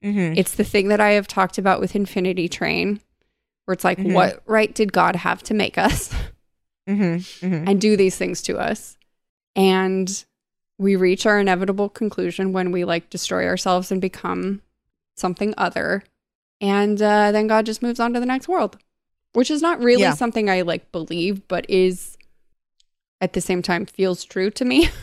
[0.04, 0.36] Mhm.
[0.36, 3.00] It's the thing that I have talked about with Infinity Train,
[3.64, 4.14] where it's like, Mhm.
[4.14, 6.14] what right did God have to make us
[6.88, 7.16] Mhm.
[7.40, 7.68] Mhm.
[7.68, 8.96] and do these things to us?
[9.57, 10.24] And
[10.78, 14.62] we reach our inevitable conclusion when we like destroy ourselves and become
[15.16, 16.03] something other.
[16.61, 18.78] And uh, then God just moves on to the next world,
[19.32, 20.12] which is not really Yeah.
[20.14, 22.16] something I like believe, but is
[23.20, 24.88] at the same time feels true to me.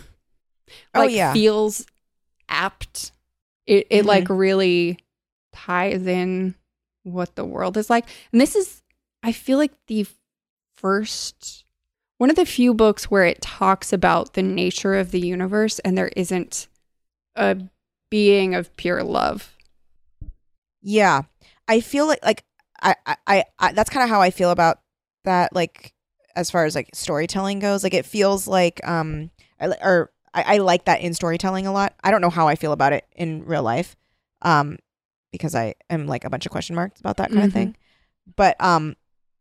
[0.93, 1.34] Oh, like yeah.
[1.34, 1.88] feels
[2.47, 3.12] apt.
[3.66, 4.08] It it Mhm.
[4.08, 5.00] like really
[5.52, 6.54] ties in
[7.02, 8.06] what the world is like.
[8.32, 8.84] And this is
[9.24, 10.06] I feel like the
[10.78, 11.66] first
[12.20, 15.97] one of the few books where it talks about the nature of the universe and
[15.97, 16.67] there isn't
[17.36, 17.57] a
[18.11, 19.55] being of pure love.
[20.82, 21.24] Yeah.
[21.67, 22.43] I feel like like
[22.82, 22.95] I
[23.28, 24.80] I, I, that's kind of how I feel about
[25.24, 25.93] that like
[26.36, 27.84] as far as like storytelling goes.
[27.84, 31.95] Like it feels like um or I, I like that in storytelling a lot.
[32.03, 33.95] I don't know how I feel about it in real life.
[34.41, 34.78] Um
[35.32, 37.47] because I am like a bunch of question marks about that kind Mhm.
[37.47, 37.78] of thing.
[38.36, 38.95] But um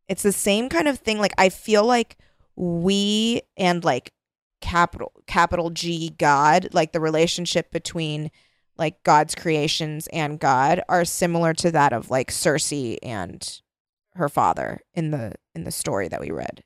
[0.08, 2.16] it's the same kind of thing like I feel like
[2.58, 4.12] we and like
[4.60, 8.30] capital capital G God, like the relationship between
[8.76, 13.60] like God's creations and God are similar to that of like Circe and
[14.14, 16.64] her father in the in the story that we read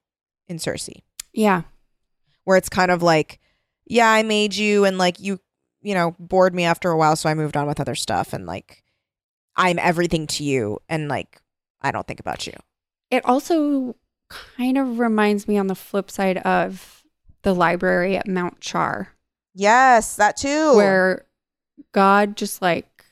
[0.48, 0.88] in Circe,
[1.32, 1.62] Yeah.
[2.44, 3.38] where it's kind of like,
[3.86, 5.40] yeah, I made you and like you,
[5.82, 8.46] you know, bored me after a while, so I moved on with other stuff and
[8.46, 8.82] like
[9.56, 11.40] I'm everything to you and like
[11.82, 12.54] I don't think about you.
[13.10, 13.96] It also
[14.56, 17.02] kind of reminds me on the flip side of
[17.42, 19.08] the library at Mount Char.
[19.54, 20.74] Yes, that too.
[20.76, 21.26] where
[21.92, 23.04] God just like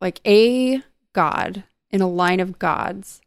[0.00, 0.82] like a
[1.12, 3.20] god in a line of gods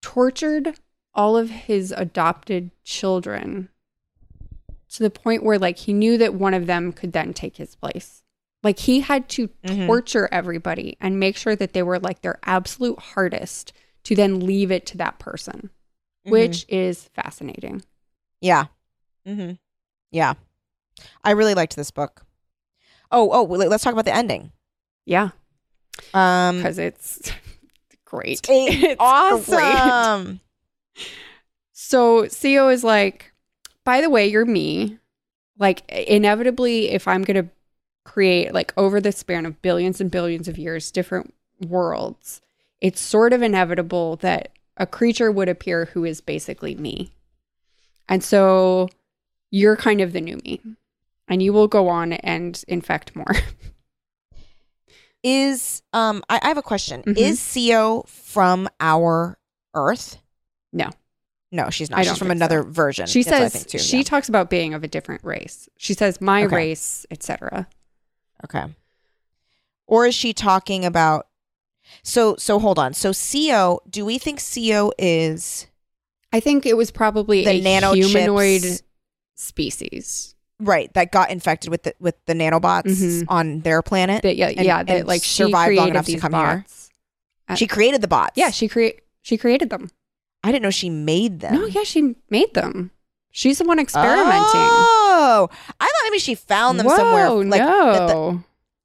[0.00, 0.78] tortured
[1.14, 3.68] all of his adopted children
[4.90, 7.74] to the point where like he knew that one of them could then take his
[7.74, 8.22] place.
[8.62, 9.86] Like he had to Mhm.
[9.86, 13.72] torture everybody and make sure that they were like their absolute hardest
[14.04, 15.70] to then leave it to that person,
[16.26, 16.30] Mhm.
[16.30, 17.82] which is fascinating.
[18.40, 18.64] Yeah.
[19.26, 19.52] Mm-hmm.
[20.10, 20.34] Yeah.
[21.24, 22.24] I really liked this book.
[23.10, 24.52] Oh, oh, let's talk about the ending.
[25.04, 25.30] Yeah,
[26.14, 27.30] Um, because it's
[28.04, 28.40] great.
[28.44, 28.52] it's a-
[28.92, 29.62] It's great.
[29.64, 30.40] awesome.
[31.72, 33.32] So Co is like,
[33.84, 34.98] by the way, you're me.
[35.58, 37.50] Like, inevitably, if I'm going to
[38.04, 42.40] create, like, over the span of billions and billions of years, different worlds,
[42.80, 47.12] it's sort of inevitable that a creature would appear who is basically me.
[48.08, 48.88] And so
[49.50, 50.60] you're kind of the new me.
[51.28, 53.30] And you will go on and infect more.
[55.22, 57.02] Is um, I, I have a question.
[57.04, 57.16] Mhm.
[57.16, 59.38] Is Co from our
[59.72, 60.18] Earth?
[60.72, 60.90] No.
[61.52, 62.00] No, she's not.
[62.00, 62.44] I she's from think so.
[62.44, 63.06] another version.
[63.06, 64.02] she That's says too, she yeah.
[64.02, 65.68] talks about being of a different race.
[65.76, 66.56] She says my Okay.
[66.56, 67.68] race, etc.
[68.44, 68.64] Okay.
[69.86, 71.26] Or is she talking about?
[72.02, 72.94] So so hold on.
[72.94, 75.66] So Co, do we think Co is
[76.32, 78.80] I think it was probably The a humanoid
[79.34, 80.34] species.
[80.60, 83.24] right that got infected with the with the nanobots Mhm.
[83.28, 84.22] on their planet?
[84.22, 86.64] That yeah, And- yeah, that like survived long enough to come here?
[86.66, 86.90] bots.
[87.48, 88.32] Uh, she created the bots.
[88.36, 89.90] Yeah, she create she created them.
[90.44, 91.54] I didn't know she made them.
[91.54, 92.90] No, yeah, she made them.
[93.30, 94.26] She's the one experimenting.
[94.34, 95.48] Oh,
[95.80, 97.30] I thought maybe she found them somewhere.
[97.30, 97.92] Like no.
[98.08, 98.38] the-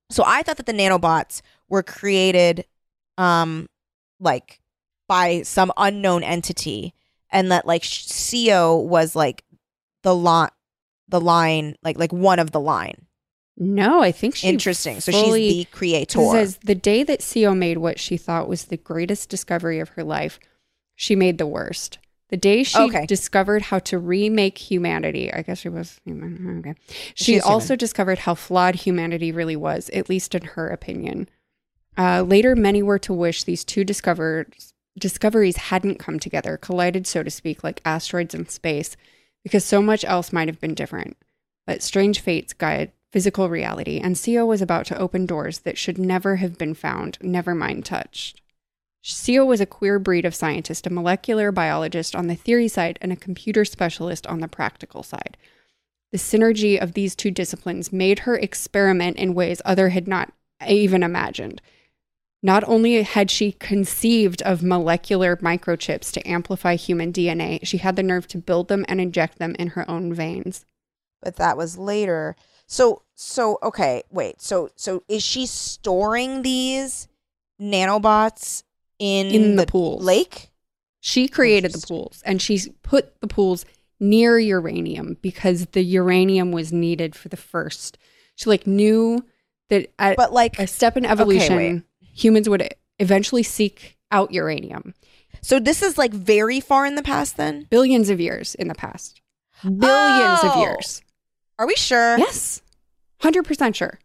[0.10, 2.64] so, I thought that the nanobots were created,
[3.18, 3.68] um,
[4.20, 4.60] like
[5.08, 6.94] by some unknown entity,
[7.32, 7.84] and that like
[8.32, 9.44] Co was like
[10.04, 10.50] the line,
[11.08, 13.06] the line, like like one of the line.
[13.60, 15.00] No, I think she Interesting.
[15.00, 16.22] So she's the creator.
[16.26, 20.04] Says the day that Seo made what she thought was the greatest discovery of her
[20.04, 20.40] life,
[20.96, 21.98] she made the worst.
[22.30, 23.06] The day she Okay.
[23.06, 26.60] discovered how to remake humanity, I guess she was human.
[26.60, 26.76] Okay.
[27.16, 27.80] She She's also human.
[27.80, 31.30] discovered how flawed humanity really was, at least in her opinion.
[31.98, 37.32] Uh, later, many were to wish these two discoveries hadn't come together, collided, so to
[37.32, 38.96] speak, like asteroids in space,
[39.44, 41.18] because so much else might have been different.
[41.66, 45.98] But strange fates guide physical reality, and Seo was about to open doors that should
[45.98, 48.42] never have been found, never mind touched.
[49.04, 53.12] Seo was a queer breed of scientist, a molecular biologist on the theory side and
[53.12, 55.38] a computer specialist on the practical side.
[56.12, 60.34] The synergy of these two disciplines made her experiment in ways other had not
[60.68, 61.62] even imagined.
[62.44, 68.04] Not only had she conceived of molecular microchips to amplify human DNA, she had the
[68.04, 70.64] nerve to build them and inject them in her own veins.
[71.22, 72.36] but that was later.
[72.68, 74.40] So so okay, wait.
[74.42, 77.08] So so is she storing these
[77.60, 78.64] nanobots
[79.00, 80.04] in, In the pools.
[80.04, 80.52] lake?
[81.00, 83.66] She created the pools and she put the pools
[84.00, 87.98] near uranium because the uranium was needed for the first.
[88.36, 89.26] She like knew
[89.70, 91.84] that at But like a step in evolution, wait.
[92.18, 94.94] Humans would eventually seek out uranium.
[95.42, 97.68] so this is like very far in the past then?
[97.70, 99.22] Billions of years in the past.
[99.64, 100.62] Billions of Oh.
[100.62, 101.02] years.
[101.60, 102.62] Are we sure Yes.
[103.22, 104.00] 100% sure.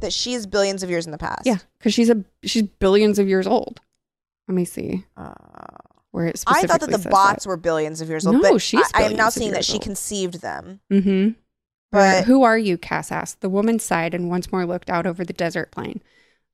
[0.00, 1.42] that she is billions of years in the past?
[1.46, 3.80] Yeah, cuz she's a she's billions of years old.
[4.48, 5.32] Let me see Uh,
[6.10, 8.84] where it I thought that the bots were billions of years old, No, but she's
[8.94, 9.82] I, I am now of seeing that she old.
[9.82, 10.80] conceived them.
[10.90, 11.36] Mhm.
[11.92, 12.76] But Who are you?
[12.78, 13.40] Cass asked.
[13.42, 16.02] The woman sighed and once more looked out over the desert plain.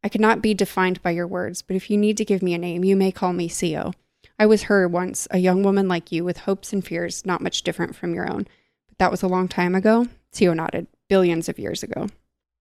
[0.02, 2.58] I cannot be defined by your words, but if you need to give me a
[2.58, 3.94] name, you may call me Seo.
[4.38, 7.62] I was her once, a young woman like you with hopes and fears not much
[7.62, 8.46] different from your own.
[8.88, 10.06] But that was a long time ago.
[10.32, 10.86] Seo nodded.
[11.08, 12.08] Billions of years ago.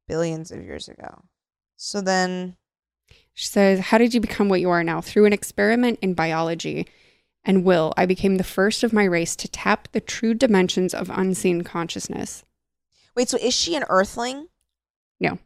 [0.08, 1.24] billions of years ago.
[1.76, 2.56] So then
[3.34, 5.02] She says, How did you become what you are now?
[5.02, 6.88] Through an experiment in biology
[7.44, 11.12] and will, I became the first of my race to tap the true dimensions of
[11.14, 12.44] unseen consciousness.
[13.16, 14.48] wait, so is she an earthling?
[15.20, 15.38] No.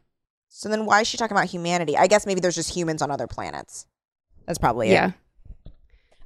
[0.54, 1.96] So then why is she talking about humanity?
[1.96, 3.86] I guess maybe there's just humans on other planets.
[4.46, 4.92] That's probably it.
[4.92, 5.12] yeah.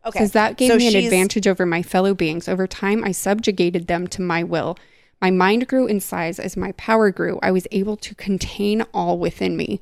[0.05, 0.18] Okay.
[0.18, 2.49] Because that gave So me an advantage over my fellow beings.
[2.49, 4.77] Over time, I subjugated them to my will.
[5.20, 7.39] My mind grew in size as my power grew.
[7.41, 9.81] I was able to contain all within me.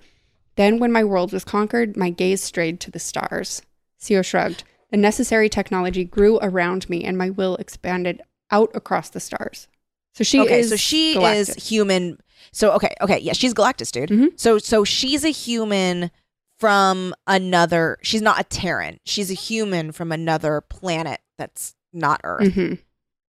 [0.57, 3.63] Then, when my world was conquered, my gaze strayed to the stars.
[4.01, 4.63] Seo shrugged.
[4.91, 9.69] The necessary technology grew around me, and my will expanded out across the stars.
[10.15, 10.71] So she okay, is.
[10.71, 11.57] so she Galactus.
[11.57, 12.19] is human.
[12.53, 14.11] So okay, okay, yeah, she's Galactus, dude.
[14.11, 14.39] Mhm.
[14.39, 16.11] So so she's a human
[16.59, 17.99] from another.
[18.03, 19.01] She's not a Terran.
[19.05, 22.55] She's a human from another planet that's not Earth.
[22.55, 22.79] Mhm.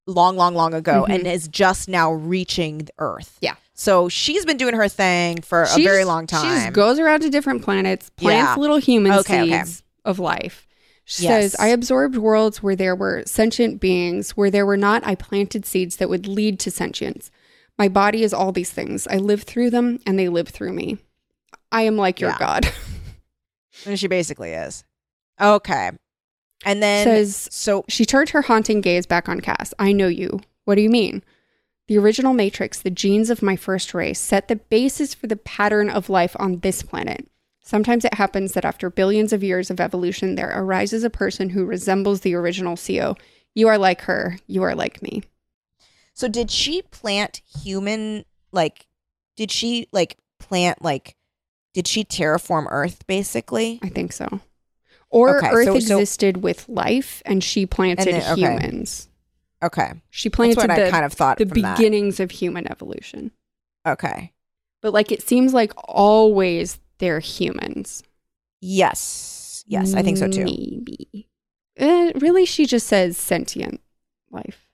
[0.05, 1.15] Long, long, long ago, Mhm.
[1.15, 3.38] and is just now reaching Earth.
[3.39, 3.55] Yeah.
[3.73, 6.65] So she's been doing her thing for a very long time.
[6.65, 8.61] She goes around to different planets, plants Yeah.
[8.61, 9.63] little human Okay, okay.
[9.63, 10.67] seeds of life.
[11.06, 11.51] She Yes.
[11.51, 15.66] says, I absorbed worlds where there were sentient beings, where there were not, I planted
[15.66, 17.30] seeds that would lead to sentience.
[17.78, 19.08] My body is all these things.
[19.08, 20.99] I live through them and they live through me.
[21.72, 22.38] I am like your Yeah.
[22.39, 22.72] God.
[23.86, 24.84] and she basically is.
[25.41, 25.91] Okay.
[26.66, 29.74] And then Says so she turned her haunting gaze back on Cass.
[29.80, 30.39] I know you.
[30.66, 31.24] What do you mean?
[31.89, 35.89] The original matrix, the genes of my first race, set the basis for the pattern
[35.89, 37.28] of life on this planet.
[37.66, 41.66] Sometimes it happens that after billions of years of evolution, there arises a person who
[41.66, 43.16] resembles the original CO.
[43.55, 44.37] You are like her.
[44.47, 45.24] You are like me.
[46.13, 48.86] So did she plant human like
[49.37, 51.16] did she like plant like
[51.74, 53.79] did she terraform Earth basically?
[53.82, 54.42] I think so.
[55.09, 58.42] Or Okay, Earth so- so- existed with life and she planted And then- okay.
[58.42, 59.08] humans.
[59.63, 59.93] Okay.
[60.09, 61.78] She That's planted what I kind of thought the from that.
[61.78, 63.32] beginnings of human evolution.
[63.87, 64.33] Okay.
[64.82, 68.03] But like it seems like always they're humans.
[68.61, 69.63] Yes.
[69.67, 70.43] Yes, I think so too.
[70.43, 71.29] Maybe.
[71.79, 73.82] Uh, really, she just says sentient
[74.29, 74.67] life.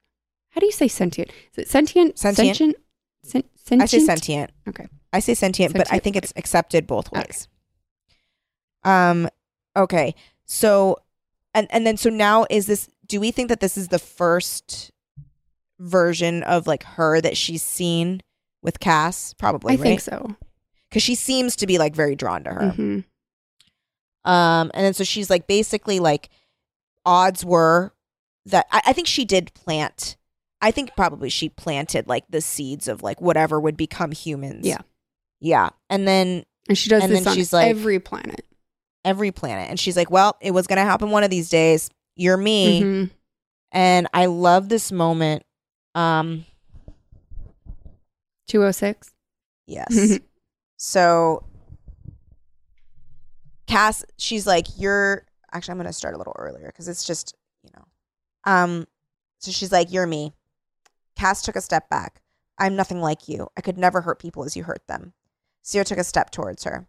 [0.50, 1.32] How do you say sentient?
[1.52, 2.18] Is it sentient?
[2.18, 2.48] Sentient.
[2.48, 2.76] Sentient?
[3.24, 3.82] Sen- sentient?
[3.82, 4.52] I say sentient.
[4.68, 4.88] Okay.
[5.14, 6.24] I say sentient, but I think okay.
[6.24, 7.22] it's accepted both Okay.
[7.22, 7.48] ways.
[8.84, 9.30] Um
[9.76, 10.16] okay.
[10.46, 10.98] So
[11.54, 14.92] and and then so now is this do we think that this is the first
[15.80, 18.22] version of like her that she's seen
[18.62, 19.34] with Cass?
[19.34, 19.84] Probably, I right?
[19.84, 20.36] think so.
[20.92, 22.74] Cuz she seems to be like very drawn to her.
[22.76, 23.04] Mhm.
[24.26, 26.30] Um, and then so she's like basically like
[27.06, 27.94] odds were
[28.46, 30.18] that I, I think she did plant.
[30.62, 34.66] I think probably she planted like the seeds of like whatever would become humans.
[34.68, 34.80] Yeah.
[35.40, 35.70] Yeah.
[35.90, 38.46] And then And she does And this then on she's like- every planet.
[39.06, 39.70] every planet.
[39.70, 41.90] And she's like, Well, it was gonna happen one of these days.
[42.16, 42.82] You're me.
[42.82, 43.10] Mhm.
[43.72, 45.44] And I love this moment.
[45.96, 46.46] Um
[48.48, 49.12] 206.
[49.68, 50.20] Yes.
[50.80, 51.44] so
[53.68, 57.70] Cass, she's like, you're actually I'm gonna start a little earlier because it's just, you
[57.76, 57.86] know.
[58.52, 58.88] Um
[59.40, 60.34] so she's like, You're me.
[61.16, 62.22] Cass took a step back.
[62.58, 63.50] I'm nothing like you.
[63.58, 65.14] I could never hurt people as you hurt them.
[65.62, 66.88] Sierra took a step towards her.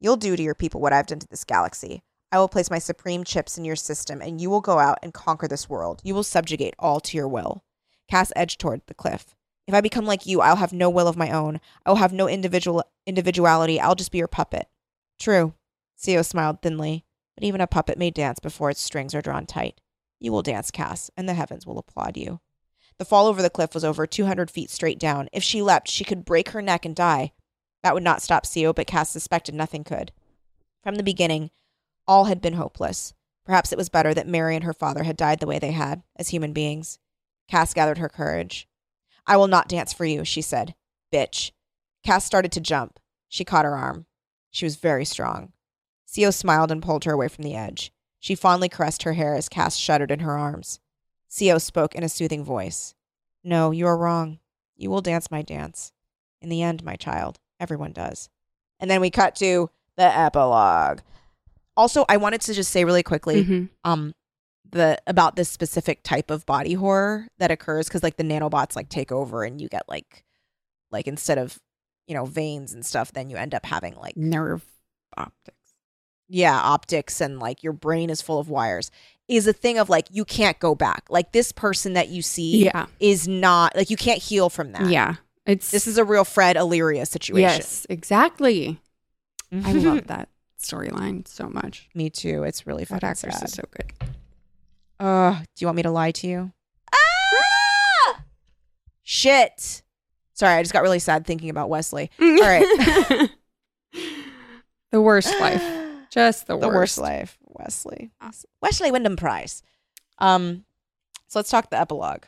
[0.00, 2.02] You'll do to your people what I've done to this galaxy.
[2.30, 5.12] I will place my supreme chips in your system, and you will go out and
[5.12, 6.00] conquer this world.
[6.02, 7.62] You will subjugate all to your will.
[8.08, 9.34] Cass edged toward the cliff.
[9.72, 11.58] If I become like you, I'll have no will of my own.
[11.86, 13.80] I will have no individual individuality.
[13.80, 14.68] I'll just be your puppet.
[15.18, 15.54] True.
[15.98, 19.80] Sio smiled thinly, but even a puppet may dance before its strings are drawn tight.
[20.20, 22.40] You will dance, Cass, and the heavens will applaud you.
[22.98, 25.30] The fall over the cliff was over 200 feet straight down.
[25.32, 27.32] If she leapt, she could break her neck and die.
[27.82, 30.12] That would not stop Sio, but Cass suspected nothing could.
[30.82, 31.50] From the beginning,
[32.06, 33.14] all had been hopeless.
[33.46, 36.02] Perhaps it was better that Mary and her father had died the way they had,
[36.16, 36.98] as human beings.
[37.48, 38.68] Cass gathered her courage.
[39.26, 40.74] I will not dance for you, she said.
[41.12, 41.52] Bitch.
[42.04, 42.98] Cass started to jump.
[43.28, 44.06] She caught her arm.
[44.50, 45.52] She was very strong.
[46.08, 47.92] Sio smiled and pulled her away from the edge.
[48.18, 50.80] She fondly caressed her hair as Cass shuddered in her arms.
[51.30, 52.94] Sio spoke in a soothing voice.
[53.42, 54.38] No, you are wrong.
[54.76, 55.92] You will dance my dance.
[56.40, 58.28] In the end, my child, everyone does.
[58.80, 61.00] And then we cut to the epilogue.
[61.76, 63.68] Also, I wanted to just say really quickly, Mhm.
[63.84, 64.14] um,
[64.72, 68.88] the about this specific type of body horror that occurs because like the nanobots like
[68.88, 70.24] take over and you get like,
[70.90, 71.58] like instead of
[72.08, 74.64] you know veins and stuff, then you end up having like Nerve
[75.16, 75.74] optics.
[76.28, 78.90] yeah optics and like your brain is full of wires
[79.28, 82.64] is a thing of like you can't go back like this person that you see
[82.64, 82.86] Yeah.
[82.98, 85.16] is not like you can't heal from that Yeah.
[85.46, 88.80] It's this is a real fred illyria situation Yes, exactly.
[89.52, 90.28] I love that
[90.60, 91.88] storyline so much.
[91.94, 93.92] me too it's really That actress sad is so good.
[95.02, 96.52] Uh do you want me to lie to you
[96.94, 98.20] ah!
[99.02, 99.82] shit
[100.32, 103.30] sorry i just got really sad thinking about wesley All right.
[104.92, 105.62] the worst life.
[106.10, 106.76] Just the, the worst.
[106.76, 108.48] worst life wesley Awesome.
[108.60, 109.62] wesley wyndham pryce
[110.18, 110.64] um
[111.26, 112.24] so let's talk the epilogue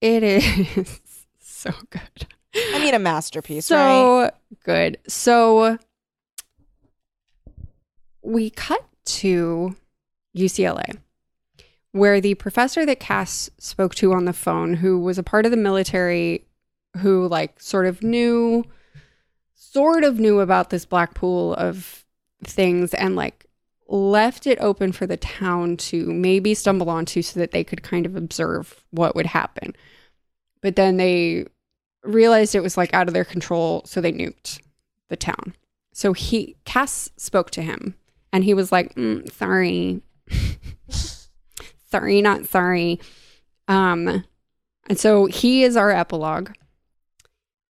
[0.00, 1.00] It is
[1.40, 2.26] so good.
[2.74, 4.32] i mean a masterpiece so right
[4.64, 4.98] good.
[5.08, 5.78] So
[8.22, 9.74] we cut to
[10.36, 10.98] UCLA,
[11.92, 15.50] where the professor that Cass spoke to on the phone, who was a part of
[15.50, 16.44] the military,
[16.98, 18.64] who like sort of knew,
[19.54, 22.04] sort of knew about this black pool of
[22.44, 23.46] things and like
[23.88, 28.06] left it open for the town to maybe stumble onto so that they could kind
[28.06, 29.74] of observe what would happen.
[30.60, 31.46] But then they
[32.04, 34.60] realized it was like out of their control, so they nuked
[35.08, 35.54] the town.
[35.92, 37.96] So he Cass spoke to him
[38.32, 40.02] and he was like, "Mm, sorry.
[41.90, 43.00] sorry, not sorry.
[43.68, 44.24] Um
[44.88, 46.50] and so he is our epilogue.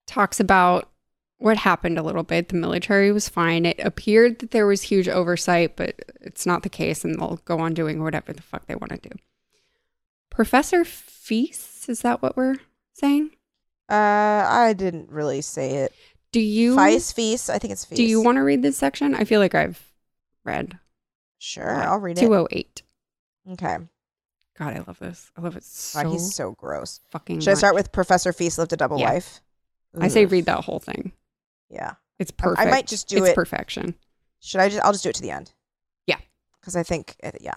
[0.08, 0.90] Talks about
[1.38, 2.50] what happened a little bit.
[2.50, 3.66] The military was fine.
[3.66, 7.60] It appeared that there was huge oversight, but it's not the case, and they'll go
[7.60, 9.16] on doing whatever the fuck they want to do.
[10.30, 12.58] Professor Feast, is that what we're
[12.94, 13.32] saying?
[13.90, 15.94] Uh, I didn't really say it.
[16.32, 17.50] Do you Feist, feast.
[17.50, 17.98] I think it's feast.
[17.98, 19.16] do you want to read this section?
[19.16, 19.82] I feel like I've
[20.44, 20.78] read
[21.40, 22.22] Sure, I'll read it.
[22.22, 22.84] two oh eight.
[23.52, 23.78] Okay.
[24.60, 25.32] God, I love this.
[25.38, 27.00] I love it so God, he's so gross.
[27.10, 27.40] fucking.
[27.40, 29.10] Should I start with Professor Feast lived a double Yeah.
[29.10, 29.42] life?
[30.00, 30.32] I say Ugh.
[30.34, 31.14] read that whole thing.
[31.70, 31.94] Yeah.
[32.20, 32.68] It's I- perfect.
[32.68, 33.96] I might just do it's it- perfection.
[34.42, 34.84] Should I just?
[34.86, 35.54] I'll just do it to the end.
[36.06, 36.18] Yeah.
[36.60, 37.56] Because I think, uh, yeah.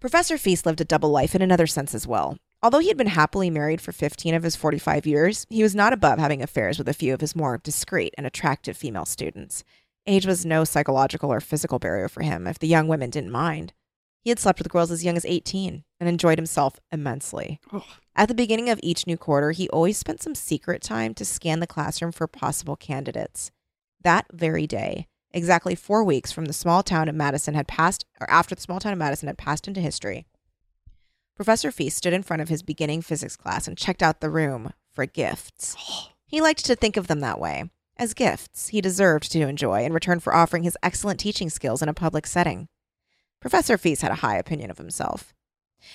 [0.00, 2.36] Professor Feast lived a double life in another sense as well.
[2.62, 5.92] Although he had been happily married for 15 of his 45 years, he was not
[5.92, 9.64] above having affairs with a few of his more discreet and attractive female students.
[10.06, 13.72] Age was no psychological or physical barrier for him if the young women didn't mind.
[14.22, 17.60] He had slept with girls as young as 18 and enjoyed himself immensely.
[17.72, 17.84] Oh.
[18.14, 21.58] At the beginning of each new quarter, he always spent some secret time to scan
[21.60, 23.50] the classroom for possible candidates.
[24.02, 28.30] That very day, exactly four weeks from the small town of Madison had passed, or
[28.30, 30.26] after the small town of Madison had passed into history,
[31.34, 34.72] Professor Feast stood in front of his beginning physics class and checked out the room
[34.92, 35.76] for gifts.
[36.24, 37.64] He liked to think of them that way,
[37.98, 41.90] as gifts he deserved to enjoy in return for offering his excellent teaching skills in
[41.90, 42.68] a public setting.
[43.42, 45.34] Professor Feast had a high opinion of himself.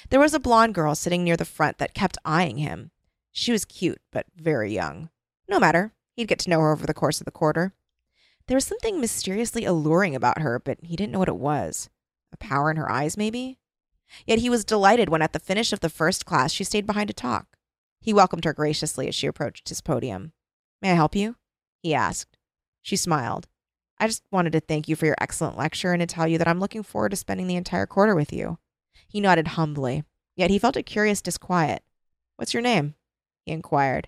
[0.10, 2.92] There was a blonde girl sitting near the front that kept eyeing him.
[3.32, 5.10] She was cute, but very young.
[5.48, 7.74] No matter, he'd get to know her over the course of the quarter.
[8.48, 11.90] There was something mysteriously alluring about her, but he didn't know what it was.
[12.34, 13.60] A power in her eyes, maybe?
[14.26, 17.08] Yet he was delighted when, at the finish of the first class, she stayed behind
[17.08, 17.56] to talk.
[18.02, 20.34] He welcomed her graciously as she approached his podium.
[20.82, 21.38] May I help you?
[21.82, 22.38] He asked.
[22.82, 23.48] She smiled.
[24.00, 26.48] I just wanted to thank you for your excellent lecture and to tell you that
[26.48, 28.60] I'm looking forward to spending the entire quarter with you.
[29.08, 30.04] He nodded humbly,
[30.36, 31.84] yet he felt a curious disquiet.
[32.36, 32.96] What's your name?
[33.46, 34.08] He inquired.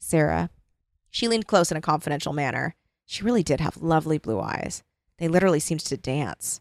[0.00, 0.50] Sarah.
[1.10, 2.74] She leaned close in a confidential manner.
[3.06, 4.82] She really did have lovely blue eyes.
[5.18, 6.60] They literally seemed to dance.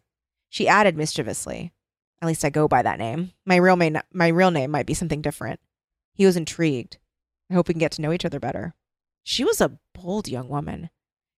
[0.50, 1.74] She added mischievously,
[2.22, 3.32] At least I go by that name.
[3.46, 5.60] My real, ma- my real name might be something different.
[6.14, 6.98] He was intrigued.
[7.50, 8.74] I hope we can get to know each other better.
[9.24, 10.90] She was a bold young woman.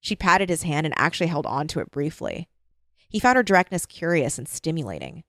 [0.01, 2.47] She patted his hand and actually held on to it briefly.
[3.09, 5.23] He found her directness curious and stimulating.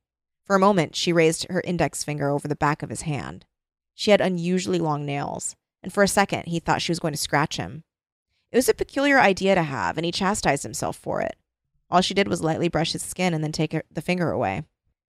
[0.45, 3.47] For a moment, she raised her index finger over the back of his hand.
[3.95, 7.19] She had unusually long nails, and for a second, he thought she was going to
[7.19, 7.85] scratch him.
[8.53, 11.37] It was a peculiar idea to have, and he chastised himself for it.
[11.91, 14.65] All she did was lightly brush his skin and then take the finger away.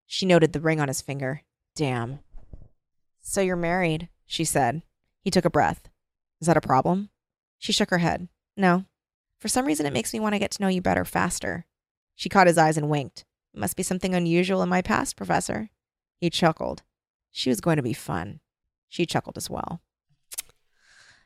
[0.07, 1.43] She noted the ring on his finger.
[1.75, 2.21] Damn.
[3.21, 4.83] So you're married, she said.
[5.23, 5.89] He took a breath.
[6.41, 7.11] Is that a problem?
[7.59, 8.29] She shook her head.
[8.57, 8.87] No.
[9.41, 11.65] For some reason, it makes me want to get to know you better faster.
[12.15, 13.25] She caught his eyes and winked.
[13.55, 15.71] It must be something unusual in my past, Professor.
[16.21, 16.83] He chuckled.
[17.31, 18.41] She was going to be fun.
[18.89, 19.81] She chuckled as well.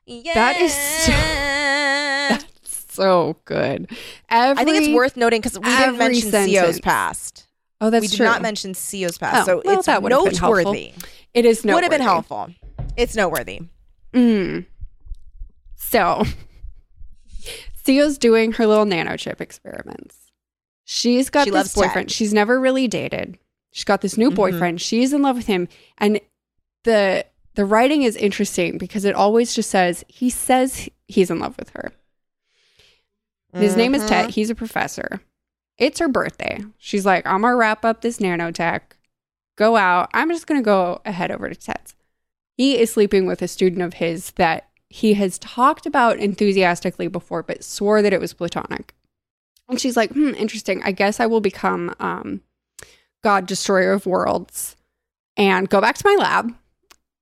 [0.07, 0.35] Yeah.
[0.35, 1.13] That is so-
[2.29, 3.91] That's so good.
[4.29, 6.53] Every, I think it's worth noting because we didn't mention sentence.
[6.53, 7.49] Sio's past.
[7.81, 10.35] Oh, that's we did not mention Sio's past, Oh, so well, it's that would've been
[10.37, 10.73] helpful.
[10.73, 10.93] noteworthy.
[11.35, 12.51] it is Would have been helpful.
[12.97, 13.63] It's noteworthy.
[14.13, 14.67] Mm.
[15.75, 16.25] So,
[17.85, 20.17] Sio's doing her little nanochip experiments.
[20.85, 21.83] She's got She this loves tech.
[21.85, 22.11] boyfriend.
[22.11, 23.39] She's never really dated.
[23.73, 24.35] She's got this new Mhm.
[24.37, 24.81] boyfriend.
[24.81, 26.21] She's in love with him, and
[26.85, 31.57] the the writing is interesting because it always just says he says he's in love
[31.59, 31.93] with her.
[33.55, 34.05] His name is.
[34.05, 34.31] Tet.
[34.31, 35.21] He's a professor.
[35.79, 36.59] It's her birthday.
[36.79, 38.81] She's like, I'm gonna wrap up this nanotech,
[39.57, 40.11] go out.
[40.13, 41.95] I'm just gonna go ahead over to Tet's.
[42.57, 47.43] He is sleeping with a student of his that he has talked about enthusiastically before,
[47.43, 48.95] but swore that it was platonic.
[49.69, 50.85] And she's like, hmm, interesting.
[50.85, 52.43] I guess I will become um,
[53.25, 54.77] God Destroyer of Worlds
[55.37, 56.55] and go back to my lab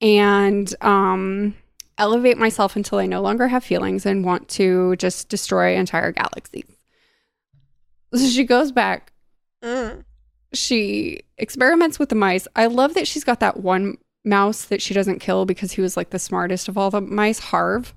[0.02, 1.56] and um,
[1.96, 6.76] elevate myself until I no longer have feelings and want to just destroy entire galaxies.
[8.12, 9.14] So she goes back.
[9.64, 10.04] Mm.
[10.52, 12.46] She experiments with the mice.
[12.54, 15.96] I love that she's got that one mouse that she doesn't kill because he was
[15.96, 17.94] like the smartest of all the mice, Harv.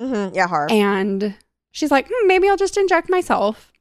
[0.00, 0.34] Mhm.
[0.34, 0.70] Yeah, Harv.
[0.70, 1.34] And
[1.72, 3.72] she's like, hmm, maybe I'll just inject myself.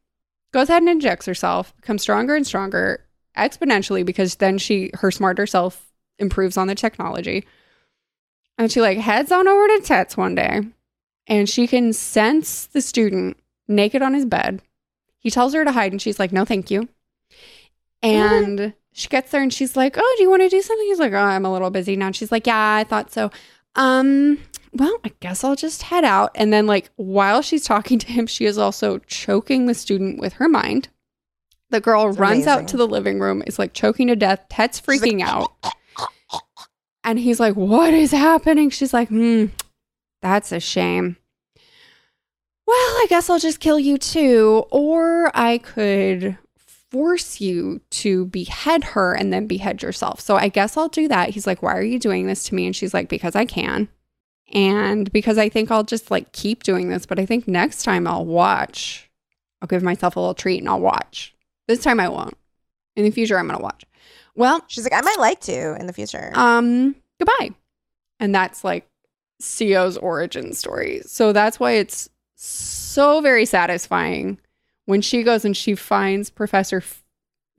[0.51, 3.05] Goes ahead and injects herself, becomes stronger and stronger
[3.37, 5.85] exponentially because then she, her smarter self,
[6.17, 7.45] improves on the technology.
[8.57, 10.61] And she like heads on over to Tet's one day
[11.27, 13.37] and she can sense the student
[13.67, 14.61] naked on his bed.
[15.19, 16.89] He tells her to hide and she's like, no, thank you.
[18.01, 20.87] And she gets there and she's like, oh, do you want to do something?
[20.87, 22.07] He's like, oh, I'm a little busy now.
[22.07, 23.31] And she's like, yeah, I thought so.
[23.75, 24.39] Um,
[24.73, 26.31] well, I guess I'll just head out.
[26.35, 30.33] And then, like, while she's talking to him, she is also choking the student with
[30.33, 30.89] her mind.
[31.69, 34.45] The girl It's runs out to the living room, is like choking to death.
[34.49, 35.51] Tet's She's like, freaking out.
[37.03, 38.71] And he's like, What is happening?
[38.71, 39.45] She's like, Hmm,
[40.21, 41.17] that's a shame.
[42.65, 44.65] Well, I guess I'll just kill you too.
[44.71, 46.37] Or I could
[46.91, 50.19] force you to behead her and then behead yourself.
[50.19, 51.29] So I guess I'll do that.
[51.29, 52.65] He's like, Why are you doing this to me?
[52.65, 53.87] And she's like, Because I can.
[54.51, 58.07] And because I think I'll just like keep doing this, but I think next time
[58.07, 59.09] I'll watch.
[59.61, 61.35] I'll give myself a little treat and I'll watch.
[61.67, 62.35] This time I won't.
[62.95, 63.83] In the future, I'm going to watch.
[64.35, 66.31] Well, She's like, I might like to in the future.
[66.33, 67.51] um, goodbye.
[68.19, 68.87] And that's like
[69.39, 71.01] Sio's origin story.
[71.05, 74.39] So that's why it's so very satisfying
[74.89, 77.03] when she goes and she finds Professor F-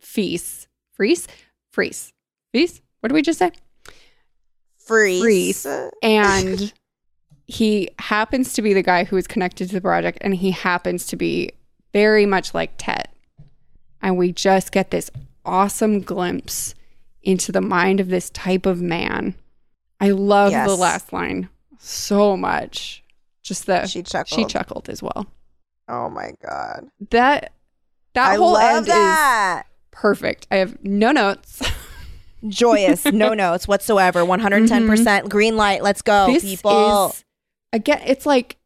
[0.01, 0.67] Feast.
[0.93, 1.29] Freeze?
[1.71, 2.13] Freeze.
[2.53, 2.83] Feast?
[2.99, 3.53] What did we just say?
[4.79, 5.23] Freeze.
[5.23, 5.67] freeze.
[6.03, 6.73] And
[7.47, 11.07] he happens to be the guy who is connected to the project, and he happens
[11.07, 11.53] to be
[11.93, 13.15] very much like Tet.
[14.03, 15.09] And we just get this
[15.45, 16.75] awesome glimpse
[17.23, 19.37] into the mind of this type of man.
[20.01, 21.49] I love the last line
[21.79, 23.05] so much.
[23.43, 24.37] Just that She chuckled.
[24.37, 25.27] she chuckled as well.
[25.91, 26.89] Oh my god.
[27.11, 27.53] That
[28.15, 29.65] that I whole end is that.
[29.91, 30.47] perfect.
[30.51, 31.61] I have no notes.
[32.49, 34.21] Joyous, no notes whatsoever.
[34.25, 35.83] 110% green light.
[35.83, 37.09] Let's go, this people.
[37.11, 37.25] is
[37.73, 38.57] again it's like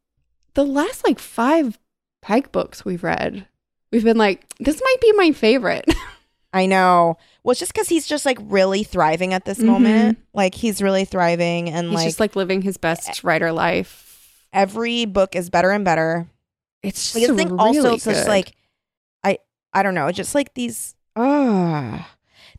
[0.55, 1.79] the last like five
[2.23, 3.47] pike books we've read
[3.93, 5.85] we've been like this might be my favorite
[6.55, 7.19] I know.
[7.43, 9.65] Well, it's just because he's just like really thriving at this Mhm.
[9.65, 10.19] moment.
[10.35, 14.01] Like he's really thriving, and he's like, just like living his best writer life
[14.53, 16.29] every book is better and better.
[16.85, 18.53] It's just Like I think really also it's just like
[19.25, 19.39] I
[19.73, 22.11] I don't know, just like these ah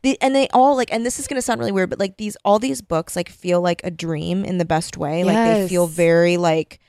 [0.01, 2.35] the and they all like and this is gonna sound really weird, but like these
[2.45, 5.23] all these books like feel like a dream in the best way.
[5.23, 6.79] Like they feel very like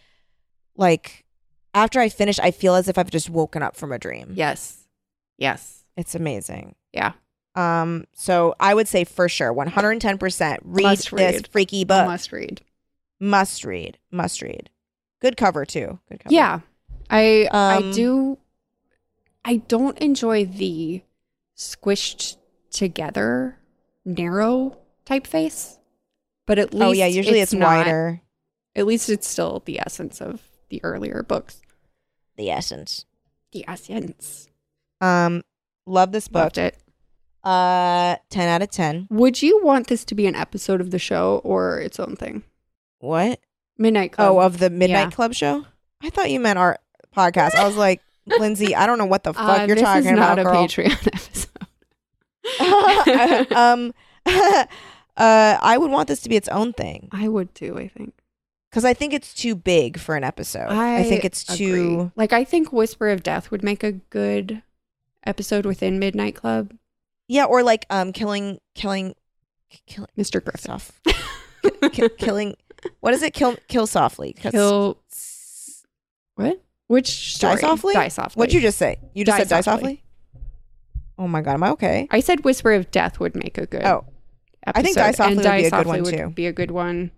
[0.77, 1.25] like
[1.75, 4.33] after I finish, I feel as if I've just woken up from a dream.
[4.35, 4.87] yes
[5.39, 6.75] yes It's amazing.
[6.93, 7.13] yeah
[7.55, 12.07] Um, so I would say for sure, 110% read Must this freaky book.
[12.07, 12.63] must read
[13.21, 13.99] Must read.
[14.11, 14.71] Must read.
[15.21, 15.99] Good cover too.
[16.11, 16.35] Good cover.
[16.35, 16.61] Yeah.
[17.11, 18.39] I I Um, do
[19.45, 21.03] I don't enjoy the
[21.57, 22.37] squished
[22.70, 23.59] together
[24.05, 25.78] narrow typeface.
[26.47, 27.07] But at least Oh yeah.
[27.07, 28.20] Usually it's, not- wider.
[28.74, 31.61] At least it's still the essence of the earlier books.
[32.37, 33.07] The essence.
[33.53, 34.49] The essence.
[35.01, 35.43] Um,
[35.87, 36.43] love this book.
[36.43, 36.77] Loved it.
[37.43, 39.07] Uh, ten out of ten.
[39.11, 42.43] Would you want this to be an episode of the show or its own thing?
[42.99, 43.41] What?
[43.78, 44.33] Midnight Club.
[44.33, 45.11] Oh, of the Midnight Yeah.
[45.11, 45.65] Club show.
[46.03, 46.78] I thought you meant our
[47.17, 47.55] podcast.
[47.55, 50.37] I was like, Lindsay, I don't know what the fuck Uh, you're talking about.
[50.37, 51.47] this talking is not a girl.
[51.47, 51.47] Patreon
[53.49, 53.53] episode.
[53.57, 53.95] um,
[55.17, 58.15] uh, I would want this to be its own thing I would too, I think.
[58.71, 60.69] because I think it's too big for an episode.
[60.69, 61.57] I, think it's agree.
[61.67, 62.13] too.
[62.17, 64.63] like I think Whisper of Death would make a good
[65.25, 66.73] episode within Midnight Club.
[67.29, 69.15] Yeah, or like um, killing, killing,
[69.87, 70.43] killing Mr.
[70.45, 70.81] Griffin.
[71.83, 72.57] ki- ki- killing.
[73.01, 73.35] What is it?
[73.35, 74.33] Kill, kill softly.
[74.35, 74.99] Kill
[76.37, 76.63] what?
[76.89, 77.95] Which Die softly.
[77.95, 78.39] Die softly.
[78.41, 78.99] What'd you just say?
[79.15, 79.95] You just Die said die softly.
[79.97, 80.03] softly.
[81.19, 82.07] Oh my god, am I okay?
[82.11, 83.83] I said Whisper of Death would make a good.
[83.85, 84.05] Oh,
[84.67, 86.29] episode, I think Die Softly and would Die be a good one, would too.
[86.31, 87.11] Be a good one.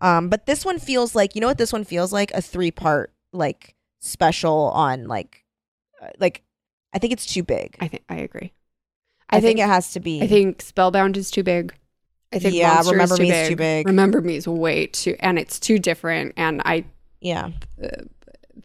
[0.00, 2.70] Um, but this one feels like you know what this one feels like a three
[2.70, 5.44] part like special on like
[6.02, 6.42] uh, like
[6.92, 7.76] I think it's too big.
[7.80, 8.52] I think I agree.
[9.30, 10.20] I, I think, think it has to be.
[10.22, 11.72] I think Spellbound is too big.
[12.32, 13.42] I think Yeah, Monster Remember is Me big.
[13.42, 13.86] is too big.
[13.86, 16.32] Remember Me is way too, and it's too different.
[16.36, 16.84] And I
[17.22, 17.50] yeah,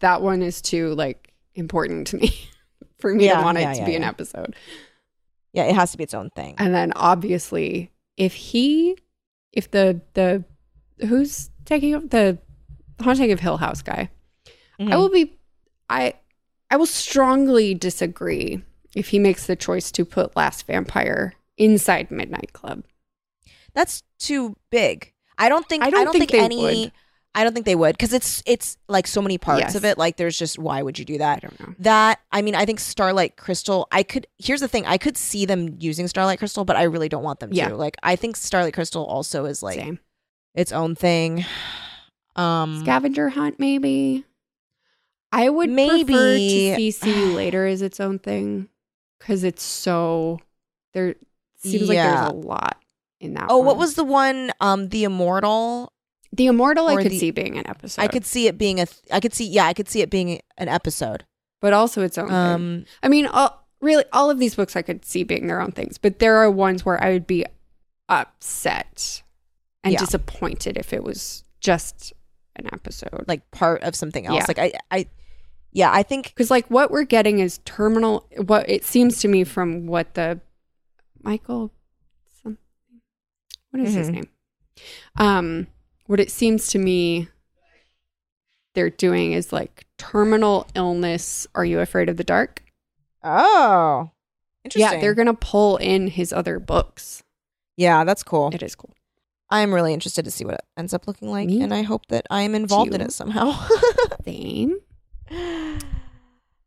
[0.01, 2.33] that one is too like important to me
[2.99, 4.55] for me Yeah, to want yeah, it to yeah, be an episode.
[5.53, 6.55] yeah, it has to be its own thing.
[6.57, 8.97] And then obviously, if he,
[9.53, 10.43] if the the
[11.07, 12.37] who's taking up the
[13.01, 14.09] haunting of Hill House guy,
[14.79, 14.97] I Mhm.
[14.97, 15.33] will be,
[15.89, 16.13] I,
[16.71, 18.61] I will strongly disagree
[18.95, 22.83] if he makes the choice to put Last Vampire inside Midnight Club.
[23.73, 25.13] That's too big.
[25.37, 25.83] I don't think.
[25.83, 26.57] I I don't don't, think think, any.
[26.83, 26.91] would.
[27.37, 29.75] I don't think they would because it's it's like so many parts Yes.
[29.75, 29.97] of it.
[29.97, 31.37] Like there's just why would you do that?
[31.37, 31.75] I don't know.
[31.79, 33.87] That I mean, I think Starlight Crystal.
[33.91, 34.25] I could.
[34.39, 34.85] Here's the thing.
[34.85, 37.69] I could see them using Starlight Crystal, but I really don't want them Yeah.
[37.69, 37.75] to.
[37.77, 39.99] Like I think Starlight Crystal also is like Same
[40.55, 41.45] its own thing.
[42.35, 44.25] Um, scavenger hunt, maybe.
[45.31, 46.05] I would Maybe.
[46.05, 48.69] prefer to see See You Later is its own thing
[49.19, 50.39] because it's so
[50.93, 51.15] there.
[51.57, 52.77] Seems like there's a lot
[53.19, 53.47] in that.
[53.49, 54.51] oh, what was the one?
[54.61, 55.91] Um, the Immortal.
[56.33, 56.87] The Immortal?
[56.87, 58.01] I could the- see being an episode.
[58.01, 58.85] I could see it being a.
[58.85, 59.45] Th- I could see.
[59.47, 61.25] Yeah, I could see it being an episode.
[61.61, 62.27] but also its own.
[62.27, 62.35] thing.
[62.35, 65.71] Um, I mean, all, really, all of these books I could see being their own
[65.71, 67.45] things, but there are ones where I would be
[68.09, 69.23] upset
[69.83, 69.99] and Yeah.
[69.99, 72.13] disappointed if it was just
[72.55, 73.25] an episode.
[73.27, 74.35] like part of something else.
[74.37, 74.45] Yeah.
[74.47, 75.07] Like I, I,
[75.71, 78.27] yeah, I think Because like what we're getting is terminal.
[78.45, 80.39] What it seems to me from what the
[81.23, 81.71] Michael,
[82.43, 82.57] some,
[83.71, 84.13] what is his Mhm.
[84.13, 84.27] name?
[85.17, 85.67] Um,
[86.07, 87.27] what it seems to me
[88.75, 91.47] they're doing is like terminal illness.
[91.55, 92.63] Are you afraid of the dark?
[93.23, 94.11] Oh,
[94.63, 94.93] interesting.
[94.93, 97.23] Yeah, they're gonna pull in his other books.
[97.75, 98.49] yeah, that's cool.
[98.53, 98.93] It is cool.
[99.49, 102.05] I'm really interested to see what it ends up looking like, Me and I hope
[102.07, 103.57] that I am involved in it somehow.
[104.25, 104.79] Same.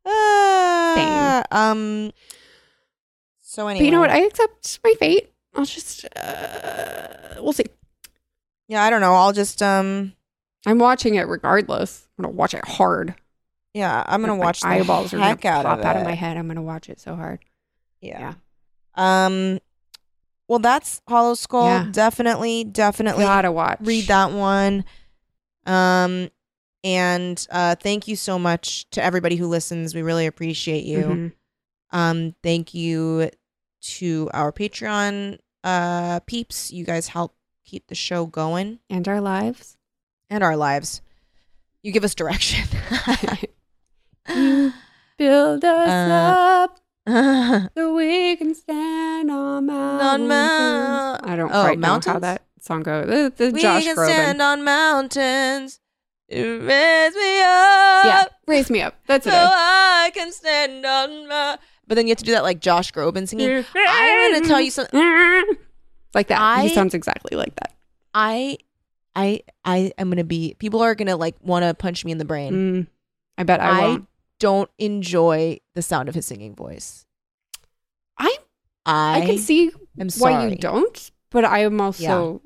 [0.06, 2.10] Ah, Um.
[3.40, 4.10] So anyway, But you know what?
[4.10, 5.30] I accept my fate.
[5.54, 7.64] I'll just uh, we'll see.
[8.70, 9.14] Yeah, I don't know.
[9.14, 10.12] I'll just um.
[10.66, 12.06] I'm watching it regardless.
[12.18, 13.14] I'm gonna watch it hard.
[13.74, 16.12] Yeah, I'm gonna My watch the eyeballs are gonna out pop of out of my
[16.12, 16.36] head.
[16.36, 17.40] I'm gonna watch it so hard.
[18.00, 18.34] Yeah.
[18.94, 19.58] Um.
[20.48, 21.66] Well, that's Hollow Skull.
[21.66, 21.86] Yeah.
[21.90, 23.78] Definitely, definitely Gotta watch.
[23.82, 24.84] read that one.
[25.66, 26.28] Um,
[26.82, 29.94] and uh, thank you so much to everybody who listens.
[29.94, 31.02] We really appreciate you.
[31.02, 31.32] Mhm.
[31.92, 33.30] Um, thank you
[33.82, 36.70] to our Patreon uh peeps.
[36.70, 37.34] You guys help
[37.70, 39.76] keep the show going And our lives.
[40.28, 41.00] and our lives.
[41.82, 42.66] You give us direction.
[44.28, 44.72] You
[45.18, 46.80] Build us Uh, up
[47.76, 50.28] so we can stand on mountains.
[50.28, 52.20] mount- I don't Oh, quite know how mountains?
[52.22, 53.06] that song goes.
[53.06, 54.04] The, the we Josh can Groban.
[54.06, 55.80] stand on mountains.
[56.30, 58.04] Raise me up.
[58.04, 58.94] yeah, raise me up.
[59.06, 59.34] That's So it.
[59.36, 61.58] I can stand on my.
[61.86, 63.64] But then you have to do that like Josh Groban singing.
[63.74, 65.00] I'm gonna tell you something.
[66.14, 66.40] Like that.
[66.40, 67.74] I- he sounds exactly like that.
[68.14, 68.58] I,
[69.14, 70.54] I, I am gonna be.
[70.58, 72.52] People are gonna like want to punch me in the brain.
[72.52, 72.86] Mm,
[73.38, 74.08] I bet I, I won't.
[74.38, 77.06] don't enjoy the sound of his singing voice.
[78.18, 78.36] I
[78.86, 79.70] I, I can see
[80.18, 82.42] why you don't, but I am also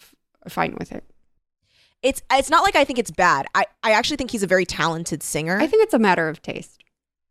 [0.00, 0.14] f-
[0.48, 1.04] fine with it.
[2.02, 3.46] It's it's not like I think it's bad.
[3.54, 5.58] I I actually think he's a very talented singer.
[5.58, 6.82] I think it's a matter of taste.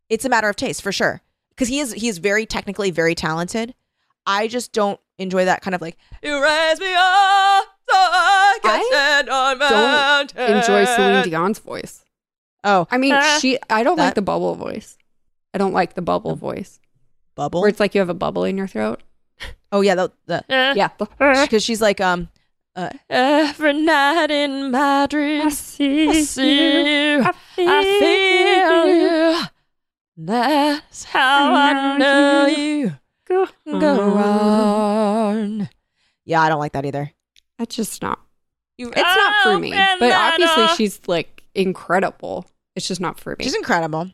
[0.08, 3.14] it's a matter of taste for sure because he is he is very technically very
[3.14, 3.74] talented.
[4.26, 8.80] I just don't enjoy that kind of like you raise me up So I can
[8.80, 10.36] I stand on don't.
[10.36, 12.04] Enjoy Celine Dion's voice.
[12.64, 13.58] Oh, I mean, Uh, she.
[13.68, 14.96] I don't like the bubble voice.
[15.52, 16.80] I don't like the bubble voice,
[17.36, 17.60] bubble.
[17.60, 19.02] where it's like you have a bubble in your throat.
[19.70, 22.28] oh yeah, the, the Yeah, because she's like um
[22.74, 27.22] uh, every night in my dreams see, I see you,
[27.58, 29.46] I feel you.
[30.16, 32.92] That's how I know you.
[33.26, 35.68] Go, Go on.
[36.24, 37.10] Yeah, I don't like that either.
[37.58, 38.20] That's just not.
[38.76, 39.70] You, It's not for oh, me.
[39.70, 42.46] But obviously, she's like incredible.
[42.74, 43.44] It's just not for me.
[43.44, 44.10] she's incredible.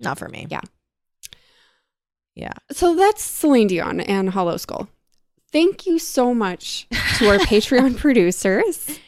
[0.00, 0.46] Not for me.
[0.50, 0.60] Yeah.
[2.34, 2.52] Yeah.
[2.72, 4.88] So that's Celine Dion and Hollow Skull.
[5.52, 8.98] Thank you so much to our Patreon producers.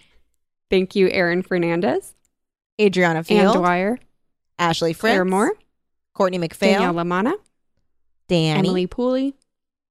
[0.70, 2.14] Thank you, Aaron Fernandez,
[2.80, 3.98] Adriana Field, Dwyer,
[4.58, 5.52] Ashley Fritz, Claire Moore,
[6.14, 7.34] Courtney McPhail, Danielle Lamana,
[8.28, 9.34] Danny, Emily Pooley,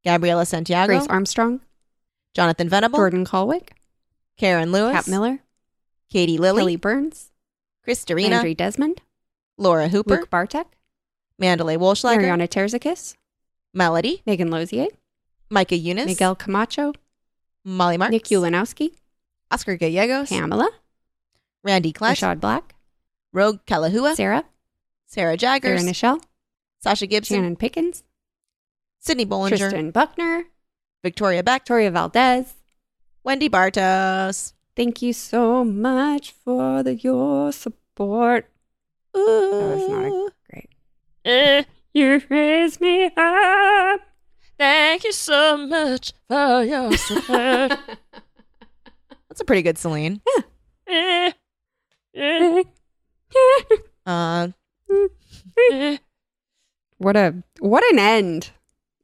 [0.03, 1.61] Gabriela Santiago, Grace Armstrong,
[2.33, 3.75] Jonathan Venable, Jordan Colwick,
[4.37, 5.39] Karen Lewis, Kat Miller,
[6.11, 7.31] Katie Lilly, Kelly Burns,
[7.83, 9.01] Chris Darina, Andre Desmond,
[9.57, 10.67] Laura Hooper, Luke Bartek,
[11.39, 13.15] Mandalay Walschlager, Mariana Terzakis,
[13.73, 14.87] Melody, Megan Lozier,
[15.49, 16.93] Micah Eunice, Miguel Camacho,
[17.63, 18.91] Molly Marks, Nick Ulanowski,
[19.51, 20.69] Oscar Gallegos, Pamela,
[21.63, 22.75] Randy Klein, Rashad Black,
[23.31, 24.43] Rogue Kalahua, Sarah,
[25.07, 26.23] Sarah Jaggers, Sarah Nichelle,
[26.79, 28.03] Sasha Gibson, Shannon Pickens,
[29.05, 30.45] Sydney Bollinger, Tristan Buckner,
[31.03, 32.55] Victoria Beck, Victoria Valdez.
[33.23, 34.53] Wendy Bartos.
[34.75, 38.49] Thank you so much for the, your support.
[39.15, 39.51] Ooh.
[39.51, 40.69] was not a- Great.
[41.23, 41.63] Eh,
[41.93, 44.01] You raise me up.
[44.57, 47.71] Thank you so much for your support.
[49.29, 50.21] That's a pretty good Celine.
[50.87, 51.31] Eh,
[52.15, 52.63] eh,
[54.05, 54.47] uh,
[55.71, 55.97] eh.
[56.97, 58.51] what a what an end.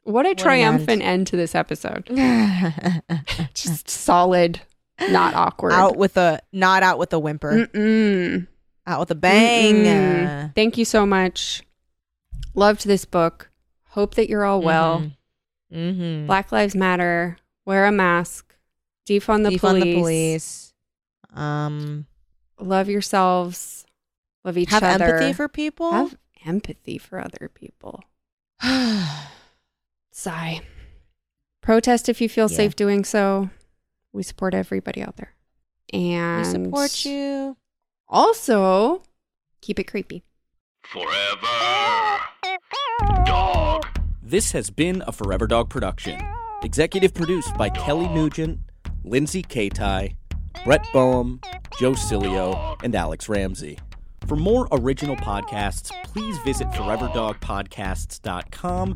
[0.03, 1.27] What a an triumphant end.
[1.27, 2.07] to this episode.
[3.53, 4.61] Just solid,
[4.99, 5.73] not awkward.
[5.73, 7.67] out with a not out with a whimper.
[7.67, 8.47] Mm-mm.
[8.87, 9.75] Out with a bang.
[9.85, 10.55] Mm-mm.
[10.55, 11.61] Thank you so much.
[12.55, 13.49] Loved this book.
[13.89, 15.11] Hope that you're all well.
[15.71, 16.25] Mm-hmm.
[16.25, 17.37] Black Lives Matter.
[17.65, 18.55] Wear a mask.
[19.07, 19.83] Defund the Defund police.
[19.83, 20.73] the police.
[21.33, 22.05] Um,
[22.59, 23.85] Love yourselves.
[24.43, 25.05] Love each have other.
[25.15, 25.91] empathy for people.
[25.91, 28.03] Have empathy for other people.
[30.21, 30.61] Sigh.
[31.61, 32.57] Protest if you feel Yeah.
[32.57, 33.49] safe doing so.
[34.13, 35.33] We support everybody out there.
[35.91, 37.57] And we support you.
[38.07, 39.01] Also,
[39.61, 40.23] keep it creepy.
[40.83, 42.19] Forever.
[43.25, 43.87] Dog.
[44.21, 46.21] This has been a Forever Dog production.
[46.63, 48.59] Executive produced by Kelly Nugent,
[49.03, 50.15] Lindsay Katai,
[50.63, 51.39] Brett Boehm,
[51.79, 53.79] Joe Cilio, and Alex Ramsey.
[54.27, 58.95] For more original podcasts, please visit foreverdogpodcasts.com